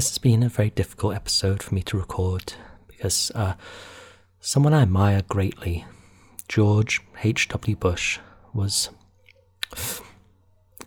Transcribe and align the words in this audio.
this 0.00 0.08
has 0.08 0.16
been 0.16 0.42
a 0.42 0.48
very 0.48 0.70
difficult 0.70 1.14
episode 1.14 1.62
for 1.62 1.74
me 1.74 1.82
to 1.82 1.98
record 1.98 2.54
because 2.88 3.30
uh, 3.34 3.52
someone 4.40 4.72
I 4.72 4.80
admire 4.80 5.20
greatly, 5.28 5.84
George 6.48 7.02
H.W. 7.22 7.76
Bush, 7.76 8.18
was 8.54 8.88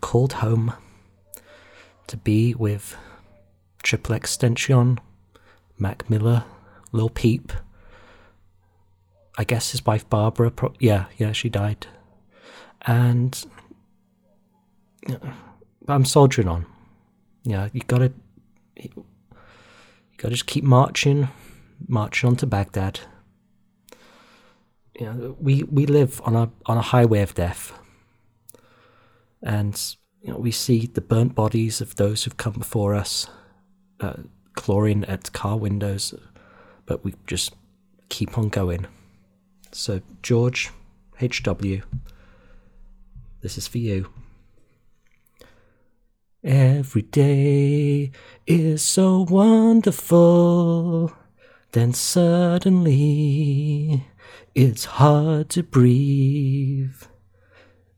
called 0.02 0.34
home 0.34 0.74
to 2.08 2.18
be 2.18 2.56
with 2.56 2.98
XXXTentacion, 3.84 4.98
Mac 5.78 6.10
Miller, 6.10 6.46
Lil 6.92 7.10
Peep. 7.10 7.54
I 9.38 9.44
guess 9.44 9.74
his 9.74 9.86
wife 9.86 10.10
Barbara. 10.10 10.50
Pro- 10.50 10.74
yeah, 10.80 11.06
yeah, 11.20 11.34
she 11.34 11.50
died, 11.50 11.86
and 12.82 13.46
I'm 15.88 16.04
soldiering 16.04 16.48
on. 16.48 16.66
Yeah, 17.44 17.70
you 17.74 17.82
gotta, 17.86 18.12
you 18.76 19.06
gotta 20.18 20.34
just 20.34 20.48
keep 20.48 20.64
marching, 20.64 21.30
marching 21.88 22.30
on 22.30 22.36
to 22.38 22.48
Baghdad. 22.48 23.02
You 25.00 25.06
know, 25.06 25.36
we 25.40 25.64
we 25.64 25.86
live 25.86 26.22
on 26.24 26.36
a 26.36 26.52
on 26.66 26.78
a 26.78 26.82
highway 26.82 27.22
of 27.22 27.34
death, 27.34 27.74
and 29.42 29.96
you 30.22 30.32
know 30.32 30.38
we 30.38 30.52
see 30.52 30.86
the 30.86 31.02
burnt 31.02 31.36
bodies 31.36 31.82
of 31.82 31.96
those 31.96 32.24
who've 32.24 32.38
come 32.38 32.54
before 32.54 32.94
us, 32.94 33.28
uh, 34.00 34.24
chlorine 34.56 35.04
at 35.06 35.34
car 35.34 35.58
windows, 35.58 36.14
but 36.86 37.04
we 37.04 37.16
just 37.26 37.56
keep 38.10 38.38
on 38.38 38.50
going. 38.50 38.86
So 39.72 40.02
George, 40.22 40.70
H.W. 41.20 41.82
This 43.42 43.58
is 43.58 43.68
for 43.68 43.80
you. 43.80 44.10
Every 46.46 47.04
day 47.04 48.12
is 48.46 48.82
so 48.82 49.26
wonderful, 49.30 51.10
then 51.72 51.94
suddenly 51.94 54.04
it's 54.54 54.84
hard 54.84 55.48
to 55.52 55.64
breathe. 55.64 57.02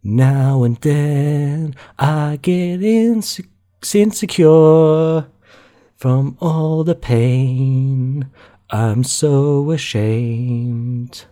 Now 0.03 0.61
and 0.61 0.77
then 0.77 1.75
I 1.97 2.37
get 2.39 2.81
inse- 2.81 3.47
insecure 3.95 5.25
from 5.95 6.37
all 6.39 6.83
the 6.83 6.93
pain. 6.93 8.29
I'm 8.69 9.03
so 9.03 9.71
ashamed. 9.71 11.25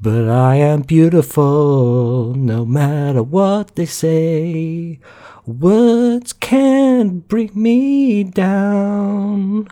But 0.00 0.30
I 0.30 0.56
am 0.56 0.82
beautiful 0.82 2.34
no 2.34 2.64
matter 2.64 3.22
what 3.22 3.76
they 3.76 3.86
say. 3.86 5.00
Words 5.46 6.32
can't 6.32 7.28
bring 7.28 7.50
me 7.54 8.24
down. 8.24 9.68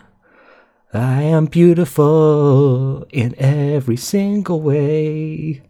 I 0.93 1.23
am 1.23 1.47
beautiful 1.47 3.07
in 3.11 3.33
every 3.39 3.97
single 3.97 4.61
way. 4.61 5.63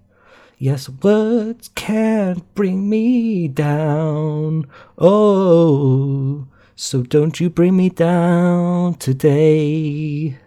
Yes, 0.57 0.89
words 0.89 1.69
can't 1.75 2.53
bring 2.53 2.89
me 2.89 3.47
down. 3.47 4.65
Oh, 4.97 6.47
so 6.75 7.03
don't 7.03 7.39
you 7.39 7.49
bring 7.49 7.77
me 7.77 7.87
down 7.87 8.95
today. 8.95 10.37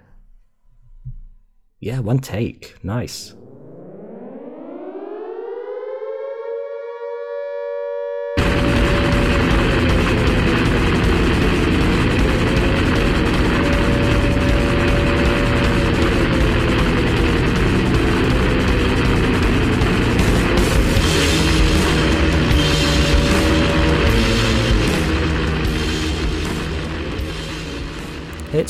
Yeah, 1.81 2.01
one 2.01 2.19
take. 2.19 2.77
Nice. 2.85 3.33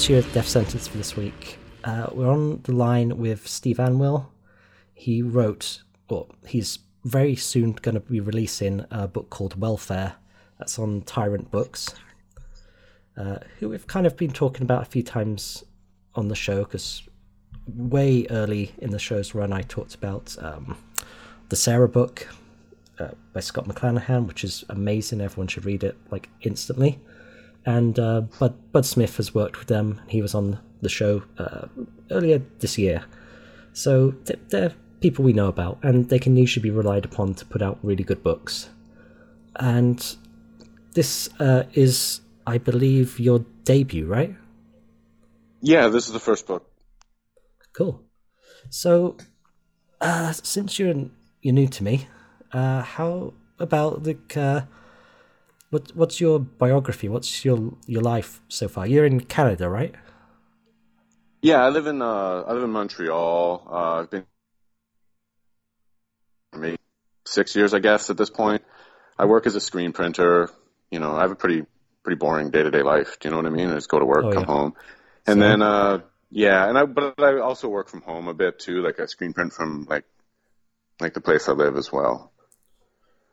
Your 0.08 0.22
death 0.22 0.46
sentence 0.46 0.86
for 0.86 0.98
this 0.98 1.16
week. 1.16 1.58
Uh, 1.82 2.06
we're 2.12 2.30
on 2.30 2.60
the 2.62 2.70
line 2.70 3.18
with 3.18 3.48
Steve 3.48 3.78
Anwyll. 3.78 4.26
He 4.94 5.20
wrote, 5.20 5.82
well, 6.08 6.28
he's 6.46 6.78
very 7.04 7.34
soon 7.34 7.72
going 7.72 7.96
to 7.96 8.00
be 8.00 8.20
releasing 8.20 8.84
a 8.92 9.08
book 9.08 9.30
called 9.30 9.60
Welfare. 9.60 10.14
That's 10.58 10.78
on 10.78 11.02
Tyrant 11.02 11.50
Books, 11.50 11.92
uh, 13.16 13.38
who 13.58 13.68
we've 13.68 13.88
kind 13.88 14.06
of 14.06 14.16
been 14.16 14.30
talking 14.30 14.62
about 14.62 14.82
a 14.82 14.84
few 14.84 15.02
times 15.02 15.64
on 16.14 16.28
the 16.28 16.36
show 16.36 16.62
because 16.62 17.02
way 17.66 18.28
early 18.30 18.72
in 18.78 18.90
the 18.90 19.00
show's 19.00 19.34
run, 19.34 19.52
I 19.52 19.62
talked 19.62 19.96
about 19.96 20.36
um, 20.40 20.78
the 21.48 21.56
Sarah 21.56 21.88
book 21.88 22.28
uh, 23.00 23.08
by 23.32 23.40
Scott 23.40 23.66
McClanahan, 23.66 24.28
which 24.28 24.44
is 24.44 24.64
amazing. 24.68 25.20
Everyone 25.20 25.48
should 25.48 25.64
read 25.64 25.82
it 25.82 25.96
like 26.12 26.28
instantly 26.42 27.00
and 27.66 27.98
uh, 27.98 28.22
Bud 28.38 28.54
Bud 28.72 28.86
Smith 28.86 29.16
has 29.18 29.34
worked 29.34 29.58
with 29.58 29.68
them. 29.68 30.00
He 30.08 30.22
was 30.22 30.34
on 30.34 30.58
the 30.80 30.88
show 30.88 31.22
uh, 31.38 31.66
earlier 32.10 32.40
this 32.60 32.78
year, 32.78 33.04
so 33.72 34.14
they're, 34.48 34.72
people 35.00 35.24
we 35.24 35.32
know 35.32 35.48
about, 35.48 35.78
and 35.82 36.08
they 36.08 36.18
can 36.18 36.36
usually 36.36 36.62
be 36.62 36.70
relied 36.70 37.04
upon 37.04 37.34
to 37.34 37.44
put 37.44 37.62
out 37.62 37.78
really 37.82 38.04
good 38.04 38.22
books. 38.22 38.70
And 39.56 40.16
this 40.94 41.28
uh, 41.38 41.64
is, 41.74 42.20
I 42.46 42.58
believe, 42.58 43.18
your 43.20 43.44
debut, 43.64 44.06
right? 44.06 44.34
Yeah, 45.60 45.88
this 45.88 46.06
is 46.06 46.12
the 46.12 46.20
first 46.20 46.46
book. 46.46 46.70
Cool. 47.72 48.02
So, 48.70 49.16
uh, 50.00 50.32
since 50.32 50.78
you're 50.78 50.94
you're 51.42 51.54
new 51.54 51.68
to 51.68 51.84
me, 51.84 52.08
uh, 52.52 52.82
how 52.82 53.34
about 53.58 54.04
the 54.04 54.16
uh, 54.34 54.62
what 55.76 55.94
what's 55.94 56.20
your 56.22 56.38
biography? 56.40 57.06
What's 57.08 57.44
your 57.44 57.74
your 57.86 58.00
life 58.02 58.40
so 58.48 58.66
far? 58.66 58.86
You're 58.86 59.04
in 59.04 59.20
Canada, 59.20 59.68
right? 59.68 59.94
Yeah, 61.42 61.62
I 61.62 61.68
live 61.68 61.86
in 61.86 62.00
uh, 62.00 62.44
I 62.48 62.52
live 62.54 62.62
in 62.62 62.70
Montreal. 62.70 63.68
Uh, 63.70 64.00
I've 64.00 64.10
been 64.10 64.24
maybe 66.56 66.78
six 67.26 67.54
years, 67.54 67.74
I 67.74 67.80
guess, 67.80 68.08
at 68.08 68.16
this 68.16 68.30
point. 68.30 68.62
I 69.18 69.26
work 69.26 69.46
as 69.46 69.54
a 69.54 69.60
screen 69.60 69.92
printer. 69.92 70.50
You 70.90 70.98
know, 70.98 71.14
I 71.14 71.20
have 71.20 71.30
a 71.30 71.36
pretty 71.36 71.66
pretty 72.02 72.16
boring 72.16 72.50
day 72.50 72.62
to 72.62 72.70
day 72.70 72.82
life. 72.82 73.18
Do 73.20 73.28
you 73.28 73.30
know 73.32 73.36
what 73.36 73.46
I 73.46 73.50
mean? 73.50 73.70
I 73.70 73.74
just 73.74 73.90
go 73.90 73.98
to 73.98 74.06
work, 74.06 74.24
Oh, 74.24 74.32
come 74.32 74.44
yeah. 74.44 74.54
home, 74.54 74.74
and 75.26 75.42
then 75.42 75.60
uh, 75.60 75.98
yeah, 76.30 76.66
and 76.68 76.78
I 76.78 76.86
but 76.86 77.20
I 77.20 77.38
also 77.40 77.68
work 77.68 77.90
from 77.90 78.00
home 78.00 78.28
a 78.28 78.34
bit 78.34 78.58
too. 78.58 78.80
Like 78.80 78.98
I 78.98 79.04
screen 79.04 79.34
print 79.34 79.52
from 79.52 79.86
like 79.90 80.04
like 81.00 81.12
the 81.12 81.20
place 81.20 81.50
I 81.50 81.52
live 81.52 81.76
as 81.76 81.92
well. 81.92 82.32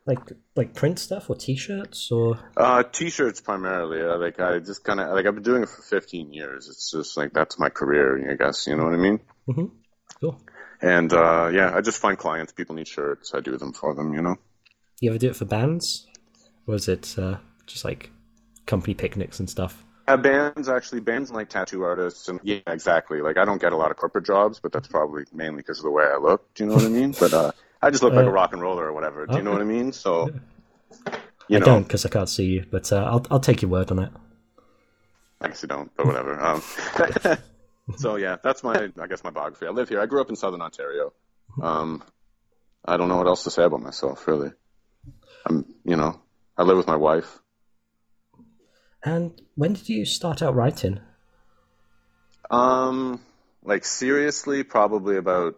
Like 0.06 0.20
like 0.56 0.74
print 0.74 1.00
stuff 1.00 1.30
or 1.30 1.36
T-shirts 1.36 2.12
or 2.12 2.38
Uh, 2.58 2.84
t-shirts 2.84 3.40
primarily. 3.40 4.02
Uh, 4.02 4.18
like 4.18 4.40
I 4.40 4.60
just 4.60 4.84
kind 4.84 5.00
of 5.00 5.10
like 5.16 5.26
I've 5.26 5.34
been 5.36 5.44
doing 5.44 5.64
it 5.64 5.70
for 5.70 5.82
15 5.82 6.34
years. 6.34 6.68
It's 6.68 6.92
just 6.92 7.16
like 7.16 7.32
that's 7.32 7.58
my 7.58 7.70
career, 7.70 8.30
I 8.32 8.36
guess. 8.36 8.68
You 8.68 8.76
know 8.76 8.84
what 8.84 8.94
I 8.94 8.98
mean? 8.98 9.20
Mhm. 9.48 9.72
cool. 10.20 10.42
And 10.82 11.14
uh, 11.14 11.50
yeah, 11.54 11.74
I 11.74 11.80
just 11.80 12.00
find 12.00 12.18
clients. 12.18 12.52
People 12.52 12.76
need 12.76 12.88
shirts. 12.90 13.34
I 13.34 13.40
do 13.40 13.58
them 13.58 13.72
for 13.72 13.96
them. 13.96 14.14
You 14.14 14.22
know? 14.22 14.36
You 15.00 15.12
ever 15.12 15.20
do 15.20 15.30
it 15.30 15.36
for 15.38 15.46
bands, 15.46 16.06
or 16.68 16.76
is 16.76 16.90
it 16.90 17.16
uh, 17.18 17.38
just 17.66 17.86
like 17.86 18.12
company 18.66 18.94
picnics 18.94 19.40
and 19.40 19.50
stuff? 19.50 19.86
Uh, 20.06 20.18
bands 20.18 20.68
actually, 20.68 21.00
bands 21.00 21.32
like 21.32 21.48
tattoo 21.48 21.84
artists, 21.84 22.28
and 22.28 22.42
yeah, 22.44 22.60
exactly. 22.68 23.22
Like 23.22 23.38
I 23.38 23.46
don't 23.46 23.62
get 23.62 23.72
a 23.72 23.78
lot 23.78 23.90
of 23.92 23.96
corporate 23.96 24.26
jobs, 24.26 24.60
but 24.60 24.74
that's 24.74 24.90
probably 24.90 25.24
mainly 25.32 25.58
because 25.62 25.80
of 25.80 25.84
the 25.86 25.92
way 25.92 26.04
I 26.04 26.18
look. 26.18 26.54
Do 26.54 26.64
you 26.66 26.70
know 26.70 26.76
what 26.76 26.84
I 26.84 26.90
mean? 26.90 27.16
But 27.18 27.34
uh, 27.34 27.52
I 27.84 27.90
just 27.92 28.04
look 28.04 28.14
like 28.14 28.26
Uh, 28.26 28.30
a 28.30 28.32
rock 28.32 28.54
and 28.54 28.62
roller 28.62 28.86
or 28.86 28.94
whatever. 28.94 29.26
Do 29.28 29.36
you 29.38 29.44
know 29.44 29.52
what 29.52 29.62
I 29.62 29.66
mean? 29.66 29.92
So, 29.92 30.30
you 31.48 31.58
I 31.58 31.60
know, 31.60 31.66
don't 31.66 31.84
because 31.84 32.06
I 32.06 32.10
can't 32.10 32.30
see 32.30 32.46
you, 32.46 32.66
but 32.72 32.92
uh, 32.92 33.04
I'll 33.04 33.26
I'll 33.30 33.40
take 33.40 33.62
your 33.62 33.72
word 33.72 33.92
on 33.92 34.00
it. 34.00 34.12
I 35.42 35.48
guess 35.50 35.62
you 35.62 35.68
don't, 35.68 35.92
but 35.98 36.06
whatever. 36.06 36.40
Um, 36.40 36.62
so 37.98 38.16
yeah, 38.16 38.38
that's 38.42 38.64
my, 38.64 38.90
I 39.00 39.08
guess 39.08 39.24
my 39.24 39.30
biography. 39.30 39.66
I 39.68 39.72
live 39.72 39.90
here. 39.90 40.00
I 40.00 40.06
grew 40.06 40.22
up 40.22 40.30
in 40.30 40.36
Southern 40.38 40.62
Ontario. 40.62 41.12
Um, 41.62 42.02
I 42.86 42.96
don't 42.98 43.10
know 43.10 43.18
what 43.18 43.28
else 43.28 43.44
to 43.44 43.52
say 43.52 43.64
about 43.64 43.82
myself, 43.82 44.26
really. 44.28 44.52
I'm, 45.46 45.66
you 45.84 45.98
know, 45.98 46.22
I 46.58 46.64
live 46.64 46.78
with 46.78 46.88
my 46.88 46.96
wife. 46.96 47.40
And 49.04 49.42
when 49.56 49.74
did 49.74 49.90
you 49.90 50.06
start 50.06 50.42
out 50.42 50.56
writing? 50.56 51.02
Um, 52.50 53.20
like 53.64 53.84
seriously, 53.84 54.64
probably 54.64 55.18
about, 55.18 55.56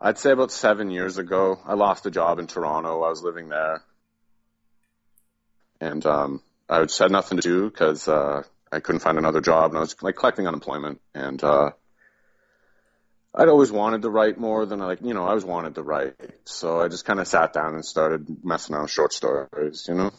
I'd 0.00 0.18
say 0.18 0.30
about 0.30 0.52
seven 0.52 0.90
years 0.90 1.18
ago. 1.18 1.58
I 1.64 1.74
lost 1.74 2.06
a 2.06 2.10
job 2.10 2.38
in 2.38 2.46
Toronto. 2.46 3.02
I 3.02 3.08
was 3.08 3.22
living 3.22 3.48
there, 3.48 3.82
and 5.80 6.04
um, 6.06 6.42
I 6.68 6.82
just 6.82 6.98
had 6.98 7.10
nothing 7.10 7.38
to 7.38 7.42
do 7.42 7.68
because 7.68 8.06
uh, 8.06 8.42
I 8.70 8.80
couldn't 8.80 9.00
find 9.00 9.18
another 9.18 9.40
job, 9.40 9.72
and 9.72 9.78
I 9.78 9.80
was 9.80 10.00
like 10.00 10.16
collecting 10.16 10.46
unemployment. 10.46 11.00
And 11.14 11.42
uh, 11.42 11.70
I'd 13.34 13.48
always 13.48 13.72
wanted 13.72 14.02
to 14.02 14.10
write 14.10 14.38
more 14.38 14.66
than 14.66 14.80
I 14.80 14.86
like, 14.86 15.00
you 15.02 15.14
know, 15.14 15.24
I 15.24 15.30
always 15.30 15.44
wanted 15.44 15.74
to 15.74 15.82
write. 15.82 16.14
So 16.44 16.80
I 16.80 16.88
just 16.88 17.04
kind 17.04 17.18
of 17.18 17.26
sat 17.26 17.52
down 17.52 17.74
and 17.74 17.84
started 17.84 18.44
messing 18.44 18.74
around 18.74 18.84
with 18.84 18.92
short 18.92 19.12
stories, 19.12 19.86
you 19.88 19.94
know. 19.94 20.10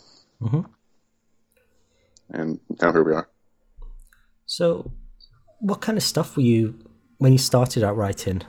Mhm. 0.42 0.66
And 2.30 2.60
now 2.82 2.92
here 2.92 3.04
we 3.04 3.14
are. 3.14 3.30
So, 4.46 4.92
what 5.60 5.82
kind 5.82 5.98
of 5.98 6.04
stuff 6.04 6.36
were 6.36 6.44
you 6.44 6.80
when 7.18 7.32
you 7.32 7.38
started 7.38 7.84
out 7.84 7.98
writing? 7.98 8.44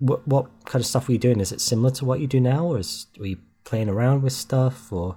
What 0.00 0.26
what 0.26 0.46
kind 0.64 0.82
of 0.82 0.86
stuff 0.86 1.08
were 1.08 1.12
you 1.12 1.18
doing? 1.18 1.40
Is 1.40 1.52
it 1.52 1.60
similar 1.60 1.90
to 1.92 2.04
what 2.04 2.20
you 2.20 2.26
do 2.26 2.40
now, 2.40 2.66
or 2.66 2.78
is, 2.78 3.06
were 3.18 3.26
you 3.26 3.38
playing 3.64 3.88
around 3.88 4.22
with 4.22 4.32
stuff, 4.32 4.92
or? 4.92 5.16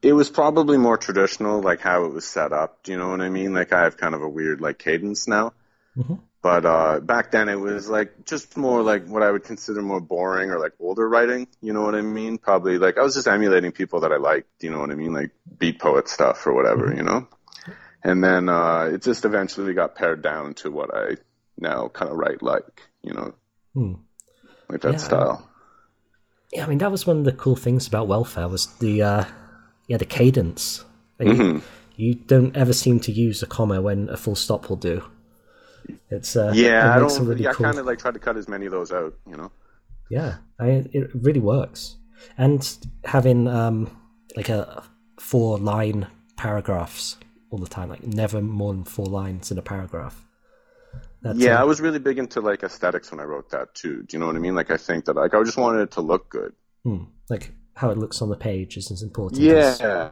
It 0.00 0.12
was 0.12 0.30
probably 0.30 0.78
more 0.78 0.96
traditional, 0.96 1.60
like 1.60 1.80
how 1.80 2.04
it 2.04 2.12
was 2.12 2.24
set 2.24 2.52
up. 2.52 2.82
Do 2.84 2.92
you 2.92 2.98
know 2.98 3.10
what 3.10 3.20
I 3.20 3.28
mean? 3.28 3.52
Like 3.52 3.72
I 3.72 3.82
have 3.82 3.96
kind 3.96 4.14
of 4.14 4.22
a 4.22 4.28
weird 4.28 4.60
like 4.60 4.78
cadence 4.78 5.28
now. 5.28 5.52
Mm-hmm. 5.96 6.14
But 6.40 6.64
uh, 6.64 7.00
back 7.00 7.32
then 7.32 7.48
it 7.48 7.58
was 7.58 7.88
like 7.88 8.24
just 8.24 8.56
more 8.56 8.82
like 8.82 9.06
what 9.06 9.24
I 9.24 9.30
would 9.30 9.42
consider 9.42 9.82
more 9.82 10.00
boring 10.00 10.50
or 10.50 10.60
like 10.60 10.72
older 10.78 11.08
writing. 11.08 11.48
You 11.60 11.72
know 11.72 11.82
what 11.82 11.96
I 11.96 12.00
mean? 12.00 12.38
Probably 12.38 12.78
like 12.78 12.96
I 12.96 13.02
was 13.02 13.14
just 13.14 13.26
emulating 13.26 13.72
people 13.72 14.00
that 14.00 14.12
I 14.12 14.18
liked. 14.18 14.62
You 14.62 14.70
know 14.70 14.78
what 14.78 14.90
I 14.90 14.94
mean? 14.94 15.12
Like 15.12 15.30
beat 15.58 15.80
poet 15.80 16.08
stuff 16.08 16.46
or 16.46 16.54
whatever. 16.54 16.94
You 16.94 17.02
know. 17.02 17.26
And 18.04 18.22
then 18.22 18.48
uh, 18.48 18.90
it 18.92 19.02
just 19.02 19.24
eventually 19.24 19.74
got 19.74 19.96
pared 19.96 20.22
down 20.22 20.54
to 20.54 20.70
what 20.70 20.94
I 20.94 21.16
now 21.58 21.88
kind 21.88 22.10
of 22.10 22.16
write 22.16 22.40
like. 22.40 22.82
You 23.02 23.14
know, 23.14 23.34
Hmm. 23.74 23.94
like 24.68 24.80
that 24.82 24.92
Yeah, 24.92 24.96
style. 24.98 25.48
Yeah, 26.52 26.64
I 26.64 26.68
mean 26.68 26.78
that 26.78 26.90
was 26.90 27.06
one 27.06 27.18
of 27.18 27.24
the 27.24 27.32
cool 27.32 27.56
things 27.56 27.86
about 27.86 28.08
welfare 28.08 28.48
was 28.48 28.66
the 28.78 29.02
uh, 29.02 29.24
yeah 29.86 29.96
the 29.98 30.06
cadence. 30.06 30.84
Like, 31.18 31.28
Mm-hmm. 31.28 31.58
you, 31.96 32.14
don't 32.14 32.56
ever 32.56 32.72
seem 32.72 33.00
to 33.00 33.12
use 33.12 33.42
a 33.42 33.46
comma 33.46 33.80
when 33.82 34.08
a 34.08 34.16
full 34.16 34.36
stop 34.36 34.68
will 34.68 34.76
do. 34.76 35.02
It's 36.10 36.36
uh, 36.36 36.52
Yeah, 36.54 36.94
it 36.94 36.96
I 36.96 36.98
don't. 37.00 37.26
really 37.26 37.42
yeah, 37.44 37.52
cool. 37.52 37.66
I 37.66 37.70
kind 37.70 37.78
of 37.78 37.86
like 37.86 37.98
try 37.98 38.10
to 38.12 38.18
cut 38.18 38.36
as 38.36 38.48
many 38.48 38.66
of 38.66 38.72
those 38.72 38.92
out. 38.92 39.14
You 39.26 39.36
know. 39.36 39.50
Yeah, 40.10 40.36
I 40.58 40.86
it 40.92 41.10
really 41.14 41.40
works. 41.40 41.96
And 42.36 42.66
having 43.04 43.46
um, 43.48 43.90
like 44.36 44.48
a 44.48 44.84
four 45.18 45.58
line 45.58 46.06
paragraphs 46.36 47.16
all 47.50 47.58
the 47.58 47.66
time, 47.68 47.88
like 47.88 48.04
never 48.06 48.40
more 48.40 48.72
than 48.72 48.84
four 48.84 49.06
lines 49.06 49.50
in 49.50 49.58
a 49.58 49.62
paragraph. 49.62 50.24
That's, 51.22 51.38
Yeah, 51.38 51.56
uh, 51.58 51.62
I 51.62 51.64
was 51.64 51.80
really 51.80 51.98
big 51.98 52.18
into 52.18 52.40
like 52.40 52.62
aesthetics 52.62 53.10
when 53.10 53.20
I 53.20 53.24
wrote 53.24 53.50
that 53.50 53.74
too. 53.74 54.02
Do 54.02 54.16
you 54.16 54.18
know 54.20 54.26
what 54.26 54.36
I 54.36 54.38
mean? 54.38 54.54
Like 54.54 54.70
I 54.70 54.76
think 54.76 55.06
that 55.06 55.16
like 55.16 55.34
I 55.34 55.42
just 55.42 55.56
wanted 55.58 55.80
it 55.82 55.90
to 55.92 56.00
look 56.00 56.28
good. 56.30 56.52
hmm, 56.84 57.04
like 57.28 57.52
how 57.74 57.90
it 57.90 57.98
looks 57.98 58.22
on 58.22 58.28
the 58.28 58.36
page 58.36 58.76
is 58.76 58.90
as 58.90 59.02
important. 59.02 59.40
as- 59.42 59.80
Yeah. 59.80 60.10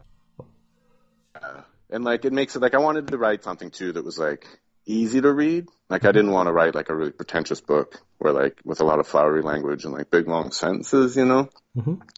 And 1.89 2.03
like 2.03 2.25
it 2.25 2.33
makes 2.33 2.55
it 2.55 2.61
like 2.61 2.73
I 2.75 2.79
wanted 2.79 3.07
to 3.07 3.17
write 3.17 3.43
something 3.43 3.71
too 3.71 3.93
that 3.93 4.03
was 4.03 4.17
like 4.19 4.45
easy 4.85 5.21
to 5.21 5.31
read. 5.31 5.67
Like 5.89 6.03
I 6.03 6.11
didn't 6.11 6.31
want 6.31 6.47
to 6.47 6.51
write 6.51 6.75
like 6.75 6.89
a 6.89 6.95
really 6.95 7.11
pretentious 7.13 7.61
book 7.61 8.01
where 8.17 8.33
like 8.33 8.59
with 8.65 8.81
a 8.81 8.83
lot 8.83 8.99
of 8.99 9.07
flowery 9.07 9.41
language 9.41 9.85
and 9.85 9.93
like 9.93 10.09
big 10.11 10.27
long 10.27 10.51
sentences, 10.51 11.15
you 11.15 11.23
know? 11.25 11.49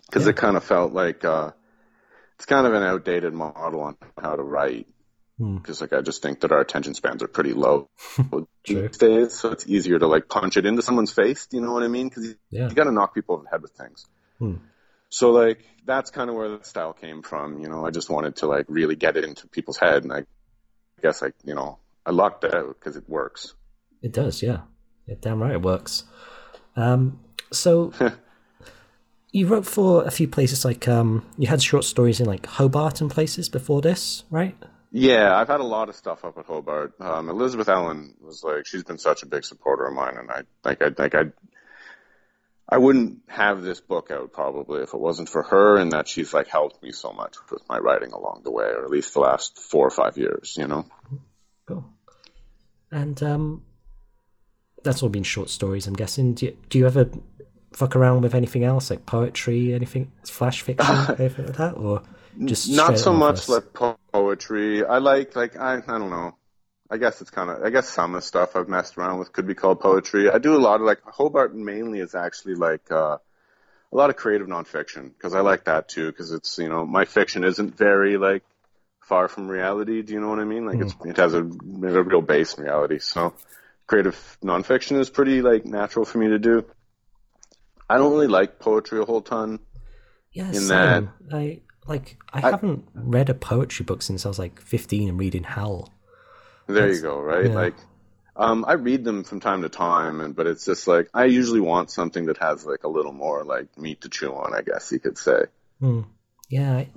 Because 0.08 0.26
it 0.26 0.36
kind 0.36 0.58
of 0.58 0.64
felt 0.64 0.94
like 0.94 1.24
uh 1.24 1.52
it's 2.36 2.46
kind 2.46 2.66
of 2.66 2.74
an 2.74 2.82
outdated 2.84 3.34
model 3.34 3.82
on 3.82 3.98
how 4.20 4.36
to 4.36 4.42
write. 4.42 4.88
Hmm. 5.40 5.56
Because 5.58 5.80
like 5.82 5.94
I 5.94 6.02
just 6.02 6.22
think 6.22 6.42
that 6.42 6.52
our 6.52 6.60
attention 6.60 6.94
spans 6.94 7.24
are 7.24 7.28
pretty 7.28 7.54
low 7.54 7.90
these 8.66 8.98
days, 8.98 9.34
so 9.40 9.52
it's 9.52 9.66
easier 9.68 9.98
to 9.98 10.06
like 10.06 10.28
punch 10.28 10.58
it 10.58 10.66
into 10.66 10.82
someone's 10.84 11.12
face. 11.14 11.48
Do 11.48 11.58
you 11.58 11.64
know 11.64 11.72
what 11.74 11.82
I 11.84 11.88
mean? 11.88 12.10
Because 12.10 12.36
Yeah. 12.52 12.68
you 12.70 12.76
got 12.76 12.84
to 12.84 12.92
knock 12.92 13.16
people 13.16 13.36
over 13.36 13.46
the 13.46 13.50
head 13.50 13.62
with 13.62 13.72
things. 13.72 14.06
Hmm. 14.38 14.56
So 15.10 15.32
like 15.32 15.64
that's 15.86 16.12
kind 16.12 16.30
of 16.30 16.36
where 16.36 16.50
the 16.58 16.64
style 16.64 16.94
came 16.94 17.24
from. 17.24 17.60
You 17.62 17.70
know, 17.70 17.86
I 17.86 17.90
just 17.90 18.10
wanted 18.10 18.36
to 18.38 18.48
like 18.48 18.66
really 18.68 18.96
get 18.96 19.18
it 19.18 19.24
into 19.24 19.48
people's 19.48 19.78
head, 19.78 20.04
and 20.04 20.12
I 20.14 20.26
guess 21.02 21.22
like 21.22 21.34
you 21.46 21.56
know 21.56 21.80
I 22.06 22.12
lucked 22.12 22.44
out 22.44 22.76
because 22.78 22.98
it 22.98 23.08
works. 23.10 23.56
It 24.02 24.12
does, 24.14 24.44
yeah. 24.44 24.62
yeah. 25.08 25.16
Damn 25.22 25.42
right 25.42 25.54
it 25.54 25.62
works. 25.62 26.04
Um, 26.76 27.20
so 27.52 27.94
you 29.32 29.48
wrote 29.48 29.66
for 29.66 30.04
a 30.06 30.12
few 30.12 30.28
places 30.28 30.66
like 30.66 30.88
um, 30.88 31.26
you 31.38 31.48
had 31.48 31.62
short 31.62 31.84
stories 31.86 32.20
in 32.20 32.26
like 32.26 32.46
Hobart 32.46 33.02
and 33.02 33.10
places 33.10 33.48
before 33.50 33.82
this, 33.82 34.24
right? 34.30 34.56
Yeah, 34.92 35.36
I've 35.36 35.48
had 35.48 35.60
a 35.60 35.66
lot 35.66 35.90
of 35.90 35.96
stuff 35.96 36.26
up 36.26 36.38
at 36.38 36.46
Hobart. 36.46 36.94
Um, 37.00 37.30
Elizabeth 37.30 37.70
Ellen 37.70 38.16
was 38.22 38.44
like, 38.44 38.66
she's 38.66 38.84
been 38.84 38.98
such 38.98 39.22
a 39.22 39.28
big 39.28 39.44
supporter 39.44 39.86
of 39.86 39.94
mine, 39.94 40.18
and 40.18 40.32
I 40.32 40.42
like, 40.64 40.82
I 40.82 40.90
like, 40.98 41.14
I, 41.14 41.26
I 42.68 42.78
wouldn't 42.78 43.20
have 43.28 43.62
this 43.62 43.80
book 43.80 44.10
out 44.10 44.34
probably 44.34 44.82
if 44.82 44.94
it 44.94 45.00
wasn't 45.00 45.30
for 45.30 45.44
her, 45.44 45.78
and 45.78 45.92
that 45.92 46.08
she's 46.08 46.34
like 46.34 46.48
helped 46.48 46.82
me 46.82 46.92
so 46.92 47.14
much 47.14 47.36
with 47.52 47.62
my 47.70 47.78
writing 47.78 48.14
along 48.14 48.42
the 48.44 48.52
way, 48.52 48.66
or 48.66 48.84
at 48.84 48.90
least 48.90 49.14
the 49.14 49.20
last 49.20 49.60
four 49.60 49.86
or 49.86 49.92
five 49.92 50.18
years. 50.18 50.56
You 50.58 50.68
know. 50.68 50.86
Cool. 51.68 51.86
And 52.92 53.22
um, 53.22 53.64
that's 54.84 55.04
all 55.04 55.10
been 55.10 55.24
short 55.24 55.52
stories, 55.52 55.86
I'm 55.86 55.94
guessing. 55.94 56.34
Do 56.34 56.48
you, 56.48 56.58
do 56.70 56.80
you 56.80 56.88
ever 56.88 57.10
fuck 57.74 57.96
around 57.96 58.22
with 58.22 58.34
anything 58.34 58.64
else, 58.64 58.90
like 58.90 59.06
poetry, 59.06 59.74
anything, 59.74 60.12
flash 60.26 60.64
fiction, 60.64 60.96
anything 61.20 61.46
like 61.46 61.58
that, 61.58 61.78
or 61.78 62.02
just 62.46 62.70
Not 62.70 62.98
so 62.98 63.14
much 63.14 63.50
like 63.50 63.74
poetry. 64.12 64.86
I 64.86 64.98
like 65.00 65.36
like 65.36 65.58
I 65.58 65.76
I 65.76 65.98
don't 65.98 66.10
know. 66.10 66.36
I 66.90 66.98
guess 66.98 67.22
it's 67.22 67.30
kind 67.30 67.50
of 67.50 67.64
I 67.64 67.70
guess 67.70 67.88
some 67.88 68.16
of 68.16 68.22
the 68.22 68.26
stuff 68.26 68.56
I've 68.56 68.68
messed 68.68 68.98
around 68.98 69.20
with 69.20 69.32
could 69.32 69.48
be 69.48 69.56
called 69.56 69.80
poetry. 69.80 70.30
I 70.30 70.40
do 70.40 70.56
a 70.56 70.60
lot 70.60 70.82
of 70.82 70.88
like 70.88 71.02
Hobart 71.04 71.56
mainly 71.56 72.00
is 72.00 72.16
actually 72.16 72.56
like 72.56 72.92
uh, 72.92 73.18
a 73.92 73.96
lot 73.96 74.10
of 74.10 74.16
creative 74.16 74.48
nonfiction 74.48 75.10
because 75.14 75.34
I 75.34 75.42
like 75.42 75.66
that 75.66 75.90
too 75.90 76.08
because 76.08 76.32
it's 76.32 76.58
you 76.58 76.70
know 76.70 76.86
my 76.86 77.06
fiction 77.06 77.44
isn't 77.44 77.78
very 77.78 78.18
like 78.18 78.44
far 79.02 79.28
from 79.28 79.48
reality. 79.48 80.02
Do 80.02 80.14
you 80.14 80.20
know 80.20 80.30
what 80.30 80.40
I 80.40 80.46
mean? 80.46 80.66
Like 80.66 80.80
it's 80.80 80.96
it 81.06 81.18
has 81.18 81.34
a, 81.34 81.42
a 81.42 82.04
real 82.04 82.22
base 82.22 82.56
in 82.56 82.64
reality. 82.64 83.00
So 83.00 83.34
creative 83.88 84.38
nonfiction 84.44 85.00
is 85.00 85.10
pretty 85.10 85.42
like 85.42 85.66
natural 85.66 86.06
for 86.06 86.20
me 86.20 86.30
to 86.30 86.40
do. 86.40 86.66
I 87.90 87.98
don't 87.98 88.12
really 88.12 88.28
like 88.28 88.60
poetry 88.60 89.00
a 89.00 89.06
whole 89.06 89.22
ton. 89.22 89.60
Yeah, 90.32 90.48
in 90.48 90.54
same. 90.54 91.10
I 91.34 91.62
like. 91.90 92.18
I, 92.32 92.40
haven't 92.42 92.88
read 92.94 93.30
a 93.30 93.34
poetry 93.34 93.84
book 93.84 94.02
since 94.02 94.26
I 94.26 94.30
was 94.30 94.40
like 94.40 94.62
fifteen 94.62 95.10
and 95.10 95.20
reading 95.20 95.44
Howl. 95.44 95.90
There 96.68 96.92
you 96.92 97.02
go, 97.02 97.20
right? 97.20 97.48
yeah. 97.48 97.54
Like, 97.54 97.76
um, 98.36 98.64
I 98.68 98.74
read 98.74 99.04
them 99.04 99.24
from 99.24 99.40
time 99.40 99.64
to 99.64 99.70
time, 99.70 100.22
and 100.22 100.36
but 100.36 100.48
it's 100.48 100.64
just 100.64 100.88
like 100.88 101.10
I 101.14 101.26
usually 101.26 101.60
want 101.60 101.92
something 101.92 102.28
that 102.28 102.38
has 102.38 102.66
like 102.66 102.84
a 102.84 102.88
little 102.88 103.12
more 103.12 103.44
like 103.44 103.78
meat 103.78 104.02
to 104.02 104.10
chew 104.10 104.34
on, 104.34 104.54
I 104.54 104.62
guess 104.62 104.92
you 104.92 105.00
could 105.00 105.18
say. 105.18 105.46
Hmm. 105.80 106.02
Yeah, 106.48 106.78
I, 106.78 106.88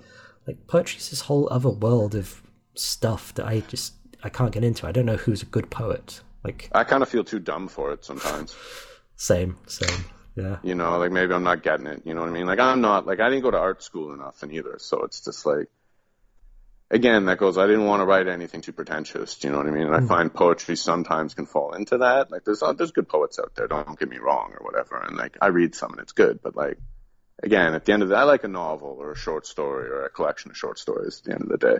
like 0.47 0.67
poetry's 0.67 1.11
this 1.11 1.23
whole 1.23 1.49
other 1.51 1.71
world 1.71 2.15
of 2.15 2.43
stuff 2.75 3.35
that 3.35 3.47
I 3.47 3.61
just 3.61 3.95
I 4.23 4.29
can't 4.29 4.53
get 4.53 4.65
into. 4.65 4.87
I 4.87 4.93
don't 4.93 5.07
know 5.07 5.17
who's 5.17 5.43
a 5.43 5.47
good 5.47 5.71
poet. 5.71 6.21
Like 6.45 6.69
I 6.73 6.85
kind 6.85 7.03
of 7.03 7.09
feel 7.09 7.25
too 7.25 7.39
dumb 7.39 7.69
for 7.69 7.93
it 7.93 8.05
sometimes. 8.05 8.55
same, 9.17 9.59
same. 9.67 10.05
Yeah. 10.35 10.59
You 10.63 10.75
know, 10.75 10.99
like 10.99 11.13
maybe 11.13 11.35
I'm 11.35 11.43
not 11.43 11.63
getting 11.63 11.87
it. 11.87 12.03
You 12.05 12.15
know 12.15 12.21
what 12.21 12.31
I 12.31 12.33
mean? 12.33 12.47
Like 12.47 12.59
I'm 12.59 12.81
not 12.81 13.07
like 13.07 13.21
I 13.21 13.29
didn't 13.29 13.43
go 13.43 13.51
to 13.51 13.59
art 13.59 13.83
school 13.83 14.13
or 14.13 14.17
nothing 14.17 14.53
either, 14.53 14.77
so 14.79 15.03
it's 15.05 15.21
just 15.25 15.47
like. 15.47 15.69
Again, 16.91 17.25
that 17.25 17.39
goes. 17.39 17.57
I 17.57 17.67
didn't 17.67 17.87
want 17.87 18.03
to 18.03 18.05
write 18.05 18.29
anything 18.29 18.61
too 18.61 18.75
pretentious. 18.75 19.39
Do 19.39 19.49
you 19.49 19.53
know 19.53 19.59
what 19.61 19.67
I 19.67 19.71
mean? 19.71 19.87
And 19.87 19.97
I 19.97 20.07
find 20.07 20.33
poetry 20.33 20.77
sometimes 20.77 21.33
can 21.33 21.47
fall 21.47 21.73
into 21.73 21.97
that. 21.97 22.31
Like, 22.31 22.45
there's 22.45 22.63
uh, 22.63 22.75
there's 22.75 22.91
good 22.91 23.09
poets 23.09 23.39
out 23.39 23.55
there. 23.55 23.67
Don't 23.67 23.99
get 23.99 24.11
me 24.11 24.19
wrong, 24.19 24.53
or 24.53 24.63
whatever. 24.63 24.99
And 24.99 25.17
like, 25.17 25.39
I 25.41 25.47
read 25.47 25.75
some 25.75 25.93
and 25.93 26.01
it's 26.03 26.13
good, 26.13 26.41
but 26.43 26.55
like, 26.55 26.77
again, 27.43 27.75
at 27.75 27.87
the 27.87 27.95
end 27.95 28.03
of 28.03 28.11
the, 28.11 28.15
day, 28.15 28.21
I 28.21 28.25
like 28.25 28.45
a 28.45 28.49
novel 28.49 28.97
or 29.01 29.13
a 29.13 29.17
short 29.17 29.47
story 29.47 29.89
or 29.89 30.05
a 30.05 30.11
collection 30.11 30.51
of 30.51 30.57
short 30.59 30.79
stories. 30.79 31.21
At 31.21 31.25
the 31.25 31.33
end 31.33 31.43
of 31.43 31.49
the 31.49 31.57
day, 31.57 31.79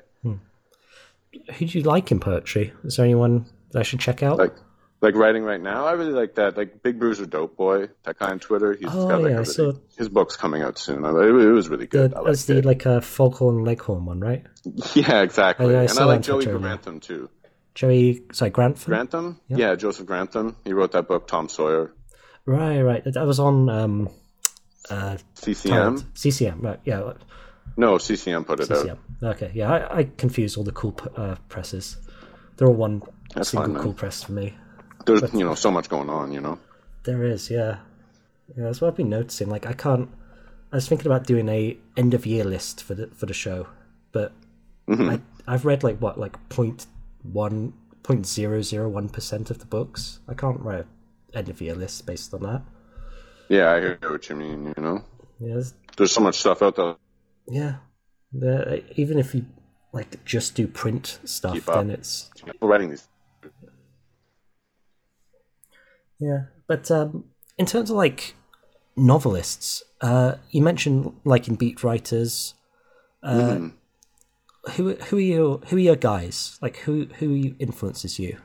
Who 1.59 1.67
do 1.67 1.79
you 1.79 1.85
like 1.85 2.11
in 2.11 2.19
poetry? 2.19 2.73
Is 2.83 2.97
there 2.97 3.05
anyone 3.05 3.45
that 3.73 3.81
I 3.81 3.83
should 3.83 4.01
check 4.01 4.23
out? 4.23 4.39
like 4.39 4.55
like 5.03 5.15
writing 5.17 5.43
right 5.43 5.61
now, 5.61 5.85
I 5.85 5.93
really 5.93 6.13
like 6.13 6.37
that. 6.37 6.57
Like 6.57 6.83
Big 6.83 6.99
Bruiser 6.99 7.27
Dope 7.27 7.57
Boy, 7.57 7.89
that 8.05 8.19
guy 8.19 8.31
on 8.31 8.39
Twitter. 8.39 8.73
He's 8.75 8.89
Oh, 8.91 9.09
got 9.09 9.21
like 9.23 9.31
yeah, 9.31 9.37
I 9.37 9.41
really, 9.41 9.45
saw- 9.45 9.73
his 9.99 10.09
book's 10.09 10.37
coming 10.37 10.63
out 10.63 10.79
soon. 10.79 11.05
I- 11.05 11.11
It, 11.11 11.29
it 11.35 11.51
was 11.53 11.69
really 11.69 11.87
the, 11.87 11.99
good. 11.99 12.15
I 12.15 12.23
that's 12.25 12.45
the 12.47 12.59
it. 12.59 12.65
like 12.65 12.87
a 12.87 12.95
uh, 12.99 13.01
Foghorn 13.01 13.65
Leghorn 13.65 14.07
one, 14.07 14.21
right? 14.21 14.45
Yeah, 14.95 15.23
exactly. 15.23 15.73
Yeah, 15.73 15.81
I 15.81 15.85
and 15.85 15.99
I 15.99 16.05
like 16.05 16.23
Joey 16.23 16.47
yeah. 16.47 16.53
Grantham 16.53 17.01
too. 17.01 17.29
Joey, 17.75 18.23
sorry, 18.33 18.51
Grantham. 18.51 18.91
Grantham? 18.91 19.41
Yeah. 19.49 19.75
Joseph 19.75 20.07
Grantham. 20.07 20.57
He 20.65 20.73
wrote 20.73 20.93
that 20.93 21.09
book, 21.09 21.27
Tom 21.27 21.49
Sawyer. 21.49 21.93
Right, 22.45 22.81
right. 22.83 23.03
That 23.05 23.27
was 23.27 23.41
on 23.41 23.69
um, 23.71 24.11
uh, 24.91 25.17
CCM? 25.35 26.05
CCM. 26.15 26.61
Right, 26.61 26.81
yeah, 26.85 27.13
No, 27.77 27.99
CCM 27.99 28.45
put 28.45 28.61
it 28.61 28.71
out. 28.71 28.79
CCM. 28.79 28.99
Okay, 29.23 29.51
yeah. 29.55 29.71
I, 29.73 29.99
I 29.99 30.05
confuse 30.05 30.57
all 30.57 30.65
the 30.65 30.73
cool 30.73 30.95
uh, 31.17 31.37
presses. 31.49 31.97
They're 32.57 32.69
all 32.69 32.75
one 32.75 33.03
That's 33.35 33.49
single 33.51 33.75
fine, 33.75 33.83
cool 33.83 33.95
press 33.95 34.23
for 34.23 34.33
me. 34.33 34.55
There's, 35.05 35.33
you 35.35 35.45
know, 35.45 35.55
so 35.55 35.71
much 35.71 35.89
going 35.89 36.09
on, 36.11 36.33
you 36.33 36.41
know. 36.41 36.59
There 37.05 37.25
is, 37.25 37.51
yeah. 37.51 37.79
Yeah, 38.57 38.65
that's 38.65 38.81
what 38.81 38.89
I've 38.89 38.97
been 38.97 39.09
noticing. 39.11 39.49
Like, 39.49 39.67
I 39.67 39.73
can't. 39.73 40.09
I 40.73 40.77
was 40.77 40.89
thinking 40.89 41.07
about 41.07 41.27
doing 41.27 41.49
a 41.49 41.77
end 41.97 42.15
of 42.15 42.25
year 42.27 42.45
list 42.45 42.83
for 42.83 42.95
the 42.95 43.09
for 43.09 43.27
the 43.27 43.35
show, 43.35 43.67
but 44.13 44.33
Mm-hmm. 44.89 45.11
I 45.11 45.21
I've 45.47 45.65
read 45.65 45.85
like 45.85 45.99
what 45.99 46.19
like 46.19 46.37
point 46.49 46.87
one 47.23 47.73
point 48.03 48.27
zero 48.27 48.63
zero 48.63 48.89
one 48.89 49.09
percent 49.09 49.49
of 49.51 49.59
the 49.61 49.65
books. 49.67 50.19
I 50.29 50.35
can't 50.35 50.61
write 50.61 50.87
end 51.33 51.49
of 51.49 51.61
year 51.61 51.75
list 51.77 52.05
based 52.05 52.35
on 52.35 52.41
that. 52.43 52.63
Yeah, 53.49 53.71
I 53.73 53.81
hear 53.81 53.99
what 54.03 54.29
you 54.29 54.35
mean, 54.37 54.75
you 54.77 54.83
know. 54.83 55.05
Yeah, 55.39 55.61
there's- 55.97 56.13
so 56.13 56.21
much 56.21 56.37
stuff 56.41 56.63
out 56.63 56.75
there. 56.77 56.97
yeah. 57.49 57.77
Even 58.97 59.19
if 59.19 59.35
you 59.35 59.47
like 59.93 60.25
just 60.25 60.55
do 60.57 60.67
print 60.67 61.19
stuff, 61.25 61.65
then 61.67 61.91
it's 61.91 62.31
writing 62.61 62.91
these. 62.91 63.07
Yeah, 66.23 66.43
but 66.69 66.89
um, 66.91 67.25
in 67.59 67.67
terms 67.67 67.91
of 67.91 67.97
like 67.97 68.37
novelists, 68.95 69.83
uh, 70.01 70.37
you 70.51 70.63
mentioned 70.63 71.13
like 71.25 71.49
in 71.49 71.57
beat 71.57 71.83
writers. 71.83 72.55
Uh, 73.25 73.71
who 74.77 74.95
who 74.95 75.17
are 75.17 75.21
your 75.21 75.59
who 75.67 75.77
are 75.77 75.81
your 75.81 75.97
guys? 75.97 76.59
Like 76.63 76.77
who 76.77 77.07
who 77.19 77.55
influences 77.59 78.21
you? 78.21 78.37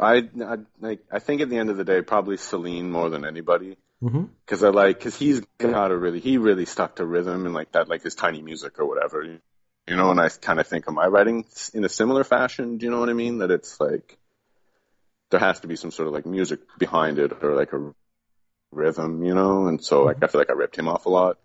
I, 0.00 0.28
I 0.44 0.56
like. 0.80 1.04
I 1.12 1.20
think 1.20 1.42
at 1.42 1.48
the 1.48 1.58
end 1.58 1.70
of 1.70 1.76
the 1.76 1.84
day, 1.84 2.02
probably 2.02 2.36
Celine 2.36 2.90
more 2.90 3.08
than 3.08 3.24
anybody. 3.24 3.76
Because 4.02 4.64
I 4.64 4.70
like, 4.70 4.98
because 4.98 5.16
he's 5.16 5.42
got 5.58 5.92
a 5.92 5.96
really, 5.96 6.20
he 6.20 6.38
really 6.38 6.64
stuck 6.64 6.96
to 6.96 7.04
rhythm 7.04 7.44
and 7.44 7.54
like 7.54 7.72
that, 7.72 7.88
like 7.88 8.02
his 8.02 8.14
tiny 8.14 8.42
music 8.42 8.80
or 8.80 8.86
whatever. 8.86 9.22
You 9.22 9.96
know, 9.96 10.10
and 10.10 10.18
I 10.18 10.30
kind 10.30 10.58
of 10.58 10.66
think, 10.66 10.86
am 10.88 10.98
I 10.98 11.06
writing 11.06 11.44
in 11.74 11.84
a 11.84 11.88
similar 11.88 12.24
fashion? 12.24 12.78
Do 12.78 12.86
you 12.86 12.90
know 12.90 12.98
what 12.98 13.10
I 13.10 13.12
mean? 13.12 13.38
That 13.38 13.50
it's 13.50 13.78
like 13.78 14.18
there 15.30 15.40
has 15.40 15.60
to 15.60 15.68
be 15.68 15.76
some 15.76 15.90
sort 15.90 16.08
of 16.08 16.14
like 16.14 16.26
music 16.26 16.60
behind 16.78 17.18
it 17.18 17.32
or 17.42 17.54
like 17.54 17.72
a 17.72 17.92
rhythm, 18.72 19.24
you 19.24 19.34
know. 19.34 19.66
And 19.66 19.82
so 19.82 20.04
like 20.04 20.22
I 20.22 20.26
feel 20.26 20.40
like 20.40 20.50
I 20.50 20.54
ripped 20.54 20.76
him 20.76 20.88
off 20.88 21.06
a 21.06 21.10
lot. 21.10 21.38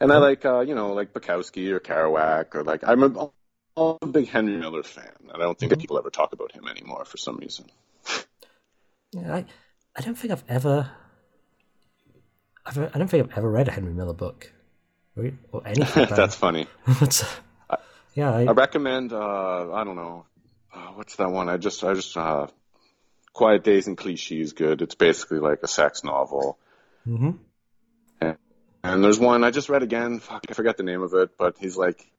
And 0.00 0.12
I 0.12 0.18
like, 0.18 0.44
uh, 0.44 0.60
you 0.60 0.74
know, 0.74 0.92
like 0.92 1.12
Bukowski 1.12 1.70
or 1.70 1.80
Kerouac 1.80 2.54
or 2.54 2.64
like 2.64 2.82
I'm 2.86 3.02
a, 3.02 3.30
I'm 3.76 3.98
a 4.02 4.06
big 4.06 4.28
Henry 4.28 4.56
Miller 4.56 4.82
fan. 4.82 5.10
and 5.20 5.32
I 5.32 5.38
don't 5.38 5.58
think 5.58 5.70
that 5.70 5.78
people 5.78 5.98
ever 5.98 6.10
talk 6.10 6.32
about 6.32 6.52
him 6.52 6.68
anymore 6.68 7.04
for 7.04 7.16
some 7.16 7.36
reason. 7.36 7.66
Yeah, 9.12 9.34
I 9.34 9.44
I 9.96 10.00
don't 10.02 10.16
think 10.16 10.32
I've 10.32 10.44
ever. 10.48 10.90
I've, 12.66 12.78
I 12.78 12.98
don't 12.98 13.08
think 13.08 13.24
I've 13.24 13.38
ever 13.38 13.50
read 13.50 13.68
a 13.68 13.70
Henry 13.70 13.92
Miller 13.92 14.14
book, 14.14 14.52
or, 15.16 15.30
or 15.52 15.62
anything. 15.66 16.08
That's 16.10 16.34
funny. 16.34 16.66
yeah, 18.14 18.34
I, 18.34 18.46
I 18.46 18.52
recommend. 18.52 19.12
Uh, 19.12 19.72
I 19.72 19.84
don't 19.84 19.96
know. 19.96 20.26
Uh, 20.74 20.88
what's 20.94 21.16
that 21.16 21.30
one? 21.30 21.48
I 21.48 21.56
just, 21.56 21.84
I 21.84 21.94
just. 21.94 22.16
Uh, 22.16 22.48
Quiet 23.34 23.62
Days 23.64 23.86
and 23.86 23.98
Clichy 23.98 24.40
is 24.40 24.52
good. 24.54 24.80
It's 24.80 24.94
basically 24.94 25.40
like 25.40 25.58
a 25.62 25.68
sex 25.68 26.02
novel. 26.04 26.56
Mhm. 27.06 27.38
And, 28.20 28.36
and 28.82 29.04
there's 29.04 29.18
one 29.18 29.44
I 29.44 29.50
just 29.50 29.68
read 29.68 29.82
again. 29.82 30.20
Fuck, 30.20 30.44
I 30.48 30.54
forget 30.54 30.76
the 30.78 30.82
name 30.84 31.02
of 31.02 31.12
it, 31.14 31.36
but 31.36 31.56
he's 31.58 31.76
like, 31.76 32.10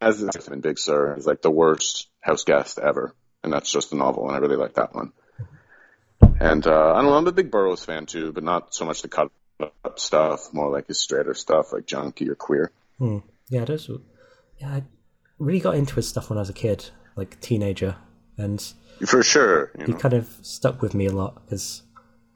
as 0.00 0.22
in 0.22 0.60
Big 0.60 0.78
Sur, 0.78 1.14
he's 1.16 1.26
like 1.26 1.42
the 1.42 1.50
worst 1.50 2.08
house 2.20 2.44
guest 2.44 2.78
ever, 2.78 3.14
and 3.42 3.52
that's 3.52 3.70
just 3.70 3.92
a 3.92 3.96
novel, 3.96 4.28
and 4.28 4.36
I 4.36 4.38
really 4.38 4.56
like 4.56 4.74
that 4.74 4.94
one. 4.94 5.12
And 6.40 6.64
uh, 6.66 6.92
I 6.92 7.02
don't 7.02 7.06
know. 7.06 7.14
I'm 7.14 7.26
a 7.26 7.32
big 7.32 7.50
Burroughs 7.50 7.84
fan 7.84 8.06
too, 8.06 8.32
but 8.32 8.44
not 8.44 8.72
so 8.72 8.84
much 8.84 9.02
the 9.02 9.08
cut 9.08 9.32
up 9.60 9.98
stuff, 9.98 10.54
more 10.54 10.70
like 10.70 10.86
his 10.86 11.00
straighter 11.00 11.34
stuff, 11.34 11.72
like 11.72 11.86
junkie 11.86 12.30
or 12.30 12.36
queer. 12.36 12.70
hmm, 12.98 13.18
yeah, 13.48 13.64
those. 13.64 13.90
Yeah, 14.58 14.68
I 14.70 14.82
really 15.40 15.58
got 15.60 15.74
into 15.74 15.96
his 15.96 16.08
stuff 16.08 16.30
when 16.30 16.38
I 16.38 16.42
was 16.42 16.50
a 16.50 16.54
kid, 16.54 16.90
like 17.16 17.40
teenager, 17.40 17.96
and 18.36 18.64
For 19.06 19.22
sure. 19.22 19.70
You 19.78 19.86
he 19.86 19.92
know? 19.92 19.98
kind 19.98 20.14
of 20.14 20.28
stuck 20.42 20.82
with 20.82 20.94
me 20.94 21.06
a 21.06 21.12
lot 21.12 21.44
because 21.44 21.82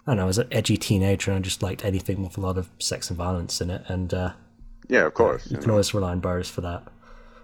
I 0.07 0.11
don't 0.11 0.17
know, 0.19 0.23
I 0.25 0.27
was 0.27 0.39
an 0.39 0.49
edgy 0.51 0.77
teenager 0.77 1.31
and 1.31 1.39
I 1.39 1.43
just 1.43 1.63
liked 1.63 1.85
anything 1.85 2.23
with 2.23 2.37
a 2.37 2.41
lot 2.41 2.59
of 2.59 2.69
sex 2.79 3.09
and 3.09 3.17
violence 3.17 3.61
in 3.61 3.71
it, 3.71 3.83
and 3.89 4.13
uh, 4.13 4.33
Yeah, 4.89 5.07
of 5.07 5.15
course. 5.15 5.47
you 5.47 5.53
you 5.53 5.59
can 5.59 5.69
know. 5.69 5.75
always 5.75 5.95
rely 5.95 6.11
on 6.11 6.21
Burroughs 6.21 6.51
for 6.51 6.61
that. 6.63 6.85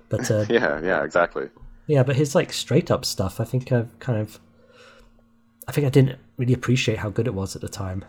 But 0.09 0.31
uh, 0.31 0.45
Yeah, 0.51 0.81
yeah, 0.83 1.05
exactly. 1.05 1.49
Yeah, 1.87 2.03
but 2.03 2.17
his 2.17 2.35
like 2.35 2.53
straight 2.53 2.91
up 2.91 3.05
stuff, 3.05 3.41
I 3.41 3.45
think 3.45 3.73
I've 3.73 3.99
kind 3.99 4.21
of, 4.21 4.39
I 5.67 5.73
think 5.73 5.87
I 5.87 5.91
didn't 5.91 6.19
really 6.37 6.53
appreciate 6.53 6.99
how 6.99 7.11
good 7.11 7.27
it 7.27 7.35
was 7.35 7.57
at 7.57 7.63
the 7.63 7.69
time, 7.69 8.05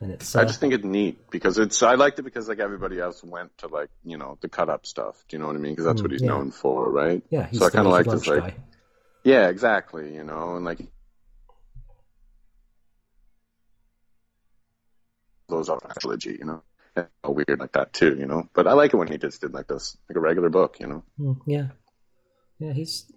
and 0.00 0.12
it's 0.12 0.36
uh, 0.36 0.40
I 0.40 0.44
just 0.44 0.60
think 0.60 0.72
it's 0.72 0.84
neat 0.84 1.30
because 1.30 1.58
it's. 1.58 1.82
I 1.82 1.94
liked 1.94 2.18
it 2.18 2.22
because 2.22 2.48
like 2.48 2.60
everybody 2.60 3.00
else 3.00 3.24
went 3.24 3.56
to 3.58 3.66
like 3.66 3.90
you 4.04 4.18
know 4.18 4.38
the 4.40 4.48
cut 4.48 4.68
up 4.68 4.86
stuff. 4.86 5.24
Do 5.28 5.36
you 5.36 5.40
know 5.40 5.48
what 5.48 5.56
I 5.56 5.58
mean? 5.58 5.72
Because 5.72 5.84
that's 5.84 6.02
what 6.02 6.12
he's 6.12 6.22
yeah. 6.22 6.28
known 6.28 6.50
for, 6.52 6.90
right? 6.90 7.22
yeah, 7.30 7.46
he's 7.46 7.58
so 7.58 7.66
I 7.66 7.70
kind 7.70 7.86
of 7.86 7.92
naked 7.92 8.06
liked 8.06 8.20
his 8.20 8.28
lunch 8.28 8.42
like 8.42 8.56
guy. 8.56 8.62
Yeah, 9.24 9.48
exactly. 9.48 10.14
You 10.14 10.24
know, 10.24 10.56
and 10.56 10.64
like 10.64 10.80
those 15.48 15.68
are 15.68 15.78
trilogy. 16.00 16.36
You 16.38 16.44
know, 16.46 16.62
weird 17.26 17.58
like 17.60 17.72
that 17.72 17.92
too. 17.92 18.16
You 18.18 18.26
know, 18.26 18.48
but 18.54 18.66
I 18.66 18.72
like 18.72 18.94
it 18.94 18.96
when 18.96 19.08
he 19.08 19.18
just 19.18 19.40
did 19.40 19.52
like 19.52 19.68
this, 19.68 19.96
like 20.08 20.16
a 20.16 20.20
regular 20.20 20.50
book. 20.50 20.78
You 20.80 20.86
know. 20.86 21.04
Mm, 21.18 21.40
yeah, 21.46 21.66
yeah, 22.58 22.72
he's 22.72 23.10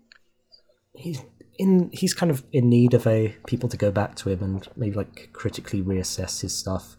he's 0.94 1.22
in 1.58 1.90
he's 1.94 2.14
kind 2.14 2.32
of 2.32 2.44
in 2.52 2.70
need 2.70 2.94
of 2.94 3.06
a 3.08 3.36
people 3.46 3.70
to 3.70 3.78
go 3.78 3.92
back 3.92 4.16
to 4.16 4.30
him 4.30 4.44
and 4.44 4.68
maybe 4.76 4.96
like 4.96 5.30
critically 5.34 5.82
reassess 5.82 6.42
his 6.42 6.58
stuff. 6.58 6.98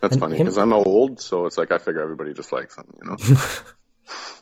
That's 0.00 0.14
And 0.14 0.20
funny 0.20 0.36
him- 0.36 0.46
because 0.46 0.58
I'm 0.58 0.72
old, 0.72 1.20
so 1.20 1.46
it's 1.46 1.58
like 1.58 1.72
I 1.72 1.78
figure 1.78 2.00
everybody 2.02 2.32
just 2.32 2.52
likes 2.52 2.76
him. 2.76 2.86
You 3.02 3.10
know. 3.10 3.16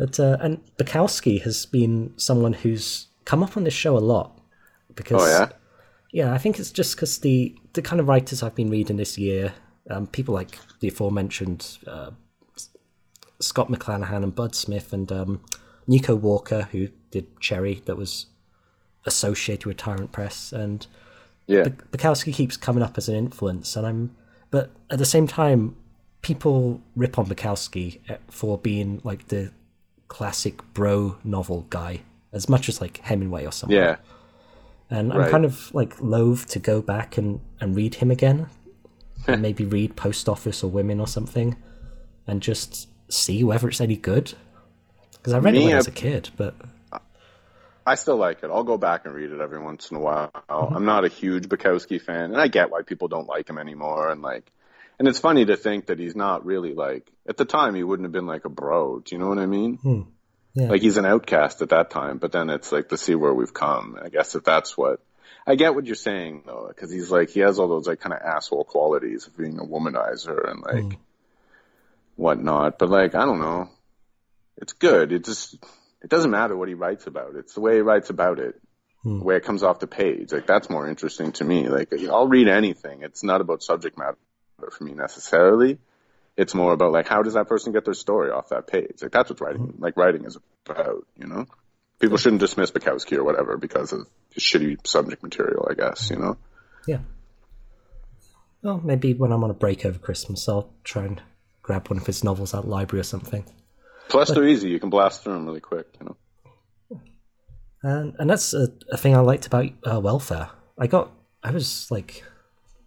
But 0.00 0.18
uh, 0.18 0.38
and 0.40 0.62
Bukowski 0.78 1.42
has 1.42 1.66
been 1.66 2.14
someone 2.16 2.54
who's 2.54 3.08
come 3.26 3.42
up 3.42 3.58
on 3.58 3.64
this 3.64 3.74
show 3.74 3.98
a 3.98 4.00
lot 4.00 4.40
because 4.94 5.22
oh 5.22 5.26
yeah. 5.26 5.48
Yeah, 6.10 6.32
I 6.32 6.38
think 6.38 6.58
it's 6.58 6.70
just 6.70 6.96
because 6.96 7.18
the 7.18 7.54
the 7.74 7.82
kind 7.82 8.00
of 8.00 8.08
writers 8.08 8.42
I've 8.42 8.54
been 8.54 8.70
reading 8.70 8.96
this 8.96 9.18
year, 9.18 9.52
um, 9.90 10.06
people 10.06 10.32
like 10.32 10.58
the 10.80 10.88
aforementioned 10.88 11.76
uh, 11.86 12.12
Scott 13.40 13.68
McClanahan 13.68 14.22
and 14.22 14.34
Bud 14.34 14.54
Smith 14.54 14.94
and 14.94 15.12
um, 15.12 15.42
Nico 15.86 16.16
Walker, 16.16 16.68
who 16.72 16.88
did 17.10 17.38
Cherry, 17.38 17.82
that 17.84 17.98
was 17.98 18.24
associated 19.04 19.66
with 19.66 19.76
Tyrant 19.76 20.12
Press, 20.12 20.50
and 20.50 20.86
Yeah. 21.46 21.64
Bukowski 21.64 22.32
keeps 22.32 22.56
coming 22.56 22.82
up 22.82 22.96
as 22.96 23.06
an 23.10 23.16
influence, 23.16 23.76
and 23.76 23.86
I'm, 23.86 24.16
but 24.50 24.70
at 24.88 24.98
the 24.98 25.04
same 25.04 25.26
time, 25.26 25.76
people 26.22 26.80
rip 26.96 27.18
on 27.18 27.26
Bukowski 27.26 28.00
eh, 28.08 28.16
for 28.28 28.56
being 28.56 29.02
like 29.04 29.28
the 29.28 29.52
classic 30.10 30.60
bro 30.74 31.16
novel 31.24 31.66
guy, 31.70 32.00
as 32.32 32.48
much 32.48 32.68
as 32.68 32.80
like 32.80 32.98
Hemingway 32.98 33.46
or 33.46 33.52
something. 33.52 33.78
Yeah. 33.78 33.96
And 34.90 35.12
I'm 35.12 35.20
Right. 35.20 35.30
kind 35.30 35.44
of 35.44 35.72
like 35.72 35.94
loath 36.02 36.46
to 36.48 36.58
go 36.58 36.82
back 36.82 37.16
and, 37.16 37.40
and 37.60 37.74
read 37.76 37.94
him 37.94 38.10
again. 38.10 38.48
and 39.28 39.40
maybe 39.42 39.64
read 39.66 39.96
Post 39.96 40.28
Office 40.28 40.64
or 40.64 40.70
Women 40.70 40.98
or 40.98 41.06
something 41.06 41.54
and 42.26 42.40
just 42.42 42.88
see 43.08 43.44
whether 43.44 43.68
it's 43.68 43.80
any 43.80 43.96
good. 43.96 44.32
Because 45.12 45.34
I 45.34 45.38
read 45.38 45.54
it 45.54 45.58
Me, 45.58 45.64
when 45.66 45.72
I 45.74 45.76
I- 45.76 45.78
was 45.78 45.86
a 45.88 45.92
kid, 45.92 46.30
but 46.38 46.54
I 47.86 47.94
still 47.96 48.16
like 48.16 48.42
it. 48.42 48.50
I'll 48.50 48.64
go 48.64 48.78
back 48.78 49.04
and 49.06 49.14
read 49.14 49.30
it 49.30 49.40
every 49.40 49.58
once 49.58 49.90
in 49.90 49.96
a 49.96 50.00
while. 50.00 50.30
Mm-hmm. 50.48 50.74
I'm 50.76 50.84
not 50.84 51.04
a 51.04 51.08
huge 51.08 51.48
Bukowski 51.48 52.00
fan, 52.00 52.24
and 52.32 52.36
I 52.40 52.48
get 52.48 52.70
why 52.70 52.82
people 52.82 53.08
don't 53.08 53.26
like 53.28 53.48
him 53.48 53.58
anymore. 53.58 54.10
And 54.10 54.22
like, 54.22 54.50
and 55.00 55.08
it's 55.08 55.18
funny 55.18 55.46
to 55.46 55.56
think 55.56 55.86
that 55.86 55.98
he's 55.98 56.14
not 56.14 56.44
really 56.44 56.74
like 56.74 57.10
at 57.26 57.38
the 57.38 57.46
time 57.46 57.74
he 57.74 57.82
wouldn't 57.82 58.04
have 58.04 58.12
been 58.12 58.26
like 58.26 58.44
a 58.44 58.50
bro. 58.50 58.98
Do 58.98 59.14
you 59.14 59.18
know 59.18 59.28
what 59.28 59.38
I 59.38 59.46
mean? 59.46 59.76
Hmm. 59.76 60.02
Yeah. 60.52 60.68
Like 60.68 60.82
he's 60.82 60.98
an 60.98 61.06
outcast 61.06 61.62
at 61.62 61.70
that 61.70 61.88
time, 61.88 62.18
but 62.18 62.32
then 62.32 62.50
it's 62.50 62.70
like 62.70 62.90
to 62.90 62.98
see 62.98 63.14
where 63.14 63.32
we've 63.32 63.54
come. 63.54 63.98
I 64.00 64.10
guess 64.10 64.34
if 64.34 64.44
that's 64.44 64.76
what 64.76 65.00
I 65.46 65.54
get 65.54 65.74
what 65.74 65.86
you're 65.86 65.94
saying 65.94 66.42
though, 66.44 66.66
because 66.68 66.92
he's 66.92 67.10
like 67.10 67.30
he 67.30 67.40
has 67.40 67.58
all 67.58 67.66
those 67.66 67.86
like 67.86 68.00
kind 68.00 68.12
of 68.12 68.20
asshole 68.20 68.64
qualities 68.64 69.26
of 69.26 69.38
being 69.38 69.58
a 69.58 69.64
womanizer 69.64 70.50
and 70.50 70.60
like 70.60 70.92
hmm. 70.92 71.00
whatnot. 72.16 72.78
But 72.78 72.90
like 72.90 73.14
I 73.14 73.24
don't 73.24 73.40
know, 73.40 73.70
it's 74.58 74.74
good. 74.74 75.12
It 75.12 75.24
just 75.24 75.54
it 76.02 76.10
doesn't 76.10 76.30
matter 76.30 76.54
what 76.54 76.68
he 76.68 76.74
writes 76.74 77.06
about. 77.06 77.36
It's 77.36 77.54
the 77.54 77.62
way 77.62 77.76
he 77.76 77.80
writes 77.80 78.10
about 78.10 78.38
it, 78.38 78.60
hmm. 79.02 79.20
the 79.20 79.24
way 79.24 79.36
it 79.36 79.44
comes 79.44 79.62
off 79.62 79.78
the 79.78 79.86
page. 79.86 80.30
Like 80.30 80.46
that's 80.46 80.68
more 80.68 80.86
interesting 80.86 81.32
to 81.32 81.44
me. 81.44 81.70
Like 81.70 81.90
I'll 82.10 82.28
read 82.28 82.48
anything. 82.48 83.02
It's 83.02 83.24
not 83.24 83.40
about 83.40 83.62
subject 83.62 83.96
matter 83.96 84.18
for 84.68 84.84
me 84.84 84.92
necessarily. 84.92 85.78
It's 86.36 86.54
more 86.54 86.72
about 86.72 86.92
like 86.92 87.08
how 87.08 87.22
does 87.22 87.34
that 87.34 87.48
person 87.48 87.72
get 87.72 87.84
their 87.84 87.94
story 87.94 88.30
off 88.30 88.50
that 88.50 88.66
page? 88.66 89.02
Like 89.02 89.12
that's 89.12 89.30
what 89.30 89.40
writing 89.40 89.74
like 89.78 89.96
writing 89.96 90.24
is 90.24 90.36
about. 90.66 91.06
You 91.16 91.26
know, 91.26 91.46
people 91.98 92.18
shouldn't 92.18 92.40
dismiss 92.40 92.70
Bukowski 92.70 93.16
or 93.16 93.24
whatever 93.24 93.56
because 93.56 93.92
of 93.92 94.06
his 94.34 94.42
shitty 94.42 94.86
subject 94.86 95.22
material. 95.22 95.66
I 95.70 95.74
guess 95.74 96.10
you 96.10 96.16
know. 96.16 96.36
yeah. 96.86 96.98
Well, 98.62 98.80
maybe 98.84 99.14
when 99.14 99.32
I'm 99.32 99.42
on 99.42 99.50
a 99.50 99.54
break 99.54 99.86
over 99.86 99.98
Christmas, 99.98 100.46
I'll 100.46 100.70
try 100.84 101.04
and 101.04 101.22
grab 101.62 101.88
one 101.88 101.98
of 101.98 102.06
his 102.06 102.22
novels 102.22 102.52
the 102.52 102.60
library 102.60 103.00
or 103.00 103.04
something. 103.04 103.44
Plus, 104.08 104.30
they're 104.30 104.46
easy. 104.46 104.68
You 104.68 104.80
can 104.80 104.90
blast 104.90 105.22
through 105.22 105.34
them 105.34 105.46
really 105.46 105.60
quick. 105.60 105.86
You 105.98 106.06
know. 106.06 106.16
And 107.82 108.14
and 108.18 108.28
that's 108.28 108.52
a, 108.52 108.68
a 108.90 108.96
thing 108.96 109.16
I 109.16 109.20
liked 109.20 109.46
about 109.46 109.66
uh, 109.90 110.00
welfare. 110.00 110.50
I 110.78 110.86
got 110.86 111.12
I 111.42 111.50
was 111.50 111.90
like 111.90 112.24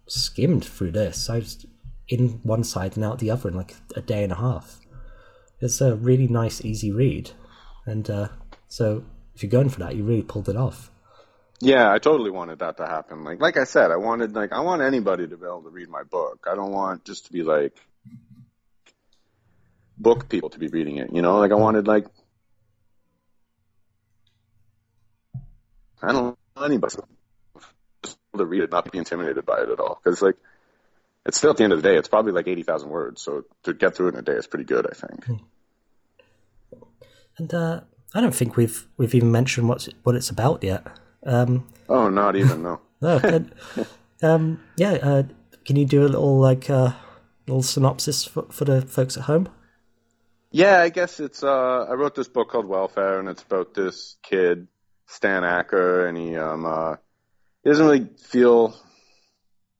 skimmed 0.06 0.64
through 0.64 0.92
this. 0.92 1.28
I 1.30 1.36
was 1.36 1.66
in 2.08 2.40
one 2.42 2.64
side 2.64 2.96
and 2.96 3.04
out 3.04 3.18
the 3.18 3.30
other 3.30 3.48
in 3.48 3.56
like 3.56 3.74
a 3.96 4.00
day 4.00 4.22
and 4.22 4.32
a 4.32 4.36
half. 4.36 4.80
It's 5.60 5.80
a 5.80 5.94
really 5.94 6.28
nice, 6.28 6.64
easy 6.64 6.92
read, 6.92 7.30
and 7.86 8.08
uh, 8.10 8.28
so 8.68 9.04
if 9.34 9.42
you're 9.42 9.50
going 9.50 9.70
for 9.70 9.80
that, 9.80 9.96
you 9.96 10.04
really 10.04 10.22
pulled 10.22 10.48
it 10.48 10.56
off. 10.56 10.90
Yeah, 11.60 11.92
I 11.92 11.98
totally 11.98 12.30
wanted 12.30 12.58
that 12.58 12.76
to 12.78 12.86
happen. 12.86 13.24
Like, 13.24 13.40
like 13.40 13.56
I 13.56 13.64
said, 13.64 13.90
I 13.90 13.96
wanted 13.96 14.34
like 14.34 14.52
I 14.52 14.60
want 14.60 14.82
anybody 14.82 15.26
to 15.26 15.36
be 15.36 15.46
able 15.46 15.62
to 15.62 15.70
read 15.70 15.88
my 15.88 16.02
book. 16.02 16.46
I 16.50 16.54
don't 16.54 16.72
want 16.72 17.04
just 17.04 17.26
to 17.26 17.32
be 17.32 17.42
like 17.42 17.74
book 19.96 20.28
people 20.28 20.50
to 20.50 20.58
be 20.58 20.68
reading 20.68 20.98
it. 20.98 21.12
You 21.12 21.22
know, 21.22 21.38
like 21.38 21.52
I 21.52 21.54
wanted 21.54 21.86
like 21.86 22.06
I 26.02 26.12
don't 26.12 26.36
know 26.56 26.64
anybody 26.64 26.96
to 28.38 28.44
read 28.46 28.62
it, 28.62 28.70
not 28.70 28.90
be 28.90 28.98
intimidated 28.98 29.44
by 29.46 29.60
it 29.62 29.68
at 29.68 29.80
all. 29.80 30.00
Because 30.02 30.20
like 30.22 30.36
it's 31.26 31.38
still 31.38 31.50
at 31.50 31.56
the 31.56 31.64
end 31.64 31.72
of 31.72 31.82
the 31.82 31.88
day, 31.88 31.96
it's 31.96 32.08
probably 32.08 32.32
like 32.32 32.48
eighty 32.48 32.62
thousand 32.62 32.90
words. 32.90 33.22
So 33.22 33.44
to 33.64 33.74
get 33.74 33.94
through 33.96 34.08
it 34.08 34.14
in 34.14 34.20
a 34.20 34.22
day 34.22 34.32
is 34.34 34.46
pretty 34.46 34.64
good, 34.64 34.86
I 34.90 34.94
think. 34.94 35.26
And 37.38 37.52
uh, 37.52 37.80
I 38.14 38.20
don't 38.20 38.34
think 38.34 38.56
we've 38.56 38.86
we've 38.96 39.14
even 39.14 39.32
mentioned 39.32 39.68
what's 39.68 39.88
what 40.02 40.14
it's 40.14 40.30
about 40.30 40.62
yet. 40.62 40.86
Um, 41.24 41.66
Oh, 41.88 42.08
not 42.08 42.36
even 42.36 42.62
no. 42.62 42.80
oh, 43.02 43.18
good. 43.18 43.52
um, 44.22 44.62
yeah, 44.76 44.92
uh, 44.92 45.22
can 45.66 45.76
you 45.76 45.84
do 45.84 46.02
a 46.02 46.08
little 46.08 46.38
like 46.38 46.70
uh, 46.70 46.92
little 47.46 47.62
synopsis 47.62 48.24
for, 48.24 48.46
for 48.50 48.64
the 48.64 48.80
folks 48.82 49.16
at 49.16 49.24
home? 49.24 49.48
Yeah, 50.50 50.80
I 50.80 50.88
guess 50.88 51.20
it's. 51.20 51.42
Uh, 51.42 51.86
I 51.88 51.94
wrote 51.94 52.14
this 52.14 52.28
book 52.28 52.50
called 52.50 52.66
Welfare, 52.66 53.18
and 53.18 53.28
it's 53.28 53.42
about 53.42 53.74
this 53.74 54.16
kid, 54.22 54.68
Stan 55.06 55.44
Acker, 55.44 56.06
and 56.06 56.16
he 56.16 56.36
um 56.36 56.64
uh, 56.64 56.96
he 57.64 57.70
doesn't 57.70 57.86
really 57.86 58.08
feel 58.18 58.76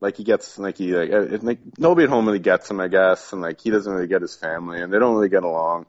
like 0.01 0.17
he 0.17 0.25
gets 0.25 0.59
like 0.59 0.79
he 0.79 0.95
like, 0.95 1.11
it, 1.11 1.45
like 1.45 1.59
nobody 1.79 2.05
at 2.05 2.11
home 2.11 2.27
really 2.27 2.39
gets 2.39 2.71
him, 2.71 2.81
I 2.81 2.89
guess, 2.89 3.33
and 3.33 3.43
like 3.43 3.61
he 3.61 3.71
doesn't 3.71 3.93
really 3.93 4.07
get 4.07 4.23
his 4.23 4.35
family, 4.35 4.81
and 4.81 4.93
they 4.93 4.99
don't 4.99 5.15
really 5.15 5.29
get 5.29 5.45
along. 5.45 5.87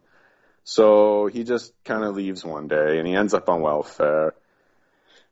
So 0.65 1.27
he 1.27 1.43
just 1.43 1.73
kind 1.83 2.03
of 2.03 2.15
leaves 2.15 2.43
one 2.43 2.67
day, 2.67 2.97
and 2.97 3.07
he 3.07 3.15
ends 3.15 3.33
up 3.33 3.49
on 3.49 3.61
welfare. 3.61 4.33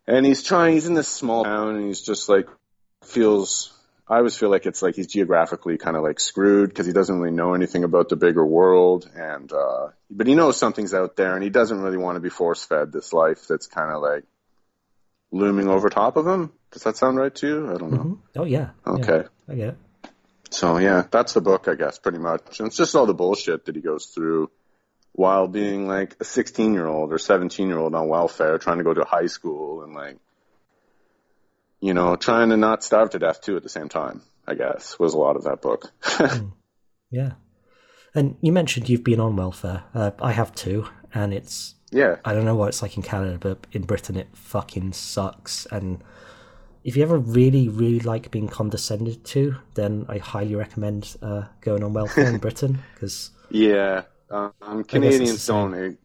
And 0.07 0.25
he's 0.25 0.43
trying. 0.43 0.73
He's 0.73 0.87
in 0.87 0.93
this 0.93 1.07
small 1.07 1.43
town, 1.43 1.75
and 1.75 1.87
he's 1.87 2.01
just 2.01 2.29
like 2.29 2.47
feels. 3.03 3.71
I 4.07 4.17
always 4.17 4.37
feel 4.37 4.49
like 4.49 4.65
it's 4.65 4.81
like 4.81 4.95
he's 4.95 5.07
geographically 5.07 5.77
kind 5.77 5.95
of 5.95 6.03
like 6.03 6.19
screwed 6.19 6.69
because 6.69 6.85
he 6.85 6.93
doesn't 6.93 7.17
really 7.17 7.35
know 7.35 7.53
anything 7.53 7.83
about 7.83 8.09
the 8.09 8.15
bigger 8.15 8.45
world, 8.45 9.09
and 9.15 9.51
uh, 9.51 9.87
but 10.09 10.27
he 10.27 10.35
knows 10.35 10.57
something's 10.57 10.93
out 10.93 11.15
there, 11.15 11.35
and 11.35 11.43
he 11.43 11.49
doesn't 11.49 11.81
really 11.81 11.97
want 11.97 12.15
to 12.17 12.21
be 12.21 12.29
force 12.29 12.63
fed 12.63 12.91
this 12.91 13.11
life 13.11 13.47
that's 13.47 13.67
kind 13.67 13.91
of 13.91 14.01
like 14.01 14.25
looming 15.33 15.67
over 15.67 15.89
top 15.89 16.15
of 16.15 16.25
him. 16.27 16.51
Does 16.71 16.83
that 16.83 16.95
sound 16.95 17.17
right 17.17 17.33
to 17.35 17.47
you? 17.47 17.73
I 17.73 17.77
don't 17.77 17.91
know. 17.91 17.97
Mhm. 18.03 18.17
Oh 18.37 18.45
yeah. 18.45 18.69
Okay. 18.87 19.23
Yeah, 19.47 19.53
I 19.53 19.55
get 19.55 19.67
it. 19.69 19.77
So 20.51 20.77
yeah, 20.77 21.03
that's 21.09 21.33
the 21.33 21.41
book, 21.41 21.67
I 21.67 21.75
guess, 21.75 21.97
pretty 21.97 22.19
much. 22.19 22.59
And 22.59 22.67
it's 22.67 22.77
just 22.77 22.95
all 22.95 23.05
the 23.07 23.13
bullshit 23.13 23.65
that 23.65 23.75
he 23.75 23.81
goes 23.81 24.05
through 24.05 24.51
while 25.11 25.47
being 25.47 25.87
like 25.87 26.15
a 26.19 26.23
16 26.23 26.73
year 26.73 26.85
old 26.87 27.11
or 27.11 27.17
17 27.17 27.67
year 27.67 27.79
old 27.79 27.95
on 27.95 28.07
welfare, 28.07 28.57
trying 28.59 28.77
to 28.77 28.83
go 28.83 28.93
to 28.93 29.03
high 29.03 29.25
school 29.27 29.83
and 29.83 29.93
like, 29.95 30.17
you 31.81 31.93
know, 31.93 32.15
trying 32.15 32.49
to 32.49 32.57
not 32.57 32.83
starve 32.83 33.09
to 33.11 33.19
death 33.19 33.41
too 33.41 33.57
at 33.57 33.63
the 33.63 33.69
same 33.69 33.89
time. 33.89 34.21
I 34.47 34.55
guess 34.55 34.99
was 34.99 35.13
a 35.13 35.17
lot 35.17 35.35
of 35.35 35.43
that 35.45 35.61
book. 35.61 35.91
Yeah. 37.11 37.33
And 38.15 38.37
you 38.41 38.51
mentioned 38.51 38.89
you've 38.89 39.03
been 39.03 39.19
on 39.19 39.35
welfare. 39.35 39.83
Uh, 39.93 40.11
I 40.19 40.31
have 40.31 40.53
too, 40.55 40.87
and 41.13 41.33
it's 41.33 41.75
yeah, 41.91 42.17
I 42.25 42.33
don't 42.33 42.45
know 42.45 42.55
what 42.55 42.69
it's 42.69 42.81
like 42.81 42.97
in 42.97 43.03
Canada, 43.03 43.37
but 43.39 43.65
in 43.71 43.83
Britain 43.83 44.15
it 44.17 44.27
fucking 44.33 44.93
sucks. 44.93 45.65
And 45.67 46.03
if 46.83 46.97
you 46.97 47.03
ever 47.03 47.17
really, 47.17 47.69
really 47.69 47.99
like 47.99 48.31
being 48.31 48.47
condescended 48.47 49.23
to, 49.25 49.55
then 49.75 50.05
I 50.09 50.17
highly 50.17 50.55
recommend 50.55 51.15
uh, 51.21 51.43
going 51.61 51.83
on 51.83 51.93
welfare 51.93 52.25
in 52.25 52.37
Britain 52.39 52.79
because 52.93 53.31
yeah. 53.49 54.03
Um, 54.29 54.83
Canadians 54.83 55.45
don't. 55.45 55.97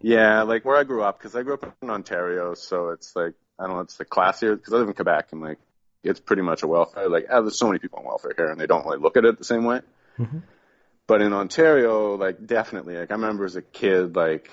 Yeah, 0.00 0.42
like 0.42 0.64
where 0.64 0.76
I 0.76 0.84
grew 0.84 1.02
up, 1.02 1.18
because 1.18 1.34
I 1.34 1.42
grew 1.42 1.54
up 1.54 1.74
in 1.82 1.90
Ontario, 1.90 2.54
so 2.54 2.90
it's 2.90 3.16
like 3.16 3.34
I 3.58 3.66
don't 3.66 3.74
know, 3.76 3.80
it's 3.80 3.96
the 3.96 4.04
classier. 4.04 4.56
Because 4.56 4.72
I 4.72 4.76
live 4.76 4.88
in 4.88 4.94
Quebec, 4.94 5.28
and 5.32 5.40
like 5.40 5.58
it's 6.04 6.20
pretty 6.20 6.42
much 6.42 6.62
a 6.62 6.68
welfare. 6.68 7.08
Like 7.08 7.26
ah, 7.30 7.40
there's 7.40 7.58
so 7.58 7.66
many 7.66 7.78
people 7.78 7.98
on 7.98 8.04
welfare 8.04 8.32
here, 8.36 8.48
and 8.50 8.60
they 8.60 8.66
don't 8.66 8.86
really 8.86 8.98
look 8.98 9.16
at 9.16 9.24
it 9.24 9.38
the 9.38 9.44
same 9.44 9.64
way. 9.64 9.80
Mhm. 10.18 10.42
But 11.06 11.22
in 11.22 11.32
Ontario, 11.32 12.16
like 12.16 12.44
definitely, 12.44 12.96
like 12.96 13.10
I 13.10 13.14
remember 13.14 13.44
as 13.44 13.56
a 13.56 13.62
kid, 13.62 14.16
like 14.16 14.50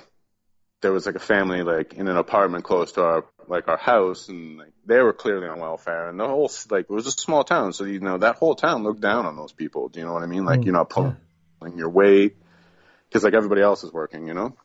there 0.82 0.92
was 0.92 1.06
like 1.06 1.16
a 1.16 1.20
family 1.20 1.64
like 1.64 1.94
in 1.94 2.08
an 2.08 2.18
apartment 2.18 2.64
close 2.64 2.92
to 2.94 3.04
our 3.04 3.26
like 3.48 3.68
our 3.68 3.78
house, 3.78 4.30
and 4.30 4.58
like 4.58 4.74
they 4.86 5.00
were 5.02 5.14
clearly 5.14 5.48
on 5.48 5.60
welfare, 5.60 6.10
and 6.10 6.20
the 6.20 6.28
whole 6.28 6.52
like 6.70 6.86
it 6.86 6.94
was 6.94 7.08
a 7.08 7.12
small 7.12 7.44
town, 7.44 7.74
so 7.74 7.86
you 7.86 8.00
know 8.00 8.20
that 8.20 8.36
whole 8.36 8.56
town 8.56 8.84
looked 8.84 9.02
down 9.02 9.26
on 9.26 9.36
those 9.36 9.52
people. 9.52 9.90
Do 9.90 10.00
you 10.00 10.06
know 10.06 10.14
what 10.14 10.24
I 10.24 10.28
mean? 10.28 10.46
Like 10.46 10.60
Mm, 10.60 10.66
you're 10.66 10.74
not 10.74 10.90
pulling 10.90 11.18
your 11.76 11.90
weight 11.90 12.36
because 13.10 13.24
like 13.24 13.34
everybody 13.34 13.62
else 13.62 13.84
is 13.84 13.92
working, 13.92 14.28
you 14.28 14.34
know. 14.36 14.56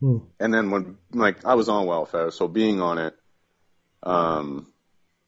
Hmm. 0.00 0.18
And 0.38 0.52
then 0.52 0.70
when 0.70 0.98
like 1.12 1.46
I 1.46 1.54
was 1.54 1.70
on 1.70 1.86
welfare, 1.86 2.30
so 2.30 2.48
being 2.48 2.82
on 2.82 2.98
it, 2.98 3.14
um, 4.02 4.72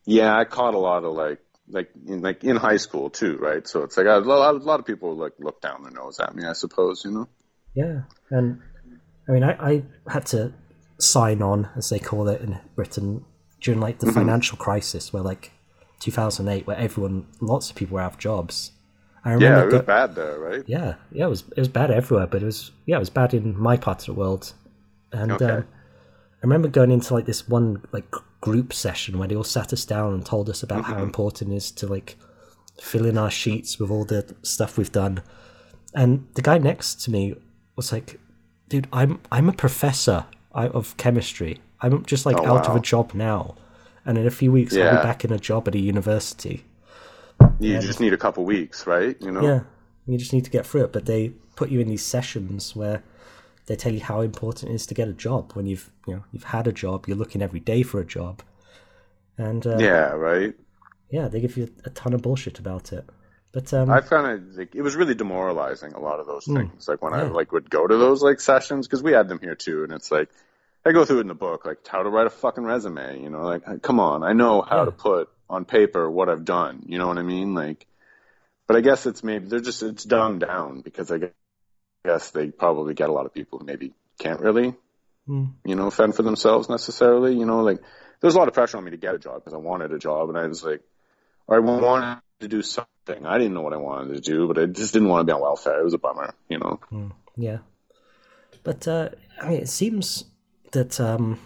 yeah, 0.04 0.36
I 0.36 0.44
caught 0.44 0.74
a 0.74 0.78
lot 0.78 1.04
of 1.04 1.14
like 1.14 1.40
like 1.70 1.90
in 2.06 2.22
like 2.22 2.44
in 2.44 2.56
high 2.56 2.76
school 2.78 3.10
too, 3.10 3.36
right? 3.38 3.66
So 3.66 3.82
it's 3.84 3.96
like 3.96 4.06
a 4.06 4.18
lot, 4.18 4.54
a 4.54 4.58
lot 4.58 4.80
of 4.80 4.86
people 4.86 5.16
like 5.16 5.32
look 5.38 5.60
down 5.60 5.82
their 5.82 5.92
nose 5.92 6.20
at 6.20 6.34
me, 6.34 6.44
I 6.44 6.52
suppose, 6.54 7.04
you 7.04 7.10
know. 7.12 7.28
Yeah, 7.74 8.02
and 8.30 8.60
I 9.28 9.32
mean, 9.32 9.44
I, 9.44 9.52
I 9.70 9.82
had 10.08 10.26
to 10.26 10.52
sign 10.98 11.42
on, 11.42 11.68
as 11.76 11.90
they 11.90 11.98
call 11.98 12.28
it 12.28 12.40
in 12.40 12.58
Britain, 12.74 13.24
during 13.60 13.80
like 13.80 13.98
the 13.98 14.06
Mm-hmm. 14.06 14.12
financial 14.12 14.56
crisis, 14.58 15.12
where 15.12 15.22
like 15.22 15.52
2008, 16.00 16.66
where 16.66 16.76
everyone, 16.76 17.26
lots 17.40 17.70
of 17.70 17.76
people 17.76 17.94
were 17.96 18.00
out 18.00 18.14
of 18.14 18.18
jobs. 18.18 18.72
I 19.24 19.32
remember 19.32 19.60
Yeah, 19.60 19.64
it 19.64 19.66
was 19.66 19.80
go- 19.80 19.82
bad 19.82 20.14
there, 20.14 20.38
right? 20.38 20.64
yeah, 20.66 20.94
yeah, 21.12 21.26
it 21.26 21.30
was 21.30 21.44
it 21.56 21.58
was 21.58 21.68
bad 21.68 21.90
everywhere, 21.90 22.26
but 22.26 22.42
it 22.42 22.46
was 22.46 22.72
yeah, 22.86 22.96
it 22.96 23.00
was 23.00 23.10
bad 23.10 23.34
in 23.34 23.58
my 23.58 23.76
part 23.76 24.00
of 24.00 24.06
the 24.06 24.14
world, 24.14 24.52
and 25.12 25.30
Okay. 25.32 25.44
um, 25.44 25.68
I 26.42 26.42
remember 26.42 26.68
going 26.68 26.90
into 26.90 27.14
like 27.14 27.26
this 27.26 27.48
one 27.48 27.84
like 27.92 28.06
group 28.40 28.72
session 28.72 29.18
where 29.18 29.26
they 29.28 29.34
all 29.36 29.44
sat 29.44 29.72
us 29.72 29.84
down 29.84 30.14
and 30.14 30.24
told 30.24 30.48
us 30.48 30.62
about 30.62 30.84
Mm-hmm. 30.84 30.92
how 30.94 31.02
important 31.02 31.52
it 31.52 31.56
is 31.56 31.70
to 31.72 31.86
like 31.86 32.16
fill 32.80 33.04
in 33.06 33.18
our 33.18 33.30
sheets 33.30 33.78
with 33.78 33.90
all 33.90 34.04
the 34.04 34.34
stuff 34.42 34.78
we've 34.78 34.92
done. 34.92 35.20
And 35.94 36.26
the 36.34 36.42
guy 36.42 36.58
next 36.58 37.02
to 37.04 37.10
me 37.10 37.34
was 37.76 37.92
like, 37.92 38.20
"Dude, 38.68 38.86
I'm 38.92 39.20
I'm 39.32 39.48
a 39.48 39.52
professor 39.52 40.26
of 40.52 40.96
chemistry. 40.96 41.60
I'm 41.80 42.04
just 42.04 42.26
like 42.26 42.36
Oh, 42.38 42.46
out 42.56 42.68
of 42.68 42.76
a 42.76 42.80
job 42.80 43.14
now, 43.14 43.54
and 44.04 44.18
in 44.18 44.26
a 44.26 44.30
few 44.30 44.52
weeks 44.52 44.76
I'll 44.76 44.96
be 44.98 45.02
back 45.02 45.24
in 45.24 45.32
a 45.32 45.38
job 45.38 45.66
at 45.68 45.74
a 45.74 45.78
university." 45.78 46.64
You 47.60 47.78
just 47.80 48.00
need 48.00 48.12
a 48.12 48.16
couple 48.16 48.44
weeks, 48.44 48.86
right? 48.86 49.16
You 49.20 49.30
know. 49.32 49.42
Yeah, 49.42 49.60
you 50.06 50.18
just 50.18 50.32
need 50.32 50.44
to 50.44 50.50
get 50.50 50.66
through 50.66 50.84
it. 50.84 50.92
But 50.92 51.06
they 51.06 51.30
put 51.56 51.70
you 51.70 51.80
in 51.80 51.88
these 51.88 52.04
sessions 52.04 52.76
where 52.76 53.02
they 53.68 53.76
tell 53.76 53.94
you 53.94 54.00
how 54.02 54.22
important 54.22 54.72
it 54.72 54.76
is 54.76 54.86
to 54.88 54.94
get 54.94 55.08
a 55.08 55.14
job 55.14 55.52
when 55.54 55.66
you've 55.66 55.92
you 56.08 56.16
know 56.16 56.24
you've 56.32 56.44
had 56.44 56.68
a 56.68 56.72
job, 56.72 57.06
you're 57.08 57.18
looking 57.18 57.42
every 57.42 57.60
day 57.60 57.84
for 57.84 58.00
a 58.00 58.06
job, 58.06 58.42
and 59.38 59.66
uh, 59.66 59.84
Yeah, 59.84 60.12
right. 60.12 60.54
yeah, 61.10 61.28
they 61.28 61.40
give 61.40 61.56
you 61.56 61.68
a 61.84 61.90
ton 61.90 62.12
of 62.12 62.22
bullshit 62.22 62.58
about 62.58 62.92
it. 62.92 63.08
But 63.52 63.72
um, 63.74 63.90
I 63.90 64.00
found 64.02 64.26
it 64.54 64.58
like 64.58 64.74
it 64.74 64.82
was 64.82 64.96
really 64.96 65.14
demoralizing. 65.14 65.92
A 65.94 66.00
lot 66.00 66.20
of 66.20 66.26
those 66.26 66.46
things, 66.46 66.88
like 66.88 67.02
when 67.02 67.14
I 67.14 67.22
like 67.24 67.52
would 67.52 67.70
go 67.70 67.86
to 67.86 67.96
those 67.96 68.22
like 68.22 68.40
sessions 68.40 68.86
because 68.86 69.02
we 69.02 69.12
had 69.12 69.28
them 69.28 69.38
here 69.40 69.54
too, 69.54 69.84
and 69.84 69.92
it's 69.92 70.10
like 70.10 70.28
I 70.84 70.92
go 70.92 71.04
through 71.04 71.18
it 71.18 71.22
in 71.22 71.28
the 71.28 71.34
book, 71.34 71.64
like 71.64 71.86
how 71.86 72.02
to 72.02 72.10
write 72.10 72.26
a 72.26 72.30
fucking 72.30 72.64
resume. 72.64 73.22
You 73.22 73.30
know, 73.30 73.42
like 73.42 73.82
come 73.82 74.00
on, 74.00 74.22
I 74.22 74.34
know 74.34 74.62
how 74.62 74.84
Yeah. 74.84 74.84
to 74.84 74.92
put 74.92 75.30
on 75.48 75.64
paper 75.64 76.10
what 76.10 76.28
I've 76.28 76.44
done. 76.44 76.84
You 76.86 76.98
know 76.98 77.06
what 77.08 77.18
I 77.18 77.22
mean? 77.22 77.54
Like, 77.54 77.86
but 78.68 78.76
I 78.76 78.82
guess 78.82 79.06
it's 79.06 79.24
maybe 79.24 79.48
they're 79.48 79.60
just 79.60 79.82
it's 79.82 80.04
dumbed 80.04 80.40
down 80.40 80.82
because 80.82 81.10
I 81.12 81.18
guess 82.08 82.30
they 82.30 82.46
probably 82.50 82.94
get 82.94 83.10
a 83.10 83.12
lot 83.12 83.26
of 83.26 83.34
people 83.34 83.58
who 83.58 83.66
maybe 83.66 83.92
can't 84.18 84.40
really, 84.40 84.74
Hmm. 85.26 85.46
you 85.64 85.74
know, 85.76 85.90
fend 85.90 86.14
for 86.16 86.22
themselves 86.22 86.68
necessarily. 86.70 87.32
You 87.40 87.44
know, 87.44 87.60
like 87.62 87.80
there's 88.20 88.34
a 88.34 88.38
lot 88.38 88.48
of 88.48 88.54
pressure 88.54 88.78
on 88.78 88.84
me 88.84 88.92
to 88.92 88.96
get 89.06 89.14
a 89.14 89.18
job 89.18 89.36
because 89.40 89.52
I 89.54 89.58
wanted 89.70 89.92
a 89.92 89.98
job, 89.98 90.28
and 90.30 90.38
I 90.38 90.46
was 90.46 90.64
like, 90.64 90.82
I 91.48 91.58
wanted 91.58 92.20
to 92.40 92.48
do 92.48 92.62
something. 92.62 93.26
I 93.26 93.36
didn't 93.38 93.54
know 93.54 93.62
what 93.62 93.74
I 93.74 93.82
wanted 93.90 94.14
to 94.14 94.20
do, 94.20 94.48
but 94.48 94.58
I 94.58 94.66
just 94.66 94.92
didn't 94.94 95.08
want 95.08 95.20
to 95.22 95.26
be 95.30 95.34
on 95.36 95.42
welfare. 95.42 95.80
It 95.80 95.84
was 95.84 95.94
a 95.94 95.98
bummer, 95.98 96.34
you 96.48 96.58
know. 96.58 96.80
yeah, 97.36 97.58
but 98.64 98.88
uh, 98.88 99.10
I 99.42 99.48
mean, 99.50 99.60
it 99.60 99.68
seems 99.68 100.24
that 100.72 100.98
um, 101.00 101.38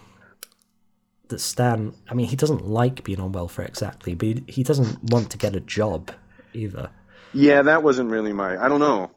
that 1.27 1.39
Stan. 1.39 1.93
I 2.09 2.13
mean, 2.13 2.27
he 2.27 2.37
doesn't 2.37 2.65
like 2.65 3.03
being 3.03 3.19
on 3.19 3.31
welfare 3.33 3.65
exactly, 3.65 4.13
but 4.15 4.47
he 4.47 4.63
doesn't 4.63 5.03
want 5.11 5.29
to 5.31 5.37
get 5.37 5.55
a 5.55 5.59
job 5.61 6.11
either. 6.53 6.89
Yeah, 7.33 7.63
that 7.63 7.83
wasn't 7.83 8.11
really 8.11 8.31
my. 8.33 8.51
I 8.63 8.67
don't 8.69 8.79
know. 8.79 9.11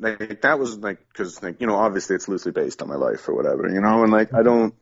Like 0.00 0.40
that 0.40 0.58
was 0.58 0.78
like 0.78 1.06
because 1.08 1.42
like 1.42 1.60
you 1.60 1.66
know 1.66 1.76
obviously 1.76 2.16
it's 2.16 2.26
loosely 2.26 2.52
based 2.52 2.80
on 2.80 2.88
my 2.88 2.96
life 2.96 3.28
or 3.28 3.34
whatever, 3.34 3.68
you 3.68 3.80
know, 3.80 4.02
and 4.02 4.10
like 4.10 4.32
I 4.32 4.38
mm-hmm. 4.38 4.44
don't. 4.44 4.74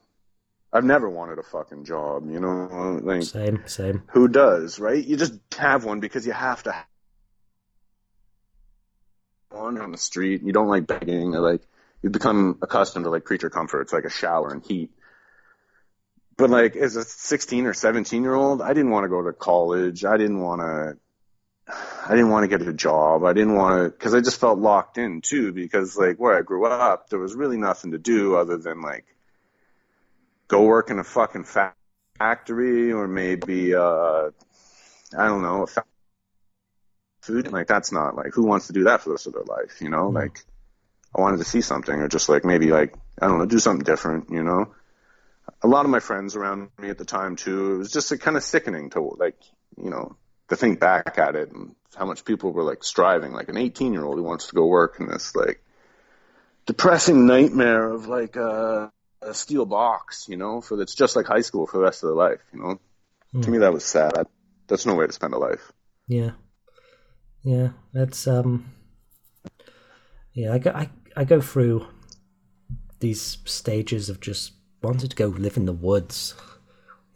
I've 0.73 0.85
never 0.85 1.09
wanted 1.09 1.39
a 1.39 1.43
fucking 1.43 1.85
job, 1.85 2.31
you 2.31 2.41
know. 2.41 3.01
Like 3.03 3.23
Same, 3.23 3.63
same. 3.67 4.03
who 4.13 4.29
does, 4.29 4.79
right? 4.79 5.03
You 5.03 5.17
just 5.17 5.35
have 5.57 5.85
one 5.85 5.99
because 5.99 6.27
you 6.27 6.33
have 6.33 6.63
to. 6.65 6.73
have 6.73 6.87
One 9.51 9.81
on 9.81 9.91
the 9.91 9.99
street, 9.99 10.43
you 10.43 10.53
don't 10.53 10.69
like 10.69 10.87
begging, 10.87 11.35
or 11.35 11.41
like 11.41 11.63
you 12.03 12.11
become 12.11 12.59
accustomed 12.63 13.05
to 13.05 13.11
like 13.11 13.25
creature 13.25 13.51
comforts, 13.51 13.93
like 13.93 14.05
a 14.05 14.11
shower 14.11 14.51
and 14.51 14.65
heat. 14.65 14.91
But 16.37 16.51
like 16.51 16.77
as 16.77 16.95
a 16.95 17.03
16 17.03 17.67
or 17.67 17.75
17 17.75 18.23
year 18.23 18.35
old, 18.35 18.63
I 18.63 18.69
didn't 18.69 18.91
want 18.91 19.05
to 19.05 19.09
go 19.09 19.23
to 19.23 19.33
college. 19.33 20.05
I 20.05 20.17
didn't 20.17 20.41
want 20.41 20.61
to. 20.61 20.97
I 21.69 22.11
didn't 22.11 22.31
want 22.31 22.51
to 22.51 22.59
get 22.59 22.67
a 22.67 22.73
job. 22.73 23.25
I 23.25 23.33
didn't 23.35 23.55
want 23.55 23.83
to 23.83 23.91
because 23.91 24.15
I 24.15 24.21
just 24.21 24.41
felt 24.41 24.59
locked 24.59 24.97
in 24.97 25.21
too. 25.21 25.53
Because 25.53 25.97
like 25.97 26.17
where 26.19 26.37
I 26.37 26.43
grew 26.43 26.67
up, 26.67 27.11
there 27.11 27.19
was 27.19 27.35
really 27.35 27.59
nothing 27.59 27.93
to 27.93 27.99
do 27.99 28.37
other 28.37 28.57
than 28.57 28.81
like 28.81 29.05
go 30.49 30.63
work 30.63 30.91
in 30.91 30.99
a 30.99 31.05
fucking 31.05 31.45
fa- 31.45 31.75
factory 32.17 32.93
or 32.93 33.07
maybe 33.07 33.75
uh 33.75 34.31
I 35.17 35.27
don't 35.27 35.43
know, 35.43 35.65
a 35.65 35.67
fa- 35.67 35.85
food. 37.23 37.53
Like 37.53 37.67
that's 37.67 37.93
not 37.93 38.17
like 38.17 38.33
who 38.33 38.45
wants 38.47 38.69
to 38.69 38.73
do 38.73 38.85
that 38.85 39.03
for 39.03 39.11
the 39.11 39.15
rest 39.15 39.27
of 39.27 39.35
their 39.35 39.45
life, 39.45 39.81
you 39.83 39.91
know? 39.91 40.09
Like 40.09 40.41
I 41.15 41.21
wanted 41.21 41.39
to 41.39 41.45
see 41.45 41.61
something 41.61 41.95
or 41.95 42.09
just 42.09 42.31
like 42.31 42.45
maybe 42.47 42.71
like 42.71 42.95
I 43.21 43.29
don't 43.29 43.39
know, 43.39 43.47
do 43.47 43.59
something 43.59 43.85
different, 43.85 44.31
you 44.31 44.43
know? 44.43 44.75
A 45.63 45.69
lot 45.69 45.85
of 45.85 45.91
my 45.91 46.01
friends 46.01 46.37
around 46.37 46.71
me 46.79 46.89
at 46.89 46.97
the 46.97 47.05
time 47.05 47.37
too, 47.37 47.75
it 47.75 47.79
was 47.79 47.93
just 47.93 48.11
like, 48.11 48.21
kind 48.21 48.37
of 48.37 48.43
sickening 48.43 48.91
to 48.91 49.01
like, 49.01 49.37
you 49.77 49.91
know, 49.91 50.17
to 50.49 50.57
think 50.57 50.81
back 50.81 51.19
at 51.19 51.37
it 51.37 51.53
and 51.53 51.75
how 51.95 52.07
much 52.07 52.25
people 52.25 52.53
were 52.53 52.63
like 52.63 52.85
striving, 52.85 53.33
like 53.33 53.49
an 53.49 53.57
18 53.57 53.93
year 53.93 54.05
old 54.05 54.19
who 54.19 54.25
wants 54.25 54.49
to 54.49 54.55
go 54.55 54.67
work 54.67 54.97
in 55.01 55.09
this 55.09 55.35
like 55.35 55.63
depressing 56.67 57.27
nightmare 57.27 57.91
of 57.91 58.07
like 58.07 58.37
uh, 58.37 58.89
a 59.23 59.35
steel 59.35 59.67
box, 59.67 60.27
you 60.29 60.37
know, 60.37 60.61
for 60.61 60.77
that's 60.77 60.95
just 60.95 61.17
like 61.17 61.27
high 61.27 61.41
school 61.41 61.67
for 61.67 61.79
the 61.79 61.83
rest 61.83 62.03
of 62.03 62.09
their 62.09 62.17
life, 62.17 62.41
you 62.53 62.61
know. 62.61 62.81
To 63.43 63.51
me, 63.51 63.59
that 63.59 63.73
was 63.73 63.85
sad. 63.85 64.17
I, 64.17 64.23
that's 64.69 64.87
no 64.87 64.95
way 64.95 65.07
to 65.07 65.13
spend 65.13 65.35
a 65.35 65.39
life. 65.39 65.71
Yeah, 66.07 66.31
yeah. 67.43 67.71
That's 67.93 68.27
um. 68.27 68.73
Yeah, 70.33 70.55
I, 70.55 70.59
gu- 70.59 70.71
I 70.71 70.89
I 71.15 71.25
go 71.25 71.41
through 71.41 71.87
these 73.01 73.39
stages 73.45 74.09
of 74.09 74.21
just 74.21 74.53
wanted 74.83 75.11
to 75.11 75.17
go 75.17 75.27
live 75.27 75.57
in 75.57 75.67
the 75.67 75.73
woods. 75.73 76.35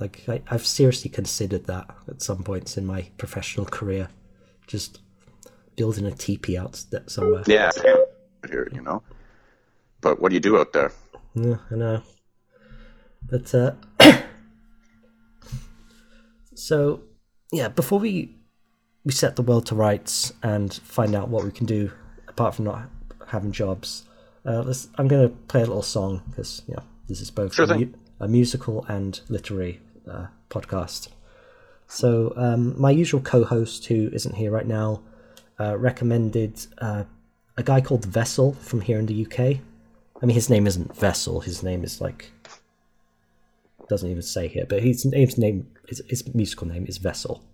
Like 0.03 0.29
I, 0.29 0.43
I've 0.51 0.67
seriously 0.67 1.11
considered 1.11 1.67
that 1.67 1.87
at 2.09 2.23
some 2.23 2.43
points 2.43 2.77
in 2.77 2.85
my 2.85 3.03
professional 3.19 3.67
career, 3.67 4.09
just 4.67 5.01
building 5.77 6.07
a 6.07 6.11
teepee 6.11 6.59
out 6.59 6.75
somewhere. 7.07 7.45
Yeah, 7.47 7.71
here, 8.51 8.69
you 8.73 8.83
know. 8.83 9.05
But 10.01 10.21
what 10.21 10.31
do 10.31 10.35
you 10.35 10.41
do 10.41 10.59
out 10.59 10.73
there? 10.73 10.91
Yeah, 11.35 11.59
I 11.71 11.75
know. 11.77 12.03
But 13.31 13.55
uh, 13.55 13.75
so 16.55 17.03
yeah, 17.53 17.69
before 17.69 18.01
we 18.01 18.37
we 19.05 19.13
set 19.13 19.37
the 19.37 19.43
world 19.43 19.67
to 19.67 19.77
rights 19.77 20.33
and 20.43 20.75
find 20.75 21.15
out 21.15 21.29
what 21.29 21.45
we 21.45 21.53
can 21.53 21.67
do 21.67 21.93
apart 22.27 22.57
from 22.57 22.65
not 22.65 22.89
having 23.29 23.53
jobs, 23.53 24.05
uh, 24.45 24.63
let's, 24.63 24.89
I'm 24.97 25.07
going 25.07 25.29
to 25.29 25.35
play 25.47 25.61
a 25.63 25.67
little 25.67 25.83
song 25.83 26.23
because 26.31 26.63
you 26.67 26.75
know 26.75 26.83
this 27.09 27.21
is 27.21 27.31
both 27.31 27.55
Sure 27.55 27.67
a, 27.67 27.69
thing. 27.69 27.95
a 28.19 28.27
musical 28.27 28.85
and 28.89 29.21
literary 29.29 29.81
uh, 30.11 30.27
podcast. 30.51 31.09
So 31.87 32.33
um, 32.37 32.81
my 32.81 32.91
usual 32.91 33.21
co-host, 33.21 33.87
who 33.87 34.09
isn't 34.13 34.35
here 34.35 34.51
right 34.51 34.67
now, 34.67 35.03
uh, 35.61 35.77
recommended 35.77 36.67
uh, 36.79 37.05
a 37.57 37.63
guy 37.63 37.81
called 37.81 38.05
Vessel 38.05 38.55
from 38.55 38.81
here 38.81 38.99
in 38.99 39.07
the 39.07 39.27
UK. 39.27 39.59
I 40.21 40.27
mean, 40.27 40.35
his 40.35 40.49
name 40.49 40.67
isn't 40.67 40.97
Vessel. 40.97 41.41
His 41.41 41.63
name 41.63 41.85
is 41.85 42.01
like 42.01 42.31
doesn't 43.89 44.09
even 44.09 44.23
say 44.23 44.49
here, 44.49 44.65
but 44.67 44.83
his 44.83 45.05
name's 45.05 45.37
name 45.37 45.67
his, 45.87 46.03
his 46.09 46.35
musical 46.35 46.67
name 46.67 46.87
is 46.87 46.97
Vessel, 46.97 47.45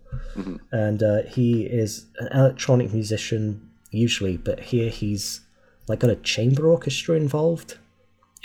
and 0.71 1.03
uh, 1.03 1.23
he 1.23 1.63
is 1.63 2.05
an 2.19 2.29
electronic 2.31 2.93
musician 2.93 3.69
usually, 3.91 4.37
but 4.37 4.59
here 4.59 4.89
he's 4.89 5.41
like 5.87 5.99
got 5.99 6.11
a 6.11 6.15
chamber 6.15 6.69
orchestra 6.69 7.15
involved, 7.15 7.77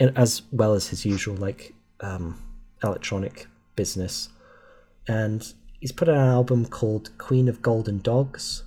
and 0.01 0.17
as 0.17 0.43
well 0.51 0.73
as 0.75 0.89
his 0.89 1.05
usual 1.05 1.37
like 1.37 1.75
um, 2.01 2.43
electronic 2.83 3.47
business, 3.77 4.29
and 5.09 5.53
he's 5.81 5.93
put 5.93 6.09
out 6.09 6.17
an 6.17 6.29
album 6.29 6.67
called 6.67 7.11
Queen 7.19 7.49
of 7.49 7.63
Golden 7.63 7.99
Dogs, 8.01 8.65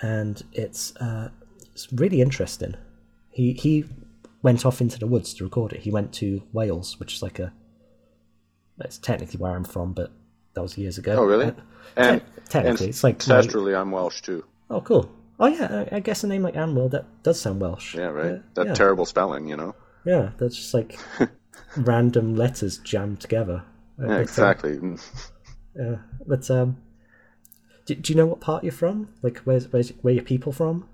and 0.00 0.42
it's 0.52 0.94
uh, 0.96 1.30
it's 1.72 1.92
really 1.92 2.20
interesting. 2.20 2.74
He 3.30 3.52
he 3.52 3.84
went 4.42 4.64
off 4.64 4.80
into 4.80 4.98
the 4.98 5.06
woods 5.06 5.34
to 5.34 5.44
record 5.44 5.72
it. 5.72 5.80
He 5.80 5.90
went 5.90 6.12
to 6.14 6.42
Wales, 6.52 6.98
which 7.00 7.14
is 7.14 7.22
like 7.22 7.38
a 7.38 7.52
that's 8.78 8.98
technically 8.98 9.38
where 9.38 9.52
I'm 9.54 9.64
from, 9.64 9.92
but 9.92 10.12
that 10.54 10.62
was 10.62 10.76
years 10.78 10.98
ago. 10.98 11.16
Oh, 11.18 11.24
really? 11.24 11.46
Uh, 11.46 11.52
And, 11.96 12.20
te- 12.20 12.26
technically, 12.48 12.86
and 12.86 12.94
it's 12.94 13.04
like 13.04 13.26
my- 13.26 13.34
ancestrally, 13.40 13.78
I'm 13.78 13.90
Welsh 13.90 14.20
too. 14.22 14.44
oh, 14.70 14.80
cool. 14.80 15.10
Oh 15.38 15.46
yeah, 15.48 15.84
I, 15.92 15.96
I 15.96 16.00
guess 16.00 16.24
a 16.24 16.26
name 16.26 16.42
like 16.42 16.54
Anwyll 16.54 16.90
that 16.92 17.04
does 17.22 17.38
sound 17.40 17.60
Welsh. 17.60 17.94
Yeah, 17.94 18.06
right. 18.06 18.32
Yeah, 18.32 18.38
that 18.54 18.66
yeah. 18.68 18.74
terrible 18.74 19.04
spelling, 19.04 19.46
you 19.48 19.56
know. 19.56 19.74
Yeah, 20.06 20.30
that's 20.38 20.56
just 20.56 20.72
like 20.72 20.98
random 21.76 22.36
letters 22.36 22.78
jammed 22.78 23.20
together. 23.20 23.62
Yeah, 23.98 24.18
exactly. 24.18 24.78
Yeah, 25.78 25.96
but 26.26 26.50
um, 26.50 26.78
do, 27.84 27.94
do 27.94 28.10
you 28.12 28.16
know 28.16 28.24
what 28.24 28.40
part 28.40 28.64
you're 28.64 28.72
from? 28.72 29.10
Like, 29.20 29.38
where's, 29.40 29.70
where's 29.70 29.90
where 30.00 30.14
your 30.14 30.24
people 30.24 30.50
from? 30.52 30.88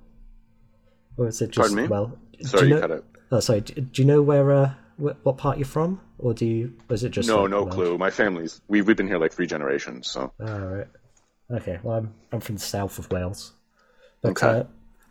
Or 1.17 1.29
is 1.29 1.41
it 1.41 1.51
just 1.53 1.59
Pardon 1.69 1.77
me? 1.77 1.87
well? 1.89 2.19
Sorry, 2.41 2.67
you 2.69 2.75
you 2.75 2.81
cut 2.81 2.91
out. 2.91 3.05
Oh, 3.31 3.39
sorry. 3.39 3.61
Do, 3.61 3.75
do 3.81 4.03
you 4.03 4.09
know 4.09 4.23
where 4.23 4.51
uh, 4.51 4.75
wh- 4.97 5.25
what 5.25 5.37
part 5.39 5.59
you're 5.59 5.67
from, 5.67 6.01
or 6.19 6.35
do 6.35 6.45
you? 6.47 6.73
Or 6.91 6.95
is 6.95 7.05
it 7.05 7.11
just 7.11 7.29
No, 7.29 7.43
like, 7.43 7.51
no 7.51 7.63
Welsh? 7.63 7.75
clue. 7.75 7.97
My 7.99 8.11
family's 8.11 8.61
we've 8.67 8.85
we've 8.85 8.97
been 8.97 9.07
here 9.07 9.19
like 9.19 9.33
three 9.33 9.47
generations, 9.47 10.11
so 10.11 10.33
Oh, 10.41 10.59
right. 10.59 10.89
Okay. 11.53 11.79
Well, 11.85 11.99
I'm 11.99 12.15
I'm 12.33 12.41
from 12.41 12.57
the 12.57 12.61
south 12.63 12.99
of 12.99 13.09
Wales, 13.13 13.53
but 14.21 14.31
Okay. 14.33 14.49
uh, 14.49 14.65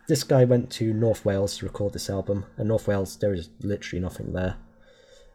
this 0.06 0.22
guy 0.22 0.44
went 0.44 0.68
to 0.72 0.92
North 0.92 1.24
Wales 1.24 1.56
to 1.58 1.64
record 1.64 1.94
this 1.94 2.10
album, 2.10 2.44
and 2.58 2.68
North 2.68 2.86
Wales 2.86 3.16
there 3.16 3.32
is 3.32 3.48
literally 3.60 4.02
nothing 4.02 4.34
there, 4.34 4.56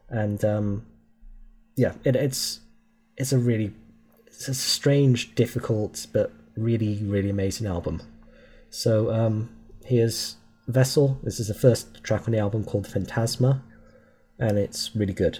and 0.10 0.46
um, 0.46 0.86
yeah, 1.78 1.94
it, 2.04 2.16
it's 2.16 2.60
it's 3.16 3.32
a 3.32 3.38
really 3.38 3.72
it's 4.26 4.48
a 4.50 4.54
strange, 4.54 5.34
difficult, 5.36 6.08
but 6.12 6.34
really 6.58 7.02
really 7.04 7.30
amazing 7.30 7.68
album. 7.68 8.02
So 8.70 9.14
um, 9.14 9.50
here's 9.86 10.36
Vessel. 10.68 11.20
This 11.24 11.40
is 11.40 11.48
the 11.48 11.54
first 11.54 12.04
track 12.04 12.28
on 12.28 12.34
the 12.34 12.40
album 12.40 12.66
called 12.66 12.88
Phantasma, 12.88 13.64
and 14.40 14.58
it's 14.58 14.96
really 14.96 15.14
good. 15.14 15.40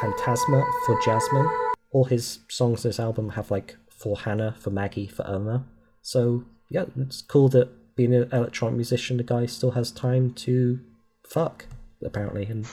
Phantasma 0.00 0.64
for 0.86 0.98
Jasmine. 1.04 1.48
All 1.90 2.04
his 2.04 2.40
songs 2.48 2.82
this 2.82 3.00
album 3.00 3.30
have 3.30 3.50
like 3.50 3.76
for 3.90 4.16
Hannah, 4.16 4.54
for 4.58 4.70
Maggie, 4.70 5.06
for 5.06 5.24
Irma. 5.26 5.64
So 6.02 6.44
yeah, 6.68 6.84
it's 6.96 7.22
cool 7.22 7.48
that 7.50 7.96
being 7.96 8.14
an 8.14 8.28
electronic 8.32 8.76
musician, 8.76 9.16
the 9.16 9.22
guy 9.24 9.46
still 9.46 9.72
has 9.72 9.90
time 9.90 10.32
to 10.34 10.80
fuck 11.26 11.66
apparently 12.04 12.44
and 12.46 12.66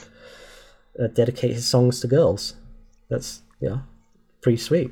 uh, 1.00 1.08
dedicate 1.08 1.52
his 1.52 1.66
songs 1.66 2.00
to 2.00 2.06
girls. 2.06 2.54
That's 3.08 3.42
yeah, 3.60 3.78
pretty 4.40 4.58
sweet. 4.58 4.90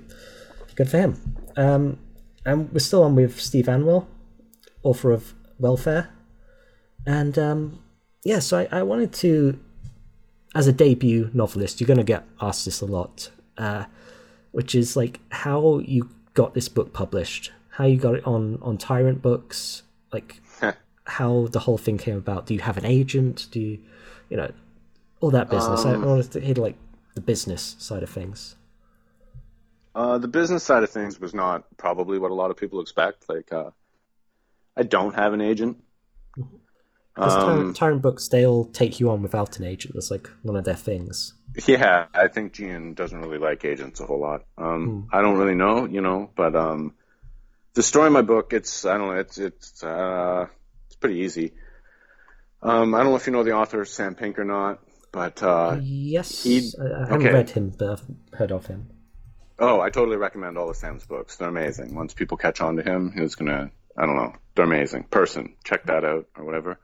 Good 0.74 0.90
for 0.90 0.98
him. 0.98 1.36
Um, 1.56 1.98
and 2.44 2.72
we're 2.72 2.80
still 2.80 3.04
on 3.04 3.14
with 3.14 3.40
Steve 3.40 3.66
Anwyll, 3.66 4.06
author 4.82 5.12
of 5.12 5.34
Welfare, 5.58 6.10
and 7.06 7.38
um, 7.38 7.78
yeah, 8.24 8.38
so 8.38 8.58
I, 8.58 8.80
I 8.80 8.82
wanted 8.82 9.12
to, 9.14 9.58
as 10.54 10.66
a 10.66 10.72
debut 10.72 11.30
novelist, 11.32 11.80
you're 11.80 11.88
going 11.88 11.98
to 11.98 12.04
get 12.04 12.24
asked 12.40 12.64
this 12.64 12.80
a 12.80 12.86
lot, 12.86 13.30
uh, 13.58 13.84
which 14.52 14.74
is 14.74 14.96
like 14.96 15.20
how 15.30 15.78
you 15.78 16.10
got 16.34 16.54
this 16.54 16.68
book 16.68 16.92
published, 16.92 17.52
how 17.70 17.84
you 17.84 17.96
got 17.96 18.14
it 18.14 18.26
on 18.26 18.58
on 18.62 18.78
Tyrant 18.78 19.22
Books, 19.22 19.82
like 20.12 20.40
how 21.06 21.48
the 21.48 21.60
whole 21.60 21.78
thing 21.78 21.98
came 21.98 22.16
about. 22.16 22.46
Do 22.46 22.54
you 22.54 22.60
have 22.60 22.76
an 22.76 22.84
agent? 22.84 23.48
Do 23.50 23.60
you, 23.60 23.78
you 24.30 24.36
know, 24.36 24.52
all 25.20 25.30
that 25.30 25.50
business? 25.50 25.84
Um, 25.84 26.02
I 26.02 26.06
wanted 26.06 26.30
to 26.32 26.40
hear 26.40 26.54
like 26.54 26.76
the 27.14 27.20
business 27.20 27.76
side 27.78 28.02
of 28.02 28.10
things. 28.10 28.56
Uh, 29.94 30.18
the 30.18 30.28
business 30.28 30.64
side 30.64 30.82
of 30.82 30.90
things 30.90 31.20
was 31.20 31.34
not 31.34 31.64
probably 31.76 32.18
what 32.18 32.30
a 32.30 32.34
lot 32.34 32.50
of 32.50 32.56
people 32.56 32.80
expect. 32.80 33.28
Like, 33.28 33.52
uh, 33.52 33.70
I 34.76 34.82
don't 34.82 35.14
have 35.14 35.32
an 35.34 35.40
agent. 35.40 35.82
Because 37.14 37.34
Um, 37.34 37.74
Tyrant, 37.74 38.02
Books, 38.02 38.28
they'll 38.28 38.64
take 38.66 38.98
you 38.98 39.08
on 39.10 39.22
without 39.22 39.58
an 39.58 39.64
agent. 39.64 39.94
That's 39.94 40.10
like 40.10 40.28
one 40.42 40.56
of 40.56 40.64
their 40.64 40.74
things. 40.74 41.34
Yeah, 41.66 42.06
I 42.12 42.26
think 42.26 42.54
Gian 42.54 42.94
doesn't 42.94 43.20
really 43.20 43.38
like 43.38 43.64
agents 43.64 44.00
a 44.00 44.06
whole 44.06 44.18
lot. 44.18 44.42
Um, 44.58 45.08
I 45.12 45.22
don't 45.22 45.38
really 45.38 45.54
know, 45.54 45.84
you 45.86 46.00
know, 46.00 46.30
but 46.34 46.56
um, 46.56 46.94
the 47.74 47.82
story 47.84 48.08
in 48.08 48.12
my 48.12 48.22
book, 48.22 48.52
it's 48.52 48.84
I 48.84 48.98
don't 48.98 49.08
know, 49.14 49.20
it's 49.20 49.38
it's 49.38 49.84
uh, 49.84 50.46
it's 50.86 50.96
pretty 50.96 51.20
easy. 51.20 51.52
Um, 52.62 52.94
I 52.94 52.98
don't 53.02 53.10
know 53.10 53.16
if 53.16 53.26
you 53.26 53.32
know 53.32 53.44
the 53.44 53.52
author 53.52 53.84
Sam 53.84 54.14
Pink 54.16 54.38
or 54.38 54.44
not, 54.44 54.80
but 55.12 55.42
uh, 55.42 55.78
Yes, 55.80 56.42
he- 56.42 56.72
I, 56.80 56.84
I 56.84 56.98
haven't 57.00 57.14
okay. 57.26 57.32
read 57.32 57.50
him, 57.50 57.72
but 57.78 57.90
I've 57.90 58.38
heard 58.38 58.50
of 58.52 58.66
him. 58.66 58.88
oh, 59.60 59.80
I 59.80 59.90
totally 59.90 60.16
recommend 60.16 60.58
all 60.58 60.70
of 60.70 60.76
Sam's 60.76 61.06
books. 61.06 61.36
They're 61.36 61.48
amazing. 61.48 61.94
Once 61.94 62.14
people 62.14 62.36
catch 62.36 62.60
on 62.60 62.74
to 62.76 62.82
him, 62.82 63.12
he's 63.16 63.36
gonna 63.36 63.70
I 63.96 64.06
don't 64.06 64.16
know, 64.16 64.34
they're 64.56 64.64
amazing. 64.64 65.04
Person, 65.04 65.54
check 65.62 65.84
that 65.86 66.04
out 66.04 66.26
or 66.36 66.44
whatever. 66.44 66.80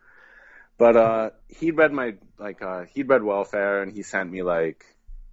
But 0.80 0.96
uh, 0.96 1.30
he 1.46 1.72
read 1.72 1.92
my 1.92 2.14
like 2.38 2.62
uh, 2.62 2.86
he'd 2.94 3.06
read 3.06 3.22
Welfare 3.22 3.82
and 3.82 3.92
he 3.92 4.02
sent 4.02 4.32
me 4.32 4.42
like 4.42 4.86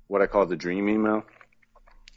what 0.07 0.21
I 0.21 0.27
call 0.27 0.45
the 0.45 0.57
dream 0.57 0.89
email. 0.89 1.23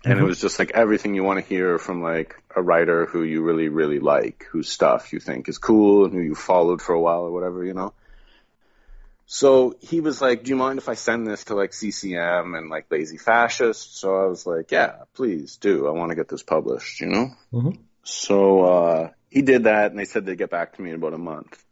And 0.04 0.18
it 0.18 0.24
was 0.24 0.40
just 0.40 0.58
like 0.58 0.72
everything 0.72 1.14
you 1.14 1.22
want 1.22 1.38
to 1.38 1.46
hear 1.46 1.78
from 1.78 2.02
like 2.02 2.34
a 2.56 2.60
writer 2.60 3.06
who 3.06 3.22
you 3.22 3.42
really, 3.42 3.68
really 3.68 4.00
like, 4.00 4.46
whose 4.50 4.68
stuff 4.68 5.12
you 5.12 5.20
think 5.20 5.48
is 5.48 5.58
cool 5.58 6.06
and 6.06 6.12
who 6.12 6.20
you 6.20 6.34
followed 6.34 6.82
for 6.82 6.92
a 6.92 7.00
while 7.00 7.20
or 7.20 7.30
whatever, 7.30 7.64
you 7.64 7.72
know? 7.72 7.92
So 9.26 9.76
he 9.78 10.00
was 10.00 10.20
like, 10.20 10.42
do 10.42 10.50
you 10.50 10.56
mind 10.56 10.80
if 10.80 10.88
I 10.88 10.94
send 10.94 11.24
this 11.24 11.44
to 11.44 11.54
like 11.54 11.72
CCM 11.72 12.56
and 12.56 12.68
like 12.68 12.86
Lazy 12.90 13.16
Fascist? 13.18 13.96
So 13.96 14.16
I 14.16 14.26
was 14.26 14.44
like, 14.44 14.72
yeah, 14.72 15.04
please 15.14 15.56
do. 15.58 15.86
I 15.86 15.92
want 15.92 16.10
to 16.10 16.16
get 16.16 16.28
this 16.28 16.42
published, 16.42 17.00
you 17.00 17.06
know? 17.06 17.30
Mhm. 17.52 17.78
So, 18.02 18.62
uh, 18.62 19.10
he 19.28 19.42
did 19.42 19.64
that 19.64 19.92
and 19.92 20.00
they 20.00 20.04
said 20.04 20.26
they'd 20.26 20.36
get 20.36 20.50
back 20.50 20.74
to 20.74 20.82
me 20.82 20.90
in 20.90 20.96
about 20.96 21.14
a 21.14 21.18
month. 21.18 21.62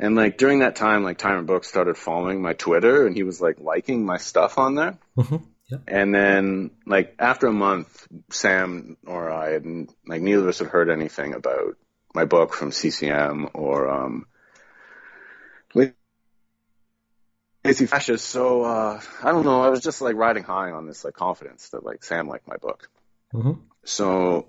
And 0.00 0.14
like 0.14 0.38
during 0.38 0.60
that 0.60 0.76
time, 0.76 1.02
like 1.02 1.18
Tyrant 1.18 1.46
Books 1.46 1.68
started 1.68 1.96
following 1.96 2.40
my 2.40 2.52
Twitter 2.52 3.06
and 3.06 3.16
he 3.16 3.24
was 3.24 3.40
like 3.40 3.58
liking 3.58 4.04
my 4.04 4.18
stuff 4.18 4.58
on 4.58 4.76
there. 4.76 4.98
Mhm. 5.16 5.44
Yep. 5.70 5.82
And 5.86 6.14
then, 6.14 6.70
like 6.86 7.14
after 7.18 7.46
a 7.46 7.52
month, 7.52 8.06
Sam 8.30 8.96
or 9.06 9.30
I 9.30 9.50
had 9.50 9.66
like 10.06 10.22
neither 10.22 10.42
of 10.42 10.48
us 10.48 10.60
had 10.60 10.68
heard 10.68 10.88
anything 10.88 11.34
about 11.34 11.76
my 12.14 12.24
book 12.24 12.54
from 12.54 12.72
CCM 12.72 13.50
or 13.52 13.90
um, 13.90 14.26
Lazy 15.74 15.92
Fascist. 17.86 18.26
So 18.26 18.62
uh, 18.62 19.00
I 19.22 19.30
don't 19.30 19.44
know. 19.44 19.60
I 19.60 19.68
was 19.68 19.82
just 19.82 20.00
like 20.00 20.16
riding 20.16 20.44
high 20.44 20.70
on 20.70 20.86
this 20.86 21.04
like 21.04 21.14
confidence 21.14 21.68
that 21.70 21.84
like 21.84 22.02
Sam 22.02 22.28
liked 22.28 22.48
my 22.48 22.56
book. 22.56 22.88
Mhm. 23.34 23.60
So 23.84 24.48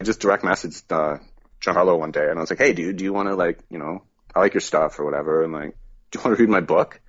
I 0.00 0.04
just 0.04 0.20
direct 0.20 0.42
messaged 0.42 0.90
uh, 0.90 1.22
Giancarlo 1.60 1.98
one 1.98 2.10
day, 2.10 2.28
and 2.28 2.38
I 2.38 2.40
was 2.40 2.50
like, 2.50 2.58
"Hey, 2.58 2.72
dude, 2.72 2.96
do 2.96 3.04
you 3.04 3.12
want 3.12 3.28
to 3.28 3.34
like 3.34 3.60
you 3.70 3.78
know 3.78 4.02
I 4.34 4.40
like 4.40 4.54
your 4.54 4.60
stuff 4.60 4.98
or 4.98 5.04
whatever, 5.04 5.42
and 5.44 5.52
like 5.52 5.76
do 6.10 6.18
you 6.18 6.24
want 6.24 6.36
to 6.36 6.42
read 6.42 6.50
my 6.50 6.60
book?" 6.60 7.00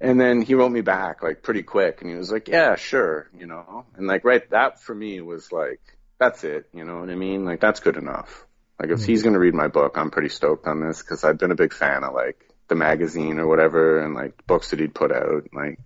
And 0.00 0.20
then 0.20 0.42
he 0.42 0.54
wrote 0.54 0.72
me 0.72 0.82
back 0.82 1.22
like 1.22 1.42
pretty 1.42 1.62
quick 1.62 2.02
and 2.02 2.10
he 2.10 2.16
was 2.16 2.30
like, 2.30 2.48
yeah, 2.48 2.76
sure, 2.76 3.30
you 3.36 3.46
know, 3.46 3.86
and 3.96 4.06
like, 4.06 4.24
right, 4.24 4.48
that 4.50 4.80
for 4.80 4.94
me 4.94 5.20
was 5.22 5.50
like, 5.50 5.80
that's 6.18 6.44
it. 6.44 6.68
You 6.72 6.84
know 6.84 7.00
what 7.00 7.10
I 7.10 7.14
mean? 7.14 7.44
Like, 7.44 7.60
that's 7.60 7.80
good 7.80 7.96
enough. 7.96 8.46
Like, 8.80 8.90
if 8.90 9.00
hmm. 9.00 9.04
he's 9.06 9.22
going 9.22 9.32
to 9.34 9.38
read 9.38 9.54
my 9.54 9.68
book, 9.68 9.96
I'm 9.96 10.10
pretty 10.10 10.28
stoked 10.28 10.66
on 10.66 10.86
this 10.86 11.00
because 11.00 11.24
I've 11.24 11.38
been 11.38 11.50
a 11.50 11.56
big 11.56 11.72
fan 11.72 12.04
of 12.04 12.14
like 12.14 12.38
the 12.68 12.74
magazine 12.74 13.38
or 13.38 13.46
whatever 13.46 14.00
and 14.00 14.14
like 14.14 14.46
books 14.46 14.70
that 14.70 14.80
he'd 14.80 14.94
put 14.94 15.12
out. 15.12 15.48
Like, 15.52 15.78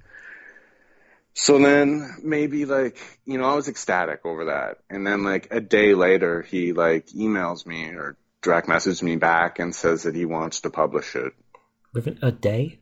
so 1.34 1.58
then 1.58 2.16
maybe 2.22 2.64
like, 2.64 2.98
you 3.24 3.38
know, 3.38 3.44
I 3.44 3.54
was 3.54 3.68
ecstatic 3.68 4.20
over 4.24 4.46
that. 4.46 4.78
And 4.88 5.06
then 5.06 5.22
like 5.22 5.48
a 5.50 5.60
day 5.60 5.94
later, 5.94 6.42
he 6.42 6.72
like 6.72 7.08
emails 7.08 7.66
me 7.66 7.84
or 7.90 8.16
direct 8.42 8.68
messages 8.68 9.02
me 9.02 9.16
back 9.16 9.58
and 9.58 9.74
says 9.74 10.04
that 10.04 10.14
he 10.14 10.24
wants 10.24 10.62
to 10.62 10.70
publish 10.70 11.14
it. 11.16 11.32
Within 11.92 12.18
a 12.22 12.32
day. 12.32 12.78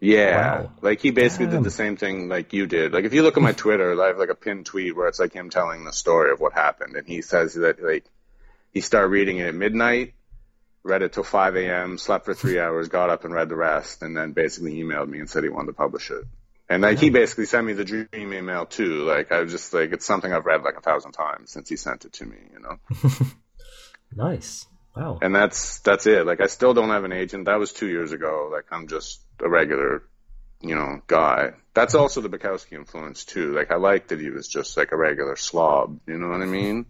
Yeah, 0.00 0.62
Wow. 0.62 0.72
like 0.80 1.00
he 1.00 1.12
basically 1.12 1.46
Damn. 1.46 1.56
did 1.56 1.64
the 1.64 1.70
same 1.70 1.96
thing 1.96 2.28
like 2.28 2.52
you 2.52 2.66
did. 2.66 2.92
Like 2.92 3.04
if 3.04 3.14
you 3.14 3.22
look 3.22 3.36
at 3.36 3.42
my 3.42 3.52
Twitter, 3.52 4.02
I 4.02 4.08
have 4.08 4.18
like 4.18 4.30
a 4.30 4.34
pinned 4.34 4.66
tweet 4.66 4.96
where 4.96 5.06
it's 5.06 5.20
like 5.20 5.32
him 5.32 5.48
telling 5.48 5.84
the 5.84 5.92
story 5.92 6.32
of 6.32 6.40
what 6.40 6.52
happened, 6.52 6.96
and 6.96 7.06
he 7.06 7.22
says 7.22 7.54
that 7.54 7.80
like 7.80 8.04
he 8.72 8.80
started 8.80 9.08
reading 9.08 9.38
it 9.38 9.46
at 9.46 9.54
midnight, 9.54 10.14
read 10.82 11.02
it 11.02 11.12
till 11.12 11.22
5 11.22 11.54
a.m., 11.54 11.98
slept 11.98 12.24
for 12.24 12.34
three 12.34 12.58
hours, 12.58 12.88
got 12.88 13.10
up 13.10 13.24
and 13.24 13.32
read 13.32 13.48
the 13.48 13.54
rest, 13.54 14.02
and 14.02 14.16
then 14.16 14.32
basically 14.32 14.74
emailed 14.82 15.08
me 15.08 15.20
and 15.20 15.30
said 15.30 15.44
he 15.44 15.50
wanted 15.50 15.68
to 15.68 15.72
publish 15.74 16.10
it. 16.10 16.24
And 16.72 16.82
like 16.82 16.98
he 16.98 17.10
basically 17.10 17.46
sent 17.46 17.66
me 17.66 17.74
the 17.74 17.84
dream 17.84 18.08
email 18.14 18.66
too. 18.66 19.04
Like 19.04 19.30
I 19.30 19.40
was 19.40 19.52
just 19.52 19.74
like 19.74 19.92
it's 19.92 20.06
something 20.06 20.32
I've 20.32 20.46
read 20.46 20.62
like 20.62 20.76
a 20.76 20.80
thousand 20.80 21.12
times 21.12 21.52
since 21.52 21.68
he 21.68 21.76
sent 21.76 22.04
it 22.04 22.14
to 22.14 22.26
me, 22.26 22.36
you 22.52 22.60
know. 22.60 23.26
Nice. 24.14 24.66
Wow. 24.96 25.18
And 25.22 25.34
that's 25.34 25.80
that's 25.80 26.06
it. 26.06 26.26
Like 26.26 26.40
I 26.40 26.46
still 26.46 26.74
don't 26.74 26.90
have 26.90 27.04
an 27.04 27.12
agent. 27.12 27.46
That 27.46 27.58
was 27.58 27.72
two 27.72 27.88
years 27.88 28.12
ago. 28.12 28.50
Like 28.52 28.66
I'm 28.70 28.88
just 28.88 29.22
a 29.40 29.48
regular, 29.48 30.02
you 30.60 30.74
know, 30.74 31.00
guy. 31.06 31.52
That's 31.74 31.94
also 31.94 32.20
the 32.20 32.28
Bukowski 32.28 32.72
influence 32.72 33.24
too. 33.24 33.54
Like 33.54 33.70
I 33.70 33.76
like 33.76 34.08
that 34.08 34.20
he 34.20 34.30
was 34.30 34.48
just 34.48 34.76
like 34.76 34.92
a 34.92 34.96
regular 34.96 35.36
slob. 35.36 36.00
You 36.06 36.18
know 36.18 36.28
what 36.28 36.42
I 36.42 36.46
mean? 36.46 36.86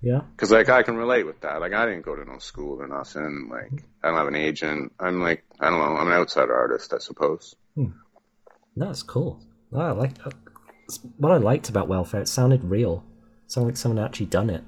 Yeah. 0.00 0.20
Because 0.32 0.50
like 0.50 0.70
I 0.70 0.82
can 0.82 0.96
relate 0.96 1.26
with 1.26 1.42
that. 1.42 1.60
Like 1.60 1.74
I 1.74 1.84
didn't 1.84 2.06
go 2.06 2.16
to 2.16 2.24
no 2.24 2.38
school 2.38 2.80
or 2.80 2.88
nothing. 2.88 3.48
Like 3.50 3.82
I 4.02 4.08
don't 4.08 4.16
have 4.16 4.28
an 4.28 4.34
agent. 4.34 4.92
I'm 4.98 5.20
like 5.20 5.44
I 5.60 5.68
don't 5.68 5.78
know. 5.78 5.96
I'm 5.96 6.06
an 6.06 6.14
outside 6.14 6.48
artist, 6.48 6.94
I 6.94 6.98
suppose. 6.98 7.54
No, 7.76 7.92
it's 8.76 9.02
cool. 9.02 9.40
No, 9.70 9.80
I 9.80 9.90
like 9.92 10.12
uh, 10.24 10.30
what 11.16 11.32
I 11.32 11.38
liked 11.38 11.68
about 11.68 11.88
welfare. 11.88 12.20
It 12.20 12.28
sounded 12.28 12.62
real. 12.64 13.04
It 13.44 13.52
sounded 13.52 13.68
like 13.68 13.76
someone 13.76 14.04
actually 14.04 14.26
done 14.26 14.50
it. 14.50 14.64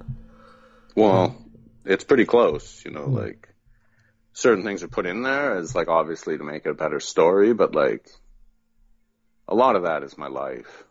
Well, 0.96 1.36
it's 1.84 2.04
pretty 2.04 2.24
close. 2.24 2.82
You 2.84 2.90
know, 2.90 3.06
like 3.06 3.48
certain 4.32 4.64
things 4.64 4.82
are 4.82 4.88
put 4.88 5.06
in 5.06 5.22
there 5.22 5.56
as 5.56 5.74
like 5.74 5.88
obviously 5.88 6.38
to 6.38 6.44
make 6.44 6.66
it 6.66 6.70
a 6.70 6.74
better 6.74 7.00
story, 7.00 7.52
but 7.52 7.74
like 7.74 8.08
a 9.46 9.54
lot 9.54 9.76
of 9.76 9.82
that 9.82 10.02
is 10.02 10.18
my 10.18 10.28
life. 10.28 10.84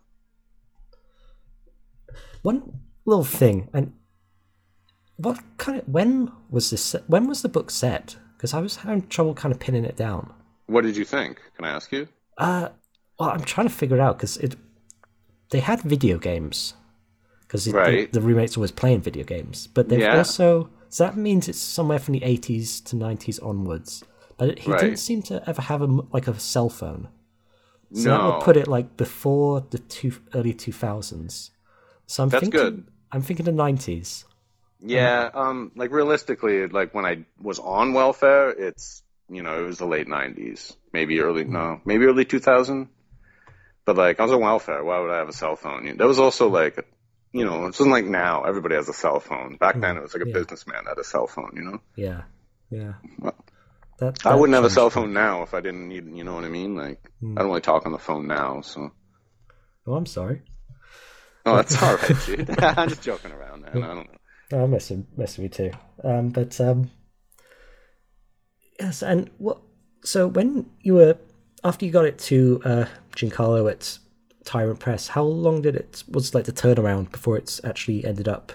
One 2.41 2.79
little 3.05 3.25
thing, 3.25 3.69
and 3.73 3.93
what 5.17 5.39
kind 5.57 5.79
of 5.79 5.87
when 5.87 6.31
was 6.49 6.69
this? 6.69 6.95
When 7.07 7.27
was 7.27 7.41
the 7.41 7.49
book 7.49 7.71
set? 7.71 8.15
Because 8.35 8.53
I 8.53 8.59
was 8.59 8.77
having 8.77 9.07
trouble 9.07 9.33
kind 9.33 9.53
of 9.53 9.59
pinning 9.59 9.83
it 9.83 9.97
down. 9.97 10.31
What 10.67 10.83
did 10.83 10.95
you 10.95 11.05
think? 11.05 11.41
Can 11.55 11.65
I 11.65 11.69
ask 11.69 11.91
you? 11.91 12.07
Uh, 12.37 12.69
well, 13.19 13.29
I'm 13.29 13.43
trying 13.43 13.67
to 13.67 13.73
figure 13.73 13.97
it 13.97 14.01
out 14.01 14.17
because 14.17 14.37
it 14.37 14.55
they 15.49 15.59
had 15.59 15.81
video 15.81 16.17
games 16.17 16.73
because 17.41 17.65
Right. 17.71 18.09
the, 18.11 18.19
the 18.19 18.21
roommates 18.21 18.57
always 18.57 18.71
playing 18.71 19.01
video 19.01 19.23
games, 19.23 19.67
but 19.67 19.89
they've 19.89 20.07
Yeah. 20.07 20.11
also 20.11 20.69
so 20.89 21.05
that 21.05 21.17
means 21.17 21.49
it's 21.49 21.59
somewhere 21.59 21.99
from 21.99 22.13
the 22.13 22.23
80s 22.23 22.81
to 22.81 22.95
90s 22.95 23.39
onwards. 23.39 24.03
But 24.37 24.49
it, 24.49 24.59
he 24.59 24.73
Right. 24.73 24.75
didn't 24.75 24.97
seem 24.99 25.21
to 25.23 25.43
ever 25.49 25.61
have 25.63 25.81
a 25.81 25.87
like 26.13 26.27
a 26.27 26.39
cell 26.39 26.69
phone, 26.69 27.09
so 27.93 28.09
that 28.09 28.23
would 28.23 28.39
put 28.39 28.57
it 28.57 28.67
like 28.67 28.97
before 28.97 29.61
the 29.69 29.79
two 29.79 30.13
early 30.35 30.53
2000s. 30.53 31.51
So 32.07 32.23
I'm 32.23 32.29
That's 32.29 32.47
thinking 32.47 32.49
good. 32.49 32.87
I'm 33.11 33.21
thinking 33.23 33.45
the 33.45 33.51
90s. 33.53 34.25
Yeah, 34.79 35.29
um, 35.33 35.71
like 35.75 35.91
realistically, 35.91 36.67
like 36.67 36.93
when 36.93 37.05
I 37.05 37.25
was 37.41 37.59
on 37.59 37.93
welfare, 37.93 38.49
it's 38.51 39.01
you 39.29 39.41
know 39.41 39.59
it 39.63 39.65
was 39.65 39.79
the 39.79 39.87
late 39.87 40.07
'90s, 40.07 40.75
maybe 40.93 41.19
early 41.19 41.45
no, 41.45 41.81
maybe 41.85 42.05
early 42.05 42.25
2000. 42.25 42.89
But 43.87 43.95
like 43.95 44.19
I 44.19 44.23
was 44.23 44.33
on 44.33 44.41
welfare, 44.41 44.83
why 44.83 44.99
would 44.99 45.09
I 45.09 45.17
have 45.19 45.29
a 45.29 45.33
cell 45.33 45.55
phone? 45.55 45.95
There 45.95 46.07
was 46.07 46.19
also 46.19 46.49
like, 46.49 46.75
you 47.31 47.45
know, 47.45 47.63
it 47.63 47.67
wasn't 47.67 47.89
like 47.91 48.03
now 48.03 48.43
everybody 48.43 48.75
has 48.75 48.89
a 48.89 48.93
cell 48.93 49.21
phone. 49.21 49.55
Back 49.55 49.79
then, 49.79 49.95
it 49.95 50.03
was 50.03 50.13
like 50.13 50.23
a 50.23 50.27
Yeah. 50.27 50.33
businessman 50.33 50.83
had 50.85 50.97
a 50.97 51.05
cell 51.05 51.25
phone. 51.25 51.51
You 51.55 51.63
know, 51.63 51.79
Yeah, 51.95 52.23
yeah. 52.69 52.95
That, 53.99 54.25
I 54.25 54.35
wouldn't 54.35 54.55
have 54.55 54.65
a 54.65 54.69
cell 54.69 54.89
phone 54.89 55.13
now 55.13 55.41
if 55.43 55.53
I 55.53 55.61
didn't 55.61 55.87
need. 55.87 56.05
You 56.05 56.25
know 56.25 56.35
what 56.35 56.43
I 56.43 56.49
mean? 56.49 56.75
Like 56.75 56.99
Hmm. 57.21 57.37
I 57.37 57.41
don't 57.41 57.49
really 57.49 57.61
talk 57.61 57.85
on 57.85 57.93
the 57.93 57.97
phone 57.97 58.27
now, 58.27 58.59
so. 58.59 58.91
Oh, 59.87 59.93
I'm 59.95 60.05
sorry. 60.05 60.41
Oh, 61.45 61.55
that's 61.55 61.81
all 61.81 61.95
right, 61.95 62.25
dude. 62.25 62.49
I'm 62.61 62.89
just 62.89 63.03
joking 63.03 63.31
around, 63.31 63.61
man. 63.61 63.83
I 63.83 63.87
don't 63.87 64.11
know. 64.11 64.17
No, 64.51 64.63
I'm 64.65 64.71
messing 64.71 65.07
messing 65.15 65.45
with 65.45 65.57
you 65.59 65.69
too. 65.71 65.77
Um, 66.03 66.29
but 66.29 66.59
um, 66.59 66.91
yes, 68.81 69.01
and 69.01 69.29
what? 69.37 69.59
So 70.03 70.27
when 70.27 70.69
you 70.81 70.95
were 70.95 71.17
after 71.63 71.85
you 71.85 71.91
got 71.93 72.05
it 72.05 72.19
to 72.19 72.61
uh, 72.65 72.85
Giancarlo 73.17 73.69
at 73.69 73.97
Tyrant 74.45 74.79
Press, 74.79 75.07
how 75.07 75.23
long 75.23 75.61
did 75.61 75.75
it 75.75 76.03
was 76.07 76.35
like 76.35 76.45
the 76.45 76.51
turnaround 76.53 77.11
before 77.11 77.35
it's 77.37 77.59
actually 77.63 78.05
ended 78.05 78.27
up 78.27 78.53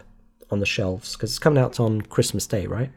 on 0.50 0.60
the 0.60 0.66
shelves? 0.66 1.12
Because 1.14 1.30
it's 1.30 1.38
coming 1.38 1.62
out 1.62 1.80
on 1.80 2.00
Christmas 2.00 2.46
Day, 2.46 2.66
right? 2.66 2.90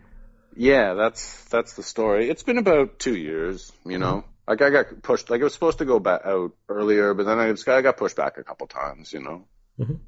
Yeah, 0.56 0.94
that's 0.94 1.44
that's 1.46 1.74
the 1.74 1.84
story. 1.84 2.30
It's 2.30 2.44
been 2.44 2.60
about 2.60 3.00
two 3.00 3.18
years, 3.18 3.74
you 3.86 3.98
know. 3.98 4.24
Like 4.48 4.62
I 4.62 4.70
got 4.70 5.02
pushed. 5.02 5.30
Like 5.30 5.42
it 5.42 5.44
was 5.44 5.54
supposed 5.54 5.80
to 5.80 5.86
go 5.86 6.00
back 6.00 6.22
out 6.24 6.52
earlier, 6.70 7.14
but 7.14 7.26
then 7.26 7.40
I 7.40 7.52
just 7.52 7.66
got, 7.66 7.78
I 7.78 7.82
got 7.82 7.98
pushed 7.98 8.16
back 8.16 8.38
a 8.38 8.44
couple 8.44 8.68
times, 8.68 9.12
you 9.12 9.22
know. 9.22 9.48
Mhm. 9.80 10.00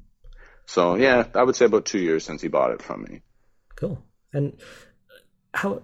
So 0.64 0.94
yeah, 0.94 1.26
I 1.34 1.42
would 1.42 1.56
say 1.56 1.64
about 1.64 1.86
two 1.86 1.98
years 1.98 2.24
since 2.24 2.40
he 2.40 2.48
bought 2.48 2.70
it 2.70 2.80
from 2.80 3.02
me. 3.02 3.22
Cool. 3.74 4.02
And 4.32 4.56
how 5.52 5.82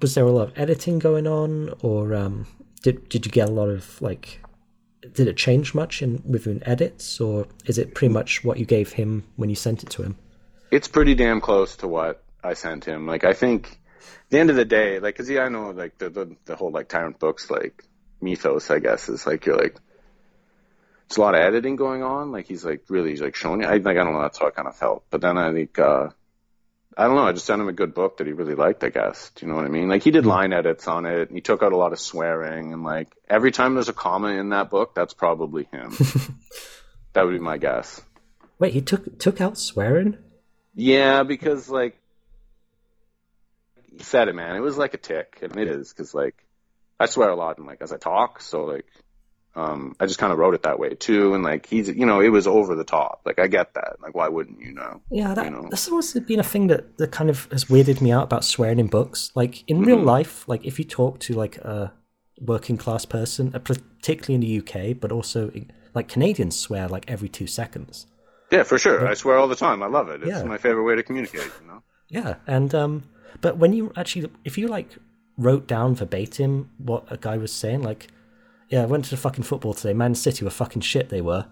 was 0.00 0.14
there 0.14 0.24
a 0.24 0.30
lot 0.30 0.48
of 0.48 0.58
editing 0.58 0.98
going 0.98 1.26
on, 1.26 1.74
or 1.80 2.14
um, 2.14 2.46
did 2.82 3.08
did 3.08 3.26
you 3.26 3.32
get 3.32 3.48
a 3.48 3.52
lot 3.52 3.68
of 3.68 4.00
like? 4.00 4.40
Did 5.00 5.28
it 5.28 5.36
change 5.36 5.74
much 5.74 6.02
in 6.02 6.22
within 6.26 6.62
edits, 6.66 7.20
or 7.20 7.46
is 7.66 7.78
it 7.78 7.94
pretty 7.94 8.12
much 8.12 8.44
what 8.44 8.58
you 8.58 8.64
gave 8.64 8.92
him 8.92 9.24
when 9.36 9.48
you 9.48 9.56
sent 9.56 9.82
it 9.82 9.90
to 9.90 10.02
him? 10.02 10.16
It's 10.70 10.88
pretty 10.88 11.14
damn 11.14 11.40
close 11.40 11.76
to 11.76 11.88
what 11.88 12.22
I 12.42 12.54
sent 12.54 12.84
him. 12.84 13.06
Like 13.06 13.24
I 13.24 13.32
think, 13.32 13.78
the 14.30 14.38
end 14.38 14.50
of 14.50 14.56
the 14.56 14.64
day, 14.64 14.98
like 14.98 15.14
because 15.14 15.30
yeah, 15.30 15.42
I 15.42 15.48
know 15.48 15.70
like 15.70 15.98
the, 15.98 16.10
the 16.10 16.36
the 16.44 16.56
whole 16.56 16.70
like 16.70 16.88
Tyrant 16.88 17.18
Books 17.18 17.50
like 17.50 17.84
mythos, 18.20 18.70
I 18.70 18.78
guess, 18.80 19.08
is 19.08 19.26
like 19.26 19.46
you're 19.46 19.56
like. 19.56 19.76
It's 21.06 21.16
a 21.16 21.22
lot 21.22 21.34
of 21.34 21.40
editing 21.40 21.76
going 21.76 22.02
on. 22.02 22.32
Like 22.32 22.46
he's 22.46 22.66
like 22.66 22.84
really 22.90 23.10
he's 23.10 23.22
like 23.22 23.34
showing 23.34 23.62
you. 23.62 23.66
I 23.66 23.78
like 23.78 23.96
I 23.96 24.04
don't 24.04 24.12
know. 24.12 24.20
That's 24.20 24.38
how 24.38 24.48
I 24.48 24.50
kind 24.50 24.68
of 24.68 24.76
felt. 24.76 25.04
But 25.08 25.22
then 25.22 25.38
I 25.38 25.52
think 25.54 25.78
uh 25.78 26.10
I 26.98 27.06
don't 27.06 27.14
know. 27.14 27.22
I 27.22 27.32
just 27.32 27.46
sent 27.46 27.62
him 27.62 27.68
a 27.68 27.72
good 27.72 27.94
book 27.94 28.16
that 28.16 28.26
he 28.26 28.32
really 28.32 28.56
liked. 28.56 28.82
I 28.82 28.88
guess. 28.88 29.30
Do 29.36 29.46
you 29.46 29.52
know 29.52 29.56
what 29.56 29.64
I 29.64 29.68
mean? 29.68 29.88
Like 29.88 30.02
he 30.02 30.10
did 30.10 30.24
hmm. 30.24 30.30
line 30.30 30.52
edits 30.52 30.88
on 30.88 31.06
it. 31.06 31.28
And 31.28 31.36
he 31.36 31.40
took 31.40 31.62
out 31.62 31.72
a 31.72 31.76
lot 31.76 31.92
of 31.92 32.00
swearing 32.00 32.72
and 32.72 32.82
like 32.82 33.08
every 33.30 33.52
time 33.52 33.74
there's 33.74 33.88
a 33.88 33.92
comma 33.92 34.28
in 34.28 34.48
that 34.48 34.68
book, 34.68 34.96
that's 34.96 35.14
probably 35.14 35.68
him. 35.70 35.90
that 37.12 37.24
would 37.24 37.32
be 37.32 37.38
my 37.38 37.56
guess. 37.56 38.02
Wait, 38.58 38.72
he 38.72 38.80
took 38.80 39.18
took 39.20 39.40
out 39.40 39.56
swearing? 39.56 40.18
Yeah, 40.74 41.22
because 41.22 41.68
like 41.68 41.96
he 43.96 44.02
said 44.02 44.26
it, 44.28 44.34
man. 44.34 44.56
It 44.56 44.60
was 44.60 44.76
like 44.76 44.94
a 44.94 44.98
tick, 44.98 45.38
and 45.42 45.56
it 45.56 45.68
is 45.68 45.92
because 45.92 46.14
like 46.14 46.34
I 46.98 47.06
swear 47.06 47.30
a 47.30 47.36
lot, 47.36 47.58
and 47.58 47.66
like 47.66 47.80
as 47.80 47.92
I 47.92 47.96
talk, 47.96 48.40
so 48.40 48.64
like 48.64 48.86
um 49.58 49.94
I 50.00 50.06
just 50.06 50.18
kind 50.22 50.32
of 50.32 50.38
wrote 50.38 50.54
it 50.54 50.62
that 50.62 50.78
way 50.78 50.90
too, 50.94 51.34
and 51.34 51.42
like 51.50 51.66
he's 51.72 51.88
you 52.00 52.06
know 52.06 52.20
it 52.20 52.28
was 52.38 52.46
over 52.46 52.72
the 52.76 52.84
top. 52.84 53.14
Like 53.28 53.38
I 53.44 53.46
get 53.48 53.74
that. 53.74 53.92
Like 54.04 54.14
why 54.14 54.28
wouldn't 54.28 54.60
you 54.60 54.72
know? 54.72 54.92
Yeah, 55.10 55.34
that, 55.34 55.44
You 55.46 55.50
know. 55.50 55.66
that's 55.70 55.88
always 55.88 56.12
been 56.30 56.40
a 56.40 56.50
thing 56.54 56.68
that, 56.68 56.82
that 56.98 57.10
kind 57.18 57.30
of 57.30 57.48
has 57.52 57.64
weirded 57.66 58.00
me 58.00 58.10
out 58.16 58.24
about 58.24 58.44
swearing 58.44 58.78
in 58.78 58.86
books. 58.86 59.20
Like 59.34 59.54
in 59.66 59.76
real 59.82 59.98
Mhm. 59.98 60.04
life, 60.16 60.34
like 60.52 60.64
if 60.70 60.78
you 60.78 60.84
talk 60.84 61.18
to 61.26 61.34
like 61.34 61.56
a 61.58 61.92
working 62.40 62.76
class 62.76 63.04
person, 63.04 63.44
uh, 63.54 63.58
particularly 63.58 64.34
in 64.36 64.40
the 64.46 64.52
UK, 64.62 64.98
but 65.02 65.10
also 65.12 65.50
like 65.94 66.06
Canadians 66.08 66.56
swear 66.58 66.86
like 66.88 67.04
every 67.10 67.28
two 67.28 67.46
seconds. 67.46 68.06
Yeah, 68.50 68.62
for 68.62 68.78
sure. 68.78 69.06
I 69.06 69.14
swear 69.14 69.36
all 69.38 69.48
the 69.48 69.56
time. 69.66 69.82
I 69.82 69.88
love 69.88 70.08
it. 70.08 70.22
It's 70.22 70.30
Yeah. 70.30 70.44
my 70.44 70.58
favorite 70.58 70.84
way 70.84 70.94
to 70.96 71.02
communicate. 71.02 71.50
You 71.60 71.66
know. 71.70 71.82
Yeah, 72.08 72.34
and 72.46 72.74
um, 72.74 73.02
but 73.40 73.58
when 73.58 73.72
you 73.72 73.92
actually, 73.96 74.30
if 74.44 74.56
you 74.58 74.68
like 74.68 74.88
wrote 75.36 75.66
down 75.66 75.94
verbatim 75.94 76.70
what 76.78 77.02
a 77.10 77.16
guy 77.16 77.36
was 77.36 77.52
saying, 77.52 77.82
like, 77.82 78.06
yeah, 78.68 78.82
I 78.82 78.86
went 78.86 79.04
to 79.06 79.10
the 79.10 79.16
fucking 79.16 79.44
football 79.44 79.74
today. 79.74 79.92
Man 79.94 80.14
City 80.14 80.44
were 80.44 80.50
fucking 80.50 80.82
shit. 80.82 81.08
They 81.08 81.20
were, 81.20 81.46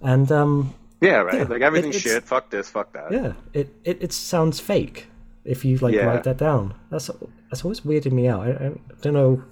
and 0.00 0.30
um, 0.32 0.74
Yeah, 1.00 1.18
right. 1.18 1.34
Yeah, 1.34 1.42
like 1.44 1.62
everything's 1.62 1.96
it- 1.96 2.00
shit. 2.02 2.24
Fuck 2.24 2.50
this. 2.50 2.68
Fuck 2.70 2.92
that. 2.92 3.12
yeah, 3.12 3.32
it, 3.52 3.74
it 3.84 4.02
it 4.02 4.12
sounds 4.12 4.60
fake 4.60 5.06
if 5.44 5.64
you 5.64 5.78
like 5.78 5.94
Yeah. 5.94 6.04
write 6.06 6.24
that 6.24 6.36
down. 6.38 6.74
That's 6.90 7.10
that's 7.50 7.64
always 7.64 7.80
weirded 7.80 8.12
me 8.12 8.28
out. 8.28 8.46
I, 8.46 8.50
I 8.66 8.72
don't 9.00 9.14
know 9.14 9.42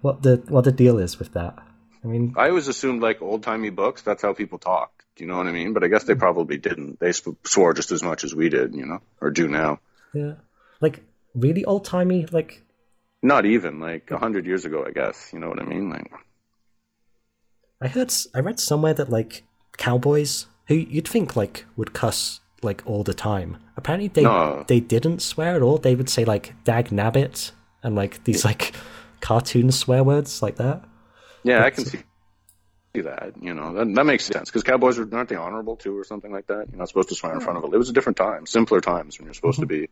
what 0.00 0.22
the 0.22 0.42
what 0.48 0.64
the 0.64 0.72
deal 0.72 0.98
is 0.98 1.18
with 1.18 1.32
that. 1.34 1.58
I 2.02 2.06
mean, 2.06 2.34
I 2.36 2.48
always 2.50 2.68
assumed 2.68 3.00
like 3.00 3.22
old 3.22 3.42
timey 3.42 3.70
books. 3.70 4.02
That's 4.02 4.20
how 4.22 4.34
people 4.34 4.58
talked. 4.58 5.04
Do 5.16 5.24
you 5.24 5.28
know 5.30 5.36
what 5.36 5.46
I 5.46 5.52
mean? 5.52 5.72
But 5.72 5.84
I 5.84 5.88
guess 5.88 6.04
they 6.04 6.14
probably 6.16 6.58
didn't. 6.58 6.98
They 7.00 7.12
sw- 7.12 7.28
swore 7.44 7.72
just 7.72 7.92
as 7.92 8.02
much 8.02 8.24
as 8.24 8.34
we 8.34 8.48
did. 8.48 8.74
You 8.74 8.84
know, 8.86 8.98
or 9.20 9.30
do 9.30 9.46
now. 9.48 9.78
yeah, 10.12 10.34
like 10.80 11.00
really 11.34 11.64
old 11.64 11.84
timey. 11.84 12.26
Like, 12.26 12.62
Not 13.24 13.46
even 13.46 13.80
like 13.80 14.10
a 14.10 14.18
hundred 14.18 14.44
years 14.44 14.66
ago. 14.66 14.84
I 14.86 14.90
guess. 14.90 15.30
You 15.32 15.38
know 15.38 15.48
what 15.48 15.58
I 15.60 15.64
mean? 15.64 15.88
Like. 15.88 16.12
I 17.80 17.88
heard, 17.88 18.14
I 18.34 18.40
read 18.40 18.60
somewhere 18.60 18.92
that 18.94 19.08
like 19.08 19.44
cowboys 19.78 20.46
who 20.66 20.74
you'd 20.74 21.08
think 21.08 21.34
like 21.34 21.64
would 21.74 21.94
cuss 21.94 22.40
like 22.62 22.82
all 22.84 23.02
the 23.02 23.14
time. 23.14 23.56
Apparently 23.78 24.08
they 24.08 24.22
No. 24.22 24.64
they 24.68 24.78
didn't 24.78 25.22
swear 25.22 25.56
at 25.56 25.62
all. 25.62 25.78
They 25.78 25.94
would 25.94 26.10
say 26.10 26.26
like 26.26 26.54
"dag 26.64 26.90
nabbit" 26.90 27.52
and 27.82 27.94
like 27.94 28.22
these 28.24 28.44
like 28.44 28.74
cartoon 29.20 29.72
swear 29.72 30.04
words 30.04 30.42
like 30.42 30.56
that. 30.56 30.84
Yeah, 31.44 31.64
I 31.64 31.70
can 31.70 31.86
see 31.86 32.02
that. 32.94 33.32
You 33.40 33.54
know, 33.54 33.72
that, 33.72 33.94
that 33.94 34.04
makes 34.04 34.26
sense 34.26 34.50
because 34.50 34.64
cowboys 34.64 34.98
are 34.98 35.08
aren't 35.16 35.30
they 35.30 35.36
honorable 35.36 35.76
too, 35.76 35.96
or 35.98 36.04
something 36.04 36.30
like 36.30 36.46
that? 36.48 36.68
You're 36.70 36.78
not 36.78 36.88
supposed 36.88 37.08
to 37.08 37.14
swear 37.14 37.32
in 37.32 37.40
front 37.40 37.56
of 37.56 37.64
it. 37.64 37.74
It 37.74 37.78
was 37.78 37.88
a 37.88 37.94
different 37.94 38.18
time, 38.18 38.44
simpler 38.44 38.82
times 38.82 39.18
when 39.18 39.26
you're 39.26 39.34
supposed 39.34 39.60
mm-hmm. 39.60 39.68
to 39.68 39.86
be. 39.86 39.88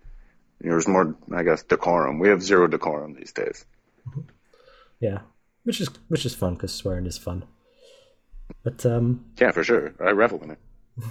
There 0.63 0.77
was 0.77 0.87
more, 0.87 1.17
I 1.35 1.43
guess, 1.43 1.63
decorum. 1.65 2.19
We 2.21 2.29
have 2.29 2.43
zero 2.43 2.69
decorum 2.69 3.15
these 3.15 3.33
days. 3.33 3.65
Yeah, 5.01 5.19
which 5.65 5.81
is 5.81 5.89
which 6.09 6.25
is 6.25 6.35
fun 6.35 6.55
because 6.55 6.73
swearing 6.73 7.07
is 7.07 7.19
fun. 7.19 7.45
But 8.63 8.87
um, 8.87 9.25
Yeah, 9.41 9.51
for 9.51 9.65
sure. 9.65 9.93
I 10.01 10.11
revel 10.11 10.41
in 10.43 10.53
it. 10.53 10.59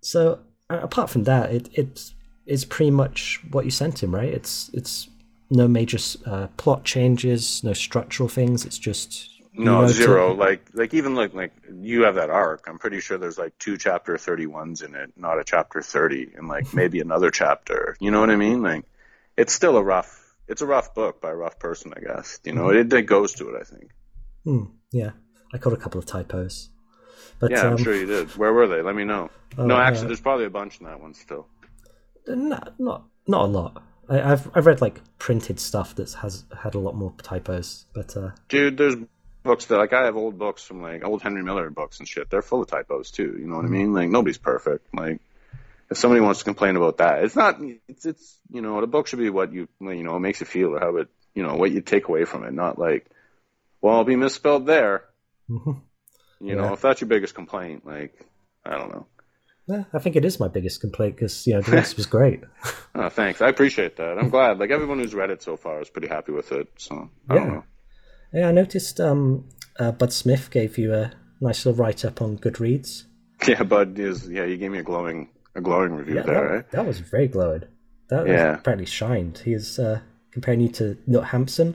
so 0.00 0.40
uh, 0.68 0.80
apart 0.82 1.08
from 1.08 1.24
that, 1.24 1.50
it 1.50 1.68
it's 1.72 2.14
it's 2.46 2.64
pretty 2.64 2.90
much 2.90 3.40
what 3.50 3.64
you 3.64 3.70
sent 3.70 4.02
him, 4.02 4.14
right? 4.14 4.28
It's 4.28 4.70
it's 4.74 5.08
no 5.50 5.66
major 5.66 5.98
uh, 6.26 6.48
plot 6.58 6.84
changes, 6.84 7.64
no 7.64 7.72
structural 7.72 8.28
things. 8.28 8.66
It's 8.66 8.78
just 8.78 9.33
No, 9.56 9.86
zero. 9.86 10.34
Like, 10.34 10.66
like 10.72 10.94
even 10.94 11.14
like 11.14 11.32
like 11.32 11.52
you 11.72 12.02
have 12.04 12.16
that 12.16 12.30
arc. 12.30 12.64
I'm 12.66 12.78
pretty 12.78 13.00
sure 13.00 13.18
there's 13.18 13.38
like 13.38 13.56
two 13.58 13.76
chapter 13.76 14.14
31s 14.14 14.84
in 14.84 14.94
it, 14.94 15.12
not 15.16 15.38
a 15.38 15.44
chapter 15.44 15.80
30, 15.80 16.32
and 16.36 16.48
like 16.48 16.74
maybe 16.74 17.00
another 17.00 17.30
chapter. 17.30 17.96
You 18.00 18.10
know 18.10 18.20
what 18.20 18.30
I 18.30 18.36
mean? 18.36 18.62
Like, 18.62 18.84
it's 19.36 19.52
still 19.52 19.76
a 19.76 19.82
rough. 19.82 20.20
It's 20.48 20.60
a 20.60 20.66
rough 20.66 20.94
book 20.94 21.20
by 21.20 21.30
a 21.30 21.34
rough 21.34 21.58
person, 21.58 21.92
I 21.96 22.00
guess. 22.00 22.40
You 22.44 22.52
know, 22.52 22.70
it, 22.70 22.92
it 22.92 23.02
goes 23.02 23.34
to 23.34 23.50
it. 23.50 23.60
I 23.60 23.64
think. 23.64 23.90
Hmm, 24.44 24.64
yeah, 24.90 25.10
I 25.52 25.58
caught 25.58 25.72
a 25.72 25.78
couple 25.78 25.98
of 25.98 26.06
typos. 26.06 26.70
But 27.38 27.50
Yeah, 27.50 27.62
um, 27.62 27.72
I'm 27.72 27.76
sure 27.78 27.94
you 27.94 28.06
did. 28.06 28.36
Where 28.36 28.52
were 28.52 28.66
they? 28.66 28.82
Let 28.82 28.94
me 28.94 29.04
know. 29.04 29.30
Oh, 29.56 29.66
no, 29.66 29.76
uh, 29.76 29.80
actually, 29.80 30.08
there's 30.08 30.20
probably 30.20 30.46
a 30.46 30.50
bunch 30.50 30.80
in 30.80 30.86
that 30.86 31.00
one 31.00 31.14
still. 31.14 31.46
not 32.26 32.74
not 32.78 33.04
not 33.26 33.42
a 33.42 33.46
lot. 33.46 33.82
I, 34.08 34.32
I've 34.32 34.50
I've 34.54 34.66
read 34.66 34.80
like 34.80 35.00
printed 35.18 35.60
stuff 35.60 35.94
that 35.94 36.12
has 36.14 36.44
had 36.62 36.74
a 36.74 36.78
lot 36.78 36.94
more 36.94 37.14
typos, 37.22 37.86
but 37.94 38.16
uh, 38.16 38.30
Dude, 38.48 38.76
there's 38.76 38.96
books 39.44 39.66
that 39.66 39.78
like 39.78 39.92
I 39.92 40.06
have 40.06 40.16
old 40.16 40.38
books 40.38 40.62
from 40.64 40.82
like 40.82 41.04
old 41.04 41.22
Henry 41.22 41.42
Miller 41.44 41.70
books 41.70 42.00
and 42.00 42.08
shit. 42.08 42.28
They're 42.30 42.42
full 42.42 42.62
of 42.62 42.68
typos 42.68 43.10
too. 43.12 43.36
You 43.38 43.46
know 43.46 43.56
what 43.56 43.64
I 43.64 43.68
mean? 43.68 43.92
Like 43.92 44.08
nobody's 44.08 44.38
perfect. 44.38 44.92
Like 44.92 45.20
if 45.90 45.98
somebody 45.98 46.20
wants 46.20 46.40
to 46.40 46.44
complain 46.44 46.74
about 46.76 46.96
that, 46.98 47.22
it's 47.22 47.36
not. 47.36 47.60
It's 47.88 48.04
it's 48.06 48.38
you 48.50 48.62
know 48.62 48.80
the 48.80 48.86
book 48.88 49.06
should 49.06 49.20
be 49.20 49.30
what 49.30 49.52
you 49.52 49.68
you 49.80 50.02
know 50.02 50.16
it 50.16 50.20
makes 50.20 50.40
you 50.40 50.46
feel 50.46 50.74
or 50.74 50.80
how 50.80 50.96
it 50.96 51.08
you 51.34 51.42
know 51.44 51.54
what 51.54 51.70
you 51.70 51.80
take 51.80 52.08
away 52.08 52.24
from 52.24 52.42
it, 52.44 52.52
not 52.52 52.78
like 52.78 53.06
well 53.80 53.94
I'll 53.96 54.04
be 54.04 54.16
misspelled 54.16 54.66
there. 54.66 55.04
mhm. 55.48 55.80
You 56.40 56.56
know 56.56 56.72
if 56.72 56.80
that's 56.80 57.00
your 57.00 57.08
biggest 57.08 57.34
complaint, 57.34 57.86
like 57.86 58.26
I 58.64 58.76
don't 58.78 58.90
know. 58.90 59.06
yeah, 59.66 59.84
I 59.92 59.98
think 59.98 60.16
it 60.16 60.24
is 60.24 60.40
my 60.40 60.48
biggest 60.48 60.80
complaint 60.80 61.16
because 61.16 61.46
you 61.46 61.54
know 61.54 61.60
the 61.62 61.72
rest 61.72 61.96
was 61.96 62.06
great. 62.06 62.42
Oh, 62.96 63.08
thanks, 63.08 63.42
I 63.42 63.48
appreciate 63.48 63.96
that. 63.96 64.18
I'm 64.18 64.30
glad. 64.30 64.60
Like 64.60 64.70
everyone 64.70 65.00
who's 65.00 65.14
read 65.16 65.30
it 65.30 65.42
so 65.42 65.56
far 65.56 65.82
is 65.82 65.90
pretty 65.90 66.06
happy 66.06 66.30
with 66.30 66.52
it. 66.52 66.68
So 66.76 67.10
I 67.28 67.34
don't 67.34 67.48
know. 67.52 67.64
Yeah, 68.34 68.48
I 68.48 68.52
noticed 68.52 69.00
um, 69.00 69.44
uh, 69.78 69.92
Bud 69.92 70.12
Smith 70.12 70.50
gave 70.50 70.76
you 70.76 70.92
a 70.92 71.12
nice 71.40 71.64
little 71.64 71.82
write 71.82 72.04
up 72.04 72.20
on 72.20 72.38
Goodreads. 72.38 73.04
Yeah, 73.48 73.62
Bud 73.64 73.98
is. 73.98 74.28
Yeah, 74.28 74.44
you 74.44 74.56
gave 74.56 74.70
me 74.70 74.78
a 74.78 74.82
glowing 74.82 75.28
a 75.54 75.60
glowing 75.60 75.92
review 75.94 76.14
Yeah, 76.16 76.22
there, 76.22 76.34
that, 76.48 76.54
right? 76.54 76.70
that 76.70 76.86
was 76.86 76.98
very 77.00 77.28
glowing. 77.28 77.64
That 78.08 78.26
Yeah. 78.26 78.50
was 78.52 78.58
apparently 78.60 78.86
shined. 78.86 79.38
He 79.44 79.52
is 79.52 79.78
uh, 79.78 80.00
comparing 80.30 80.60
you 80.60 80.68
to 80.70 80.96
Knut 81.08 81.26
Hamsun. 81.26 81.74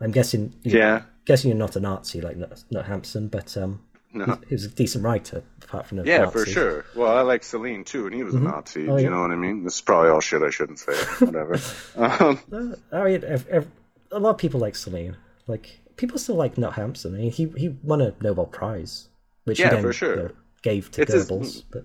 I'm 0.00 0.12
guessing. 0.12 0.54
Yeah. 0.62 1.02
Guessing 1.26 1.50
you're 1.50 1.58
not 1.58 1.76
a 1.76 1.80
Nazi 1.80 2.20
like 2.22 2.36
Knut, 2.38 2.64
Knut 2.72 2.86
Hamsun, 2.88 3.30
but 3.30 3.54
um, 3.56 3.80
No. 4.14 4.38
he 4.48 4.54
was 4.54 4.64
a 4.64 4.68
decent 4.68 5.04
writer 5.04 5.42
apart 5.62 5.86
from 5.86 5.98
the 5.98 6.04
Yeah, 6.04 6.18
Nazis. 6.24 6.44
for 6.44 6.50
sure. 6.50 6.84
Well, 6.96 7.14
I 7.14 7.20
like 7.20 7.42
Celine 7.44 7.84
too, 7.84 8.06
and 8.06 8.14
he 8.14 8.22
was 8.22 8.34
a 8.34 8.40
Nazi. 8.40 8.88
Oh, 8.88 8.96
do 8.96 9.02
yeah. 9.02 9.08
you 9.08 9.10
know 9.14 9.20
what 9.20 9.30
I 9.32 9.36
mean? 9.36 9.62
This 9.64 9.74
is 9.74 9.80
probably 9.82 10.08
all 10.10 10.20
shit 10.20 10.42
I 10.42 10.50
shouldn't 10.50 10.78
say. 10.78 10.94
Whatever. 11.24 11.58
um, 11.96 12.40
Uh, 12.50 12.76
I 12.96 13.04
mean, 13.04 13.24
ev- 13.24 13.48
ev- 13.48 13.70
a 14.10 14.18
lot 14.18 14.30
of 14.30 14.38
people 14.38 14.60
like 14.60 14.74
Celine. 14.76 15.16
Like 15.46 15.80
people 16.00 16.18
still 16.18 16.34
like 16.34 16.54
Knut 16.56 16.72
Hamsun. 16.74 17.14
I 17.14 17.18
mean, 17.18 17.30
he 17.30 17.44
he 17.56 17.68
won 17.82 18.00
a 18.00 18.14
Nobel 18.20 18.46
Prize, 18.46 19.08
which 19.44 19.60
Yeah, 19.60 19.68
he 19.68 19.74
then 19.76 19.82
for 19.82 19.92
sure. 19.92 20.16
you 20.16 20.22
know, 20.24 20.30
gave 20.62 20.90
to 20.92 21.02
It's 21.02 21.12
his- 21.12 21.62
But 21.70 21.84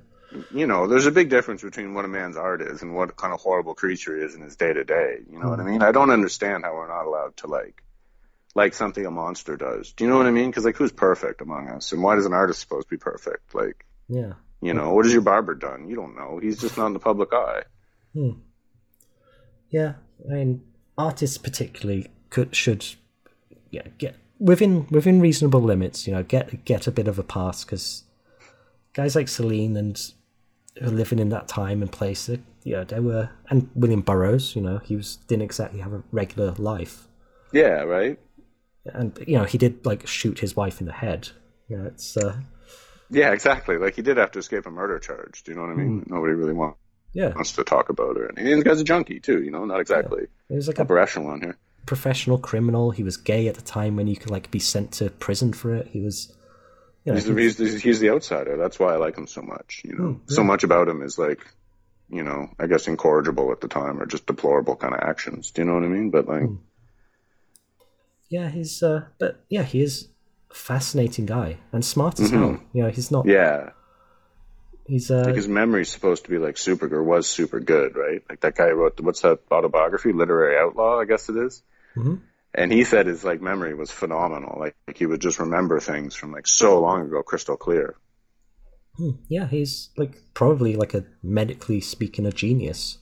you 0.52 0.68
know, 0.68 0.88
there's 0.88 1.06
a 1.06 1.12
big 1.12 1.30
difference 1.30 1.62
between 1.62 1.94
what 1.94 2.04
a 2.06 2.08
man's 2.08 2.36
art 2.38 2.62
is 2.62 2.82
and 2.82 2.96
what 2.96 3.16
kind 3.16 3.34
of 3.34 3.40
horrible 3.40 3.74
creature 3.76 4.18
he 4.18 4.24
is 4.24 4.36
in 4.36 4.42
his 4.42 4.56
day 4.56 4.74
to 4.74 4.84
day. 4.84 5.20
You 5.32 5.40
know 5.40 5.50
what 5.50 5.60
I 5.60 5.64
mean? 5.64 5.82
I 5.82 5.92
don't 5.92 6.10
understand 6.10 6.64
how 6.64 6.74
we're 6.74 6.88
not 6.88 6.96
not 6.96 7.06
allowed 7.08 7.38
to 7.38 7.48
like 7.48 7.84
like 8.56 8.74
something 8.74 9.06
a 9.06 9.12
monster 9.12 9.58
does. 9.58 9.92
Do 9.94 10.04
you 10.06 10.10
know 10.10 10.18
what 10.18 10.28
I 10.28 10.32
mean? 10.32 10.50
Because 10.50 10.64
like, 10.66 10.78
who's 10.78 10.92
perfect 10.94 11.42
among 11.42 11.68
us, 11.70 11.92
and 11.92 12.02
why 12.02 12.16
does 12.16 12.26
an 12.26 12.34
artist 12.34 12.62
supposed 12.62 12.88
to 12.88 12.92
be 12.92 12.98
perfect? 12.98 13.54
Like, 13.54 13.86
yeah, 14.08 14.34
you 14.62 14.74
know, 14.74 14.94
what 14.94 15.04
has 15.06 15.12
your 15.14 15.22
barber 15.24 15.56
done? 15.56 15.90
You 15.90 15.96
don't 15.98 16.16
know. 16.16 16.40
He's 16.42 16.60
just 16.60 16.78
not 16.78 16.88
in 16.88 16.94
the 16.94 17.00
public 17.00 17.34
eye. 17.34 17.64
Hmm. 18.14 18.32
Yeah, 19.70 19.94
I 20.30 20.34
mean, 20.36 20.64
artists 20.98 21.38
particularly 21.38 22.08
could 22.30 22.56
should 22.56 22.86
yeah 23.76 23.88
get 23.98 24.16
within 24.40 24.88
within 24.90 25.22
reasonable 25.22 25.62
limits. 25.62 26.08
You 26.08 26.14
know, 26.14 26.24
get 26.24 26.66
get 26.66 26.88
a 26.88 26.92
bit 26.92 27.08
of 27.08 27.20
a 27.20 27.24
pass 27.24 27.64
because 27.64 28.04
guys 28.94 29.16
like 29.16 29.28
Celine 29.28 29.78
and 29.78 30.02
who 30.80 30.88
are 30.88 30.92
living 30.92 31.20
in 31.20 31.30
that 31.30 31.48
time 31.48 31.82
and 31.82 31.92
place, 31.92 32.30
you 32.30 32.74
know, 32.74 32.84
they 32.84 33.00
were 33.00 33.30
and 33.50 33.70
William 33.76 34.02
Burroughs. 34.02 34.56
You 34.56 34.62
know, 34.62 34.80
he 34.80 34.96
was 34.96 35.18
didn't 35.28 35.44
exactly 35.44 35.80
have 35.80 35.94
a 35.94 36.04
regular 36.12 36.52
life. 36.58 37.08
Yeah, 37.52 37.84
right. 37.84 38.20
And 38.86 39.18
you 39.28 39.38
know, 39.38 39.46
he 39.46 39.58
did 39.58 39.86
like 39.86 40.06
shoot 40.08 40.40
his 40.40 40.56
wife 40.56 40.80
in 40.80 40.88
the 40.88 40.94
head. 40.94 41.30
You 41.68 41.78
know, 41.78 41.86
it's 41.86 42.18
uh, 42.18 42.38
yeah, 43.10 43.32
exactly. 43.32 43.78
Like 43.78 43.96
he 43.96 44.02
did 44.02 44.18
have 44.18 44.32
to 44.32 44.40
escape 44.40 44.66
a 44.66 44.72
murder 44.72 45.00
charge. 45.00 45.44
Do 45.44 45.52
you 45.52 45.58
know 45.58 45.64
what 45.64 45.72
I 45.72 45.76
mean? 45.76 46.02
Mm. 46.02 46.12
Nobody 46.12 46.34
really 46.34 46.54
wants 46.54 46.78
yeah. 47.14 47.34
wants 47.34 47.54
to 47.54 47.64
talk 47.64 47.90
about 47.90 48.18
it. 48.18 48.38
And 48.38 48.46
the 48.46 48.64
guy's 48.64 48.82
a 48.82 48.84
junkie 48.84 49.20
too. 49.20 49.42
You 49.42 49.50
know, 49.50 49.66
not 49.66 49.80
exactly. 49.80 50.22
Yeah. 50.22 50.50
He 50.50 50.56
was 50.56 50.68
like 50.68 50.80
upper 50.80 50.98
a 50.98 51.04
echelon 51.04 51.42
here. 51.42 51.58
Professional 51.86 52.38
criminal. 52.38 52.92
He 52.92 53.04
was 53.04 53.18
gay 53.18 53.48
at 53.48 53.56
the 53.56 53.62
time 53.62 53.96
when 53.96 54.08
you 54.08 54.16
could 54.16 54.32
like 54.32 54.50
be 54.52 54.60
sent 54.60 54.94
to 54.94 55.10
prison 55.10 55.54
for 55.54 55.74
it. 55.74 55.88
He 55.88 56.02
was. 56.02 56.36
You 57.04 57.12
know, 57.12 57.20
he's, 57.20 57.58
the, 57.58 57.66
he's, 57.66 57.84
he's 57.84 58.00
the 58.00 58.10
outsider. 58.10 58.58
That's 58.58 58.80
why 58.80 58.94
I 58.94 58.98
like 58.98 59.16
him 59.16 59.28
so 59.28 59.44
much. 59.44 59.84
You 59.86 59.94
know, 59.94 60.04
mm, 60.04 60.20
yeah. 60.28 60.36
so 60.36 60.44
much 60.44 60.64
about 60.64 60.88
him 60.88 61.04
is 61.04 61.20
like, 61.20 61.40
you 62.10 62.24
know, 62.24 62.50
I 62.60 62.66
guess 62.66 62.88
incorrigible 62.88 63.52
at 63.52 63.62
the 63.62 63.68
time 63.68 64.02
or 64.02 64.08
just 64.08 64.26
deplorable 64.26 64.76
kind 64.76 64.96
of 64.96 65.02
actions. 65.02 65.52
Do 65.52 65.62
you 65.62 65.68
know 65.68 65.76
what 65.76 65.84
I 65.84 65.88
mean? 65.88 66.10
But 66.10 66.28
like, 66.28 66.42
mm. 66.42 66.58
yeah, 68.30 68.50
he's. 68.50 68.82
uh 68.82 69.06
But 69.20 69.44
yeah, 69.50 69.62
he 69.62 69.84
is 69.84 70.08
a 70.50 70.56
fascinating 70.56 71.28
guy 71.28 71.58
and 71.72 71.86
smart 71.86 72.20
as 72.20 72.32
mm-hmm. 72.32 72.38
hell. 72.40 72.60
You 72.74 72.84
know, 72.84 72.90
he's 72.90 73.12
not. 73.12 73.28
Yeah. 73.28 73.70
He's 74.88 75.12
uh. 75.12 75.26
Like 75.26 75.36
his 75.36 75.48
memory's 75.48 75.92
supposed 75.92 76.24
to 76.26 76.32
be 76.32 76.40
like 76.40 76.58
super 76.58 76.94
or 76.94 77.04
was 77.04 77.28
super 77.28 77.60
good, 77.60 77.96
right? 77.96 78.24
Like 78.28 78.42
that 78.42 78.56
guy 78.56 78.70
wrote 78.70 79.00
what's 79.00 79.22
that 79.22 79.42
autobiography, 79.52 80.12
Literary 80.12 80.58
Outlaw, 80.58 81.00
I 81.00 81.06
guess 81.06 81.30
it 81.30 81.38
is. 81.38 81.62
Mm-hmm. 81.98 82.16
And 82.54 82.72
he 82.72 82.84
said 82.84 83.08
his 83.08 83.24
like 83.24 83.42
memory 83.42 83.74
was 83.74 83.92
phenomenal. 83.92 84.58
Like, 84.60 84.76
like 84.88 84.98
he 84.98 85.06
would 85.06 85.22
just 85.22 85.40
remember 85.40 85.80
things 85.80 86.16
from 86.16 86.32
like 86.32 86.48
so 86.48 86.80
long 86.80 87.06
ago, 87.08 87.22
crystal 87.22 87.58
clear. 87.58 87.96
Hmm. 88.96 89.12
Yeah, 89.28 89.48
he's 89.48 89.90
like 89.98 90.16
probably 90.34 90.76
like 90.76 90.94
a 90.94 91.06
medically 91.22 91.82
speaking 91.82 92.26
a 92.26 92.32
genius. 92.32 92.98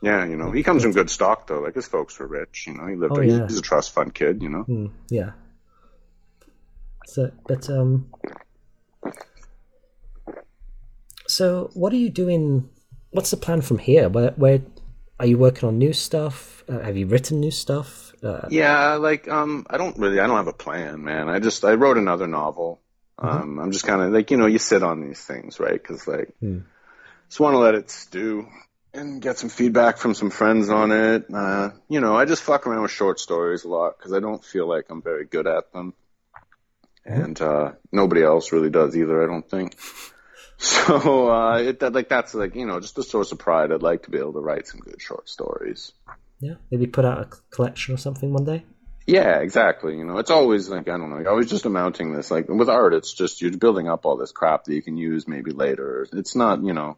Yeah, 0.00 0.24
you 0.26 0.36
know, 0.36 0.52
he 0.52 0.62
comes 0.62 0.82
from 0.82 0.92
good 0.92 1.10
stock 1.10 1.46
though. 1.48 1.60
Like 1.60 1.74
his 1.74 1.88
folks 1.88 2.18
were 2.18 2.26
rich. 2.26 2.66
You 2.68 2.74
know, 2.74 2.86
he 2.86 2.94
lived. 2.94 3.14
Oh, 3.16 3.20
yeah. 3.20 3.46
He's 3.46 3.58
a 3.58 3.62
trust 3.62 3.92
fund 3.92 4.14
kid. 4.14 4.42
You 4.42 4.50
know. 4.50 4.62
Hmm. 4.62 4.86
Yeah, 5.08 5.30
so, 7.06 7.30
but 7.46 7.68
um, 7.70 8.10
so 11.26 11.70
what 11.74 11.92
are 11.92 11.96
you 11.96 12.10
doing? 12.10 12.68
What's 13.10 13.30
the 13.30 13.36
plan 13.36 13.60
from 13.60 13.78
here? 13.78 14.08
Where, 14.08 14.30
where 14.32 14.60
are 15.18 15.26
you 15.26 15.38
working 15.38 15.68
on 15.68 15.78
new 15.78 15.92
stuff? 15.92 16.64
Uh, 16.68 16.80
have 16.80 16.96
you 16.96 17.06
written 17.06 17.40
new 17.40 17.50
stuff? 17.50 18.12
Uh, 18.22 18.48
yeah, 18.50 18.94
like 18.94 19.28
um, 19.28 19.66
I 19.68 19.76
don't 19.76 19.98
really, 19.98 20.20
I 20.20 20.26
don't 20.26 20.36
have 20.36 20.48
a 20.48 20.52
plan, 20.52 21.04
man. 21.04 21.28
I 21.28 21.38
just 21.38 21.64
I 21.64 21.74
wrote 21.74 21.98
another 21.98 22.26
novel. 22.26 22.80
Mm-hmm. 23.18 23.42
Um, 23.42 23.58
I'm 23.58 23.70
just 23.70 23.86
kind 23.86 24.02
of 24.02 24.12
like 24.12 24.30
you 24.30 24.36
know 24.36 24.46
you 24.46 24.58
sit 24.58 24.82
on 24.82 25.06
these 25.06 25.22
things, 25.24 25.60
right? 25.60 25.80
Because 25.80 26.06
like 26.08 26.34
mm. 26.42 26.64
just 27.28 27.40
want 27.40 27.54
to 27.54 27.58
let 27.58 27.74
it 27.74 27.90
stew 27.90 28.48
and 28.92 29.20
get 29.20 29.38
some 29.38 29.50
feedback 29.50 29.98
from 29.98 30.14
some 30.14 30.30
friends 30.30 30.68
on 30.68 30.92
it. 30.92 31.26
Uh, 31.32 31.70
you 31.88 32.00
know, 32.00 32.16
I 32.16 32.24
just 32.24 32.42
fuck 32.42 32.66
around 32.66 32.82
with 32.82 32.90
short 32.90 33.20
stories 33.20 33.64
a 33.64 33.68
lot 33.68 33.98
because 33.98 34.12
I 34.12 34.20
don't 34.20 34.44
feel 34.44 34.68
like 34.68 34.86
I'm 34.88 35.02
very 35.02 35.24
good 35.24 35.46
at 35.46 35.72
them 35.72 35.94
and 37.04 37.40
uh, 37.40 37.72
nobody 37.92 38.22
else 38.22 38.52
really 38.52 38.70
does 38.70 38.96
either. 38.96 39.22
I 39.22 39.26
don't 39.26 39.48
think. 39.48 39.76
So 40.64 41.30
uh, 41.30 41.58
it, 41.58 41.80
that, 41.80 41.92
like 41.92 42.08
that's 42.08 42.34
like 42.34 42.54
you 42.54 42.66
know 42.66 42.80
just 42.80 42.96
a 42.98 43.02
source 43.02 43.32
of 43.32 43.38
pride. 43.38 43.70
I'd 43.70 43.82
like 43.82 44.04
to 44.04 44.10
be 44.10 44.18
able 44.18 44.32
to 44.34 44.40
write 44.40 44.66
some 44.66 44.80
good 44.80 45.00
short 45.00 45.28
stories. 45.28 45.92
Yeah, 46.40 46.54
maybe 46.70 46.86
put 46.86 47.04
out 47.04 47.18
a 47.20 47.54
collection 47.54 47.94
or 47.94 47.98
something 47.98 48.32
one 48.32 48.44
day. 48.44 48.64
Yeah, 49.06 49.40
exactly. 49.40 49.96
You 49.96 50.04
know, 50.04 50.18
it's 50.18 50.30
always 50.30 50.68
like 50.68 50.88
I 50.88 50.96
don't 50.96 51.10
know. 51.10 51.18
You're 51.18 51.30
always 51.30 51.50
just 51.50 51.66
amounting 51.66 52.14
this. 52.14 52.30
Like 52.30 52.48
with 52.48 52.70
art, 52.70 52.94
it's 52.94 53.12
just 53.12 53.42
you're 53.42 53.56
building 53.56 53.88
up 53.88 54.06
all 54.06 54.16
this 54.16 54.32
crap 54.32 54.64
that 54.64 54.74
you 54.74 54.82
can 54.82 54.96
use 54.96 55.28
maybe 55.28 55.50
later. 55.50 56.06
It's 56.12 56.34
not 56.34 56.62
you 56.62 56.72
know. 56.72 56.96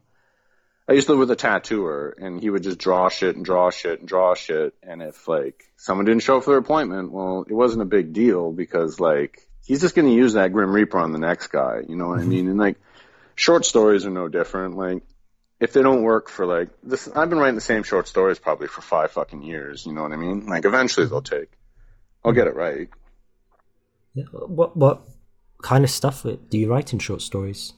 I 0.89 0.93
used 0.93 1.09
to 1.09 1.15
live 1.15 1.21
with 1.21 1.33
a 1.33 1.37
tattooer, 1.37 2.15
and 2.17 2.41
he 2.41 2.49
would 2.49 2.63
just 2.63 2.79
draw 2.79 3.09
shit 3.09 3.35
and 3.35 3.45
draw 3.45 3.71
shit 3.71 3.99
and 3.99 4.09
draw 4.09 4.35
shit. 4.35 4.75
And 4.85 5.03
if 5.03 5.27
like 5.27 5.65
someone 5.77 6.07
didn't 6.07 6.23
show 6.23 6.37
up 6.37 6.45
for 6.45 6.51
their 6.51 6.61
appointment, 6.61 7.11
well, 7.11 7.45
it 7.49 7.55
wasn't 7.55 7.83
a 7.83 7.87
big 7.87 8.13
deal 8.13 8.53
because 8.53 9.01
like 9.01 9.43
he's 9.65 9.81
just 9.81 9.97
going 9.97 10.07
to 10.07 10.15
use 10.15 10.35
that 10.35 10.53
Grim 10.53 10.73
Reaper 10.73 10.99
on 10.99 11.11
the 11.11 11.19
next 11.19 11.49
guy. 11.49 11.81
You 11.89 11.97
know 11.97 12.07
what 12.07 12.21
mm-hmm. 12.21 12.31
I 12.31 12.35
mean? 12.35 12.49
And 12.49 12.59
like 12.59 12.77
short 13.37 13.65
stories 13.65 14.05
are 14.05 14.11
no 14.11 14.29
different. 14.29 14.77
Like 14.77 15.03
if 15.61 15.73
they 15.73 15.83
don't 15.83 16.03
work 16.03 16.29
for 16.29 16.45
like 16.47 16.71
this, 16.83 17.09
I've 17.09 17.31
been 17.31 17.39
writing 17.39 17.55
the 17.55 17.61
same 17.61 17.85
short 17.85 18.09
stories 18.09 18.39
probably 18.39 18.67
for 18.67 18.81
five 18.81 19.13
fucking 19.13 19.43
years. 19.43 19.87
You 19.87 19.93
know 19.93 20.03
what 20.03 20.13
I 20.13 20.17
mean? 20.17 20.47
Like 20.47 20.65
eventually 20.65 21.07
they'll 21.07 21.23
take. 21.23 21.51
I'll 22.25 22.33
get 22.33 22.49
it 22.49 22.57
right. 22.57 22.89
Yeah. 24.15 24.25
What 24.33 24.77
what 24.77 25.03
kind 25.63 25.85
of 25.85 25.91
stuff 25.91 26.25
do 26.25 26.59
you 26.59 26.69
write 26.69 26.93
in 26.93 26.99
short 26.99 27.23
stories? 27.23 27.73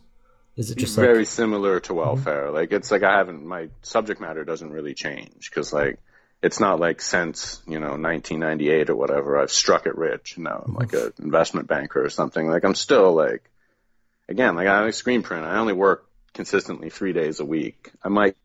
Is 0.56 0.70
it 0.70 0.78
just 0.78 0.96
very 0.96 1.18
like... 1.18 1.26
similar 1.26 1.80
to 1.80 1.94
welfare? 1.94 2.46
Mm-hmm. 2.46 2.54
Like 2.54 2.72
it's 2.72 2.90
like 2.90 3.02
I 3.02 3.18
haven't 3.18 3.44
my 3.44 3.68
subject 3.82 4.20
matter 4.20 4.44
doesn't 4.44 4.70
really 4.70 4.94
change 4.94 5.50
because 5.50 5.72
like 5.72 5.98
it's 6.42 6.60
not 6.60 6.78
like 6.80 7.00
since 7.00 7.60
you 7.66 7.80
know 7.80 7.96
1998 7.96 8.90
or 8.90 8.96
whatever 8.96 9.38
I've 9.38 9.50
struck 9.50 9.86
it 9.86 9.96
rich. 9.96 10.38
now 10.38 10.64
I'm 10.66 10.74
like 10.74 10.92
an 10.92 11.12
investment 11.20 11.68
banker 11.68 12.04
or 12.04 12.10
something. 12.10 12.48
Like 12.48 12.64
I'm 12.64 12.74
still 12.74 13.12
like, 13.12 13.48
again, 14.28 14.54
like 14.56 14.68
I 14.68 14.90
screen 14.90 15.22
print. 15.22 15.44
I 15.44 15.58
only 15.58 15.72
work 15.72 16.08
consistently 16.34 16.90
three 16.90 17.12
days 17.12 17.40
a 17.40 17.44
week. 17.44 17.90
I 18.02 18.08
might 18.08 18.36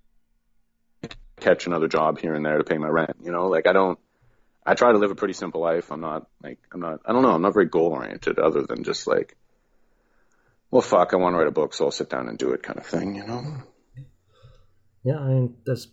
catch 1.40 1.68
another 1.68 1.88
job 1.88 2.20
here 2.20 2.34
and 2.34 2.46
there 2.46 2.58
to 2.58 2.64
pay 2.64 2.78
my 2.78 2.88
rent. 2.88 3.18
You 3.24 3.32
know, 3.32 3.48
like 3.48 3.68
I 3.68 3.74
don't. 3.74 4.00
I 4.66 4.76
try 4.76 4.94
to 4.94 4.98
live 4.98 5.12
a 5.12 5.16
pretty 5.16 5.34
simple 5.34 5.62
life. 5.62 5.92
I'm 5.92 6.02
not 6.02 6.28
like 6.42 6.60
I'm 6.72 6.80
not. 6.80 7.02
I 7.06 7.14
don't 7.14 7.22
know. 7.22 7.34
I'm 7.34 7.42
not 7.42 7.54
very 7.54 7.66
goal 7.66 7.92
oriented, 7.92 8.40
other 8.40 8.64
than 8.64 8.84
just 8.84 9.08
like, 9.08 9.36
well, 10.72 10.82
fuck. 10.82 11.14
I 11.14 11.18
want 11.18 11.34
to 11.34 11.38
write 11.38 11.48
a 11.48 11.52
book, 11.52 11.74
so 11.74 11.86
I'll 11.86 11.92
sit 11.92 12.10
down 12.10 12.30
and 12.30 12.38
do 12.38 12.52
it, 12.52 12.64
kind 12.64 12.80
of 12.80 12.86
thing. 12.86 13.16
You 13.16 13.28
know. 13.28 13.64
Yeah, 15.04 15.20
I 15.20 15.28
mean, 15.28 15.58
that's. 15.66 15.88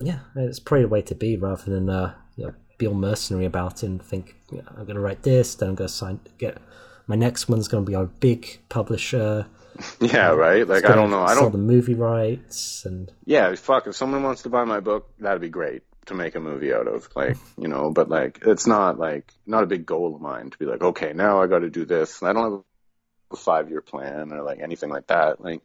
yeah, 0.00 0.20
it's 0.36 0.58
probably 0.58 0.84
the 0.84 0.88
way 0.88 1.02
to 1.02 1.14
be 1.14 1.36
rather 1.36 1.70
than 1.70 1.90
uh, 1.90 2.14
you 2.36 2.46
know, 2.46 2.54
be 2.78 2.86
all 2.86 2.94
mercenary 2.94 3.44
about 3.44 3.82
it 3.82 3.86
and 3.86 4.02
think 4.02 4.36
I'm 4.50 4.84
going 4.84 4.94
to 4.94 5.00
write 5.00 5.22
this, 5.22 5.54
then 5.54 5.70
I'm 5.70 5.74
going 5.74 5.88
to 5.88 5.94
sign 5.94 6.20
get 6.38 6.58
my 7.06 7.16
next 7.16 7.48
one's 7.48 7.68
going 7.68 7.84
to 7.84 7.90
be 7.90 7.94
a 7.94 8.04
big 8.04 8.58
publisher. 8.68 9.46
Yeah, 10.00 10.28
right. 10.28 10.66
Like 10.66 10.86
I 10.86 10.94
don't 10.94 11.10
know. 11.10 11.20
I 11.20 11.34
don't 11.34 11.52
the 11.52 11.58
movie 11.58 11.92
rights 11.92 12.86
and 12.86 13.12
yeah, 13.26 13.54
fuck. 13.56 13.86
If 13.86 13.94
someone 13.94 14.22
wants 14.22 14.44
to 14.44 14.48
buy 14.48 14.64
my 14.64 14.80
book, 14.80 15.10
that'd 15.18 15.42
be 15.42 15.50
great 15.50 15.82
to 16.06 16.14
make 16.14 16.34
a 16.34 16.40
movie 16.40 16.72
out 16.72 16.88
of. 16.88 17.08
Like 17.14 17.36
you 17.58 17.68
know, 17.68 17.90
but 17.90 18.08
like 18.08 18.38
it's 18.46 18.66
not 18.66 18.98
like 18.98 19.30
not 19.44 19.64
a 19.64 19.66
big 19.66 19.84
goal 19.84 20.14
of 20.14 20.22
mine 20.22 20.48
to 20.48 20.56
be 20.56 20.64
like, 20.64 20.82
okay, 20.82 21.12
now 21.12 21.42
I 21.42 21.46
got 21.46 21.58
to 21.58 21.68
do 21.68 21.84
this. 21.84 22.22
I 22.22 22.32
don't 22.32 22.52
have 22.52 22.62
a 23.32 23.36
five 23.36 23.68
year 23.68 23.82
plan 23.82 24.32
or 24.32 24.42
like 24.42 24.60
anything 24.60 24.88
like 24.88 25.08
that. 25.08 25.42
Like 25.42 25.60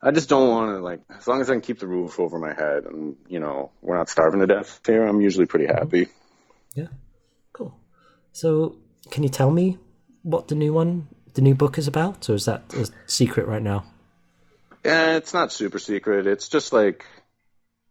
I 0.00 0.12
just 0.12 0.28
don't 0.28 0.48
want 0.48 0.76
to 0.76 0.78
like 0.78 1.00
as 1.16 1.26
long 1.26 1.40
as 1.40 1.50
I 1.50 1.54
can 1.54 1.60
keep 1.60 1.80
the 1.80 1.88
roof 1.88 2.20
over 2.20 2.38
my 2.38 2.54
head 2.54 2.84
and 2.84 3.16
you 3.28 3.40
know 3.40 3.72
we're 3.80 3.96
not 3.96 4.10
starving 4.10 4.40
to 4.40 4.46
death 4.46 4.80
here. 4.86 5.04
I'm 5.04 5.20
usually 5.20 5.46
pretty 5.46 5.66
mm-hmm. 5.66 5.78
happy. 5.78 6.08
Yeah, 6.74 6.88
cool. 7.52 7.76
So 8.32 8.76
can 9.10 9.22
you 9.22 9.28
tell 9.28 9.50
me 9.50 9.78
what 10.22 10.48
the 10.48 10.54
new 10.54 10.72
one, 10.72 11.08
the 11.34 11.42
new 11.42 11.54
book 11.54 11.78
is 11.78 11.86
about, 11.86 12.28
or 12.28 12.34
is 12.34 12.44
that 12.46 12.62
a 12.74 12.88
secret 13.06 13.46
right 13.46 13.62
now? 13.62 13.84
Yeah, 14.84 15.16
it's 15.16 15.32
not 15.32 15.52
super 15.52 15.78
secret. 15.78 16.26
It's 16.26 16.48
just 16.48 16.72
like 16.72 17.06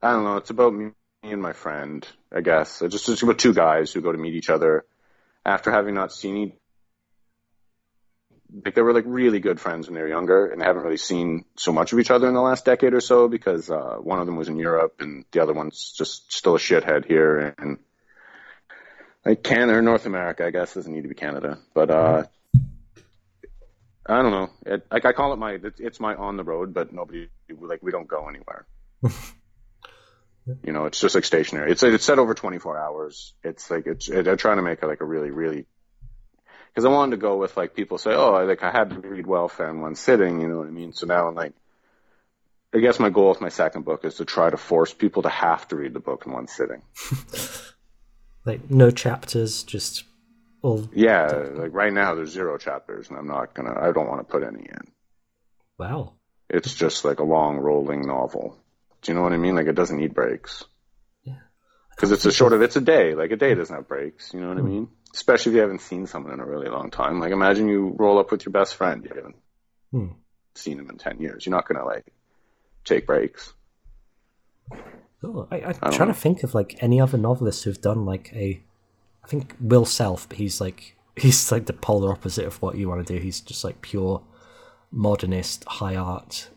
I 0.01 0.11
don't 0.11 0.23
know. 0.23 0.38
It's 0.38 0.49
about 0.49 0.73
me 0.73 0.91
and 1.23 1.41
my 1.41 1.53
friend. 1.53 2.05
I 2.34 2.41
guess 2.41 2.82
it's 2.82 2.93
just 2.93 3.09
it's 3.09 3.21
about 3.21 3.39
two 3.39 3.53
guys 3.53 3.91
who 3.91 4.01
go 4.01 4.11
to 4.11 4.17
meet 4.17 4.36
each 4.36 4.49
other 4.49 4.86
after 5.45 5.71
having 5.71 5.95
not 5.95 6.11
seen 6.11 6.53
like 8.65 8.75
they 8.75 8.82
were 8.82 8.93
like 8.93 9.05
really 9.07 9.39
good 9.39 9.59
friends 9.59 9.88
when 9.88 9.95
they 9.95 10.01
were 10.01 10.09
younger 10.09 10.47
and 10.47 10.59
they 10.59 10.65
haven't 10.65 10.84
really 10.84 10.97
seen 10.97 11.45
so 11.55 11.71
much 11.71 11.93
of 11.93 11.99
each 11.99 12.11
other 12.11 12.27
in 12.27 12.34
the 12.34 12.41
last 12.41 12.65
decade 12.65 12.93
or 12.93 12.99
so 12.99 13.27
because 13.27 13.69
uh, 13.69 13.95
one 14.01 14.19
of 14.19 14.25
them 14.25 14.36
was 14.36 14.49
in 14.49 14.57
Europe 14.57 14.95
and 14.99 15.23
the 15.32 15.41
other 15.41 15.53
one's 15.53 15.93
just 15.97 16.32
still 16.34 16.55
a 16.55 16.59
shithead 16.59 17.05
here 17.05 17.55
and 17.57 17.79
like 19.26 19.43
Canada 19.43 19.78
or 19.78 19.82
North 19.82 20.05
America, 20.05 20.45
I 20.45 20.51
guess 20.51 20.74
doesn't 20.74 20.91
need 20.91 21.03
to 21.03 21.09
be 21.09 21.15
Canada, 21.15 21.59
but 21.74 21.91
uh, 21.91 22.24
I 24.05 24.22
don't 24.22 24.32
know. 24.32 24.49
It, 24.65 24.88
like 24.91 25.05
I 25.05 25.13
call 25.13 25.34
it 25.34 25.38
my 25.38 25.59
it's 25.78 25.99
my 25.99 26.15
on 26.15 26.38
the 26.38 26.43
road, 26.43 26.74
but 26.74 26.91
nobody 26.91 27.30
like 27.59 27.84
we 27.84 27.91
don't 27.91 28.07
go 28.07 28.28
anywhere. 28.28 28.65
you 30.63 30.74
know, 30.74 30.86
it's 30.86 30.99
just 30.99 31.15
like 31.15 31.26
stationary. 31.26 31.72
It's 31.72 31.84
it's 31.84 32.03
set 32.03 32.19
over 32.19 32.34
24 32.34 32.80
hours. 32.80 33.34
It's 33.43 33.69
like 33.69 33.86
it's 33.86 34.09
it, 34.09 34.28
I'm 34.28 34.38
trying 34.38 34.57
to 34.57 34.63
make 34.63 34.82
it 34.82 34.88
like 34.88 35.01
a 35.01 35.05
really 35.05 35.30
really 35.30 35.65
because 36.74 36.86
I 36.86 36.89
wanted 36.89 37.11
to 37.11 37.22
go 37.22 37.38
with 37.38 37.57
like 37.57 37.76
people 37.76 37.97
say, 37.99 38.11
oh, 38.13 38.34
I 38.34 38.43
like 38.43 38.63
I 38.63 38.72
had 38.72 38.89
to 38.89 38.99
read 38.99 39.28
Welfare 39.28 39.69
in 39.69 39.82
one 39.82 39.95
sitting, 39.95 40.41
you 40.41 40.47
know 40.47 40.57
what 40.57 40.67
I 40.67 40.72
mean? 40.72 40.93
So 40.93 41.05
now 41.05 41.28
I'm 41.28 41.36
like, 41.36 41.53
I 42.74 42.80
guess 42.80 42.99
my 42.99 43.09
goal 43.09 43.30
with 43.30 43.41
my 43.41 43.49
second 43.49 43.86
book 43.86 44.03
is 44.03 44.15
to 44.15 44.26
try 44.26 44.49
to 44.49 44.57
force 44.57 44.93
people 44.93 45.24
to 45.24 45.30
have 45.30 45.67
to 45.67 45.76
read 45.76 45.93
the 45.93 45.99
book 45.99 46.26
in 46.26 46.32
one 46.32 46.47
sitting. 46.47 46.82
Like 48.45 48.69
no 48.71 48.89
chapters, 48.91 49.63
just 49.63 50.03
all. 50.61 50.89
Yeah, 50.93 51.27
like 51.53 51.73
right 51.73 51.93
now 51.93 52.15
there's 52.15 52.31
zero 52.31 52.57
chapters, 52.57 53.09
and 53.09 53.17
I'm 53.17 53.27
not 53.27 53.53
gonna. 53.53 53.73
I 53.79 53.91
don't 53.91 54.07
want 54.07 54.25
to 54.27 54.31
put 54.31 54.43
any 54.43 54.61
in. 54.63 54.91
Wow. 55.77 56.13
It's 56.49 56.73
just 56.73 57.05
like 57.05 57.19
a 57.19 57.23
long 57.23 57.57
rolling 57.57 58.01
novel. 58.05 58.57
Do 59.01 59.11
you 59.11 59.15
know 59.15 59.21
what 59.23 59.33
I 59.33 59.37
mean? 59.37 59.55
Like 59.55 59.67
it 59.67 59.75
doesn't 59.75 59.97
need 59.97 60.13
breaks. 60.13 60.63
Yeah. 61.23 61.35
Because 61.91 62.11
it's 62.11 62.25
a 62.25 62.31
short 62.31 62.53
of 62.53 62.61
it's 62.61 62.75
a 62.75 62.81
day. 62.81 63.13
Like 63.15 63.31
a 63.31 63.37
day 63.37 63.53
doesn't 63.55 63.75
have 63.75 63.87
breaks. 63.87 64.33
You 64.33 64.41
know 64.41 64.49
what 64.49 64.57
I 64.57 64.61
mean? 64.61 64.89
Especially 65.13 65.51
if 65.51 65.55
you 65.55 65.61
haven't 65.61 65.81
seen 65.81 66.07
someone 66.07 66.33
in 66.33 66.39
a 66.39 66.45
really 66.45 66.69
long 66.69 66.89
time. 66.91 67.19
Like 67.19 67.31
imagine 67.31 67.67
you 67.67 67.95
roll 67.97 68.19
up 68.19 68.31
with 68.31 68.45
your 68.45 68.51
best 68.53 68.75
friend. 68.75 69.03
You 69.03 69.11
haven't 69.15 69.35
Hmm. 69.91 70.13
seen 70.55 70.79
him 70.79 70.89
in 70.89 70.97
ten 70.97 71.19
years. 71.19 71.45
You're 71.45 71.55
not 71.55 71.67
gonna 71.67 71.85
like 71.85 72.05
take 72.85 73.05
breaks. 73.05 73.53
Oh, 75.24 75.47
I, 75.51 75.57
I'm 75.57 75.74
don't 75.74 75.93
trying 75.93 76.07
know. 76.09 76.13
to 76.13 76.19
think 76.19 76.43
of 76.43 76.55
like 76.55 76.82
any 76.82 76.99
other 76.99 77.17
novelists 77.17 77.63
who've 77.63 77.82
done 77.82 78.05
like 78.05 78.32
a. 78.34 78.61
I 79.24 79.28
think 79.28 79.55
Will 79.59 79.86
Self, 79.86 80.28
but 80.28 80.38
he's 80.38 80.59
like 80.59 80.95
he's 81.15 81.51
like 81.51 81.65
the 81.65 81.74
polar 81.74 82.11
opposite 82.11 82.45
of 82.45 82.61
what 82.61 82.78
you 82.78 82.89
want 82.89 83.05
to 83.05 83.13
do. 83.13 83.19
He's 83.19 83.39
just 83.41 83.63
like 83.63 83.82
pure 83.82 84.22
modernist, 84.91 85.63
high 85.65 85.95
art. 85.95 86.49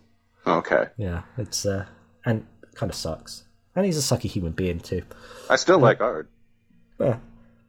Okay. 0.47 0.87
Yeah, 0.97 1.23
it's 1.39 1.65
uh, 1.65 1.87
and 2.25 2.47
kind 2.75 2.91
of 2.91 2.97
sucks. 2.97 3.45
And 3.77 3.85
he's 3.85 3.99
a 3.99 4.17
sucky 4.17 4.31
human 4.31 4.53
being 4.53 4.81
too. 4.81 5.03
I 5.51 5.57
still 5.57 5.79
like 5.79 6.01
art. 6.01 6.31
Yeah, 7.01 7.19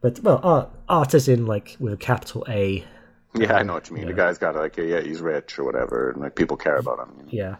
but 0.00 0.20
well, 0.20 0.40
art, 0.42 0.70
art 0.88 1.14
is 1.14 1.28
in 1.28 1.46
like 1.46 1.76
with 1.80 1.92
a 1.92 1.96
capital 1.96 2.44
A. 2.48 2.84
Yeah, 3.34 3.54
I 3.54 3.62
know 3.64 3.74
what 3.74 3.90
you 3.90 3.96
mean. 3.96 4.06
The 4.06 4.14
guy's 4.14 4.38
got 4.38 4.54
like, 4.54 4.76
yeah, 4.76 5.00
he's 5.00 5.20
rich 5.20 5.58
or 5.58 5.64
whatever, 5.64 6.10
and 6.10 6.22
like 6.22 6.36
people 6.36 6.56
care 6.56 6.76
about 6.76 7.00
him. 7.00 7.14
You 7.18 7.22
know? 7.22 7.28
Yeah, 7.30 7.56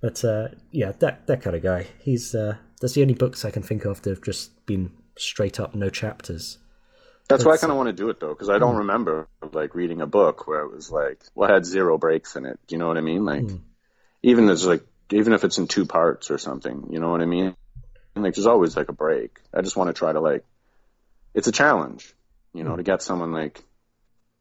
but 0.00 0.24
uh, 0.24 0.48
yeah, 0.70 0.92
that 1.00 1.26
that 1.26 1.42
kind 1.42 1.56
of 1.56 1.62
guy. 1.62 1.86
He's 2.00 2.34
uh, 2.34 2.56
that's 2.80 2.94
the 2.94 3.02
only 3.02 3.14
books 3.14 3.44
I 3.44 3.50
can 3.50 3.62
think 3.62 3.84
of 3.84 4.02
that 4.02 4.10
have 4.10 4.22
just 4.22 4.66
been 4.66 4.92
straight 5.16 5.60
up 5.60 5.74
no 5.74 5.90
chapters. 5.90 6.58
That's 7.28 7.44
why 7.44 7.52
I 7.52 7.58
kind 7.58 7.70
of 7.70 7.76
want 7.76 7.88
to 7.88 7.92
do 7.92 8.08
it 8.08 8.18
though, 8.18 8.30
because 8.30 8.48
I 8.48 8.58
don't 8.58 8.76
remember 8.78 9.28
like 9.52 9.76
reading 9.76 10.00
a 10.00 10.06
book 10.06 10.48
where 10.48 10.62
it 10.62 10.72
was 10.72 10.90
like, 10.90 11.22
well, 11.34 11.48
it 11.48 11.52
had 11.52 11.64
zero 11.64 11.96
breaks 11.96 12.34
in 12.34 12.44
it. 12.44 12.58
Do 12.66 12.74
you 12.74 12.78
know 12.80 12.88
what 12.88 12.96
I 12.96 13.02
mean? 13.02 13.24
Like, 13.24 13.44
even 14.22 14.46
there's 14.46 14.66
like, 14.66 14.84
even 15.12 15.32
if 15.32 15.44
it's 15.44 15.58
in 15.58 15.68
two 15.68 15.86
parts 15.86 16.32
or 16.32 16.38
something, 16.38 16.88
you 16.90 16.98
know 16.98 17.10
what 17.10 17.20
I 17.20 17.26
mean? 17.26 17.54
And 18.16 18.24
like, 18.24 18.34
there's 18.34 18.46
always 18.48 18.76
like 18.76 18.88
a 18.88 18.92
break. 18.92 19.38
I 19.54 19.62
just 19.62 19.76
want 19.76 19.88
to 19.88 19.94
try 19.94 20.12
to 20.12 20.18
like, 20.20 20.44
it's 21.32 21.46
a 21.46 21.52
challenge, 21.52 22.12
you 22.52 22.64
know, 22.64 22.74
to 22.74 22.82
get 22.82 23.00
someone 23.00 23.32
like, 23.32 23.62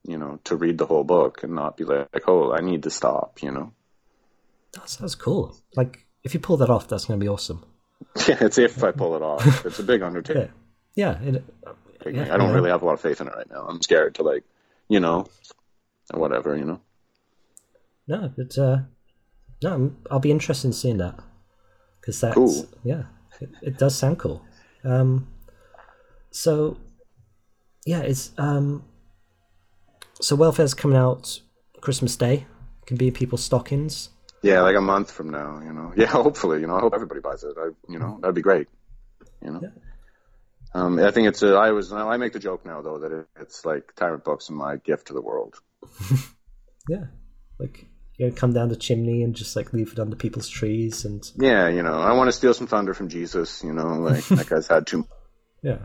you 0.04 0.18
know, 0.18 0.40
to 0.46 0.56
read 0.56 0.80
the 0.80 0.88
whole 0.88 1.04
book 1.04 1.44
and 1.44 1.54
not 1.54 1.78
be 1.78 1.84
like, 1.84 2.28
oh, 2.28 2.52
I 2.52 2.62
need 2.62 2.84
to 2.84 2.90
stop, 2.90 3.44
you 3.44 3.52
know? 3.52 3.74
That 4.74 4.90
sounds 4.90 5.16
cool. 5.16 5.58
Like 5.76 6.06
if 6.24 6.34
you 6.34 6.40
pull 6.40 6.58
that 6.58 6.70
off, 6.70 6.88
that's 6.88 7.06
going 7.06 7.20
to 7.20 7.24
be 7.24 7.30
awesome. 7.30 7.66
Yeah, 8.28 8.38
it's 8.42 8.58
if 8.58 8.84
I 8.84 8.92
pull 8.92 9.16
it 9.16 9.22
off. 9.22 9.66
It's 9.66 9.80
a 9.80 9.84
big 9.84 10.02
undertaking. 10.02 10.52
Yeah, 10.96 11.20
yeah. 11.24 11.30
It, 11.30 11.44
yeah 12.16 12.34
I 12.34 12.38
don't 12.38 12.50
know. 12.50 12.54
really 12.54 12.70
have 12.70 12.82
a 12.82 12.86
lot 12.86 12.94
of 12.94 13.02
faith 13.02 13.22
in 13.22 13.28
it 13.28 13.34
right 13.36 13.50
now. 13.50 13.66
I'm 13.68 13.82
scared 13.82 14.16
to 14.16 14.24
like, 14.24 14.44
you 14.88 15.00
know, 15.00 15.26
whatever, 16.14 16.56
you 16.56 16.66
know. 16.66 16.82
No, 18.08 18.32
but 18.36 18.58
uh, 18.58 18.80
no, 19.64 19.74
I'm, 19.74 19.98
I'll 20.10 20.20
be 20.20 20.32
interested 20.32 20.68
in 20.68 20.74
seeing 20.74 20.98
that 20.98 21.20
because 22.02 22.20
that's 22.22 22.34
Cool. 22.36 22.68
yeah, 22.84 23.04
it, 23.40 23.50
it 23.62 23.78
does 23.78 23.96
sound 23.96 24.18
cool. 24.20 24.44
Um, 24.84 25.28
so 26.32 26.78
yeah, 27.86 28.00
it's 28.00 28.32
um, 28.38 28.84
so 30.22 30.36
welfare's 30.36 30.74
coming 30.74 30.98
out 30.98 31.42
Christmas 31.82 32.16
Day. 32.16 32.46
It 32.82 32.86
Can 32.88 32.98
be 32.98 33.12
people's 33.12 33.44
stockings. 33.44 34.10
Yeah, 34.42 34.62
like 34.62 34.76
a 34.76 34.82
month 34.82 35.12
from 35.12 35.30
now, 35.30 35.60
you 35.64 35.74
know. 35.74 35.94
Yeah, 35.98 36.08
hopefully, 36.08 36.62
you 36.62 36.68
know. 36.68 36.76
I 36.78 36.80
hope 36.80 36.94
everybody 36.96 37.20
buys 37.20 37.44
it. 37.44 37.56
I, 37.58 37.70
you 37.92 38.00
know, 38.00 38.20
that'd 38.22 38.36
be 38.36 38.42
great. 38.42 38.68
You 39.44 39.52
know. 39.52 39.62
Um, 40.74 41.00
I 41.00 41.12
think 41.12 41.28
it's. 41.28 41.42
A, 41.44 41.56
I 41.56 41.72
was. 41.72 41.92
I 41.92 42.18
make 42.18 42.34
the 42.34 42.40
joke 42.40 42.66
now 42.66 42.82
though 42.82 43.00
that 43.00 43.12
it, 43.12 43.28
it's 43.42 43.66
like 43.66 43.94
Tyrant 43.96 44.24
Books 44.24 44.50
and 44.50 44.58
my 44.58 44.78
gift 44.78 45.08
to 45.08 45.14
the 45.14 45.22
world. 45.22 45.56
Yeah, 46.88 47.06
like 47.60 47.86
you 48.18 48.26
know, 48.28 48.34
come 48.34 48.52
down 48.52 48.70
the 48.70 48.76
chimney 48.76 49.22
and 49.22 49.36
just 49.36 49.56
like 49.56 49.74
leave 49.74 49.92
it 49.92 50.00
under 50.00 50.16
people's 50.16 50.50
trees 50.50 51.06
and 51.06 51.30
Yeah, 51.38 51.68
you 51.68 51.84
know. 51.84 51.94
I 51.94 52.14
want 52.14 52.30
to 52.30 52.32
steal 52.32 52.54
some 52.56 52.66
thunder 52.66 52.96
from 52.96 53.10
Jesus. 53.10 53.64
You 53.64 53.74
know, 53.74 54.00
like 54.00 54.26
that 54.30 54.48
guy's 54.50 54.68
had 54.68 54.88
too. 54.88 55.08
yeah. 55.62 55.78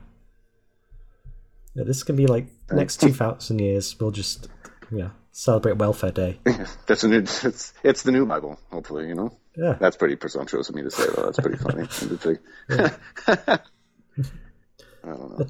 Yeah, 1.74 1.84
this 1.84 2.02
can 2.04 2.16
be 2.16 2.26
like 2.26 2.46
next 2.70 3.00
two 3.02 3.12
thousand 3.12 3.58
years. 3.60 3.98
We'll 4.00 4.12
just 4.12 4.48
yeah 4.90 5.10
celebrate 5.34 5.76
Welfare 5.76 6.12
Day. 6.12 6.38
That's 6.86 7.02
a 7.04 7.08
new. 7.08 7.18
It's 7.18 7.72
it's 7.82 8.02
the 8.04 8.12
new 8.12 8.24
Bible. 8.24 8.58
Hopefully, 8.70 9.08
you 9.08 9.14
know. 9.14 9.36
Yeah, 9.56 9.74
That's 9.78 9.96
pretty 9.96 10.16
presumptuous 10.16 10.68
of 10.68 10.74
me 10.74 10.82
to 10.82 10.90
say 10.90 11.04
though. 11.14 11.24
That's 11.26 11.38
pretty 11.38 11.58
funny. 11.58 11.86
I 13.28 13.58
don't 15.04 15.38
know. 15.38 15.46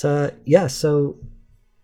But, 0.00 0.04
uh, 0.04 0.30
yeah, 0.44 0.66
so 0.68 1.16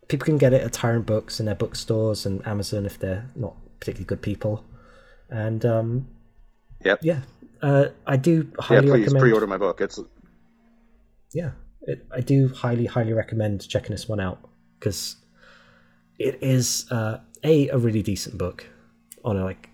people 0.09 0.25
can 0.25 0.39
get 0.39 0.53
it 0.53 0.63
at 0.63 0.73
Tyrant 0.73 1.07
Books 1.07 1.39
in 1.41 1.47
their 1.47 1.55
bookstores 1.55 2.27
and 2.27 2.45
Amazon 2.47 2.87
if 2.87 2.99
they're 2.99 3.27
not 3.35 3.55
particularly 3.81 4.07
good 4.07 4.23
people. 4.23 4.65
And 5.31 5.65
um, 5.65 6.09
Yep. 6.85 7.01
yeah, 7.03 7.21
uh, 7.63 7.87
I 8.07 8.17
do 8.17 8.51
highly 8.59 8.87
Yeah, 8.87 8.93
please 8.93 9.01
recommend. 9.03 9.21
pre-order 9.23 9.47
my 9.47 9.59
book. 9.59 9.81
It's 9.81 9.99
Yeah, 11.33 11.53
it, 11.83 12.07
I 12.13 12.21
do 12.21 12.49
highly, 12.49 12.87
highly 12.87 13.13
recommend 13.13 13.69
checking 13.69 13.91
this 13.93 14.09
one 14.09 14.21
out 14.21 14.39
because 14.79 15.17
it 16.19 16.39
is 16.43 16.87
uh, 16.91 17.19
a 17.43 17.69
a 17.69 17.79
really 17.79 18.03
decent 18.03 18.39
book 18.39 18.67
on 19.25 19.37
a, 19.37 19.45
like 19.45 19.71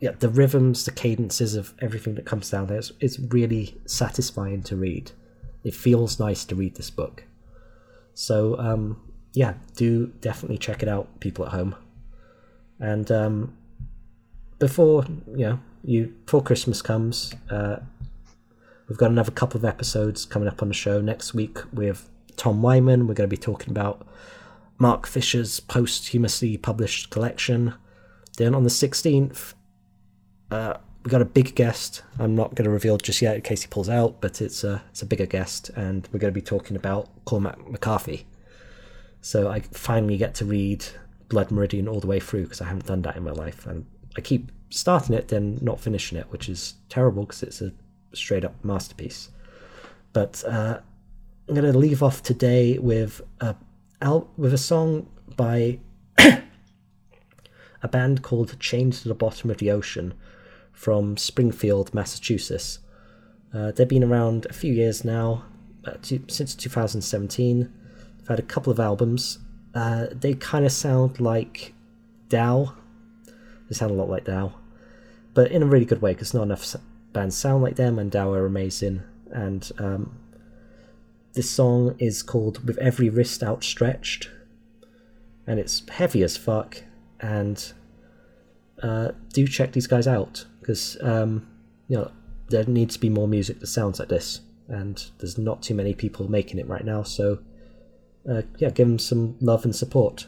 yeah 0.00 0.12
the 0.18 0.28
rhythms, 0.28 0.84
the 0.84 0.90
cadences 0.90 1.54
of 1.54 1.74
everything 1.80 2.14
that 2.14 2.24
comes 2.24 2.50
down 2.50 2.66
there. 2.66 2.80
It's, 3.00 3.18
really 3.18 3.80
satisfying 3.86 4.62
to 4.64 4.76
read. 4.76 5.12
It 5.64 5.74
feels 5.74 6.18
nice 6.18 6.44
to 6.46 6.54
read 6.54 6.76
this 6.76 6.90
book. 6.90 7.24
So 8.14 8.58
um, 8.58 9.00
yeah, 9.32 9.54
do 9.76 10.06
definitely 10.20 10.58
check 10.58 10.82
it 10.82 10.88
out, 10.88 11.20
people 11.20 11.46
at 11.46 11.52
home. 11.52 11.74
And 12.78 13.10
um, 13.10 13.56
before 14.58 15.04
you 15.28 15.46
know, 15.46 15.60
you 15.84 16.14
before 16.24 16.42
Christmas 16.42 16.82
comes, 16.82 17.34
uh, 17.50 17.76
we've 18.88 18.98
got 18.98 19.10
another 19.10 19.30
couple 19.30 19.58
of 19.58 19.64
episodes 19.64 20.24
coming 20.24 20.48
up 20.48 20.62
on 20.62 20.68
the 20.68 20.74
show 20.74 21.00
next 21.00 21.34
week 21.34 21.58
with 21.72 22.08
Tom 22.36 22.62
Wyman. 22.62 23.06
We're 23.06 23.14
going 23.14 23.28
to 23.28 23.36
be 23.36 23.40
talking 23.40 23.70
about 23.70 24.06
Mark 24.80 25.06
Fisher's 25.06 25.60
posthumously 25.60 26.56
published 26.56 27.10
collection. 27.10 27.74
Then 28.38 28.54
on 28.54 28.64
the 28.64 28.70
sixteenth, 28.70 29.54
uh, 30.50 30.74
we 31.04 31.10
got 31.10 31.22
a 31.22 31.26
big 31.26 31.54
guest. 31.54 32.02
I'm 32.18 32.34
not 32.34 32.54
going 32.54 32.64
to 32.64 32.70
reveal 32.70 32.96
just 32.96 33.22
yet 33.22 33.36
in 33.36 33.42
case 33.42 33.62
he 33.62 33.68
pulls 33.68 33.90
out, 33.90 34.20
but 34.20 34.40
it's 34.40 34.64
a 34.64 34.82
it's 34.90 35.02
a 35.02 35.06
bigger 35.06 35.26
guest, 35.26 35.68
and 35.76 36.08
we're 36.10 36.18
going 36.18 36.32
to 36.32 36.40
be 36.40 36.44
talking 36.44 36.76
about 36.76 37.08
Cormac 37.26 37.70
McCarthy. 37.70 38.26
So 39.20 39.48
I 39.48 39.60
finally 39.60 40.16
get 40.16 40.34
to 40.36 40.46
read 40.46 40.86
Blood 41.28 41.50
Meridian 41.50 41.86
all 41.86 42.00
the 42.00 42.06
way 42.06 42.18
through 42.18 42.44
because 42.44 42.62
I 42.62 42.64
haven't 42.64 42.86
done 42.86 43.02
that 43.02 43.16
in 43.16 43.22
my 43.22 43.32
life, 43.32 43.66
and 43.66 43.84
I 44.16 44.22
keep 44.22 44.50
starting 44.70 45.14
it 45.14 45.28
then 45.28 45.58
not 45.60 45.78
finishing 45.78 46.16
it, 46.16 46.26
which 46.30 46.48
is 46.48 46.74
terrible 46.88 47.24
because 47.24 47.42
it's 47.42 47.60
a 47.60 47.72
straight 48.14 48.44
up 48.44 48.64
masterpiece. 48.64 49.28
But 50.14 50.42
uh, 50.46 50.80
I'm 51.48 51.54
going 51.54 51.70
to 51.70 51.78
leave 51.78 52.02
off 52.02 52.22
today 52.22 52.78
with 52.78 53.20
a 53.40 53.54
al- 54.00 54.30
with 54.36 54.52
a 54.52 54.58
song 54.58 55.08
by 55.36 55.78
a 56.18 57.88
band 57.88 58.22
called 58.22 58.58
Chained 58.58 58.94
to 58.94 59.08
the 59.08 59.14
Bottom 59.14 59.50
of 59.50 59.58
the 59.58 59.70
Ocean 59.70 60.14
from 60.72 61.16
Springfield, 61.16 61.92
Massachusetts. 61.92 62.78
Uh, 63.52 63.72
they've 63.72 63.88
been 63.88 64.04
around 64.04 64.46
a 64.46 64.52
few 64.52 64.72
years 64.72 65.04
now, 65.04 65.44
uh, 65.84 65.94
two, 66.02 66.24
since 66.28 66.54
2017. 66.54 67.72
They've 68.18 68.28
had 68.28 68.38
a 68.38 68.42
couple 68.42 68.72
of 68.72 68.80
albums. 68.80 69.38
Uh, 69.74 70.06
they 70.12 70.34
kind 70.34 70.64
of 70.64 70.72
sound 70.72 71.20
like 71.20 71.74
Dow. 72.28 72.74
They 73.68 73.74
sound 73.74 73.90
a 73.90 73.94
lot 73.94 74.08
like 74.08 74.24
Dow, 74.24 74.54
but 75.34 75.50
in 75.52 75.62
a 75.62 75.66
really 75.66 75.84
good 75.84 76.02
way 76.02 76.12
because 76.12 76.34
not 76.34 76.42
enough 76.42 76.76
bands 77.12 77.36
sound 77.36 77.62
like 77.62 77.76
them, 77.76 77.98
and 77.98 78.10
Dow 78.10 78.32
are 78.32 78.46
amazing. 78.46 79.02
And 79.30 79.70
um, 79.78 80.19
this 81.32 81.50
song 81.50 81.94
is 81.98 82.22
called 82.22 82.66
"With 82.66 82.78
Every 82.78 83.08
Wrist 83.08 83.42
Outstretched," 83.42 84.30
and 85.46 85.58
it's 85.58 85.88
heavy 85.88 86.22
as 86.22 86.36
fuck. 86.36 86.82
And 87.20 87.72
uh, 88.82 89.12
do 89.32 89.46
check 89.46 89.72
these 89.72 89.86
guys 89.86 90.06
out 90.06 90.46
because 90.60 90.96
um, 91.02 91.46
you 91.88 91.96
know 91.96 92.10
there 92.48 92.64
needs 92.64 92.94
to 92.94 93.00
be 93.00 93.08
more 93.08 93.28
music 93.28 93.60
that 93.60 93.66
sounds 93.66 93.98
like 93.98 94.08
this, 94.08 94.40
and 94.68 95.04
there's 95.18 95.38
not 95.38 95.62
too 95.62 95.74
many 95.74 95.94
people 95.94 96.30
making 96.30 96.58
it 96.58 96.66
right 96.66 96.84
now. 96.84 97.02
So 97.02 97.38
uh, 98.28 98.42
yeah, 98.58 98.70
give 98.70 98.88
them 98.88 98.98
some 98.98 99.36
love 99.40 99.64
and 99.64 99.74
support, 99.74 100.26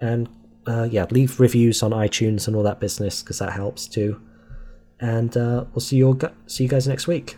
and 0.00 0.28
uh, 0.66 0.88
yeah, 0.90 1.06
leave 1.10 1.40
reviews 1.40 1.82
on 1.82 1.90
iTunes 1.90 2.46
and 2.46 2.54
all 2.54 2.62
that 2.62 2.80
business 2.80 3.22
because 3.22 3.38
that 3.38 3.52
helps 3.52 3.86
too. 3.86 4.20
And 5.00 5.34
uh, 5.36 5.64
we'll 5.72 5.80
see 5.80 5.96
you 5.96 6.08
all 6.08 6.14
gu- 6.14 6.34
see 6.46 6.64
you 6.64 6.70
guys 6.70 6.86
next 6.86 7.06
week. 7.06 7.36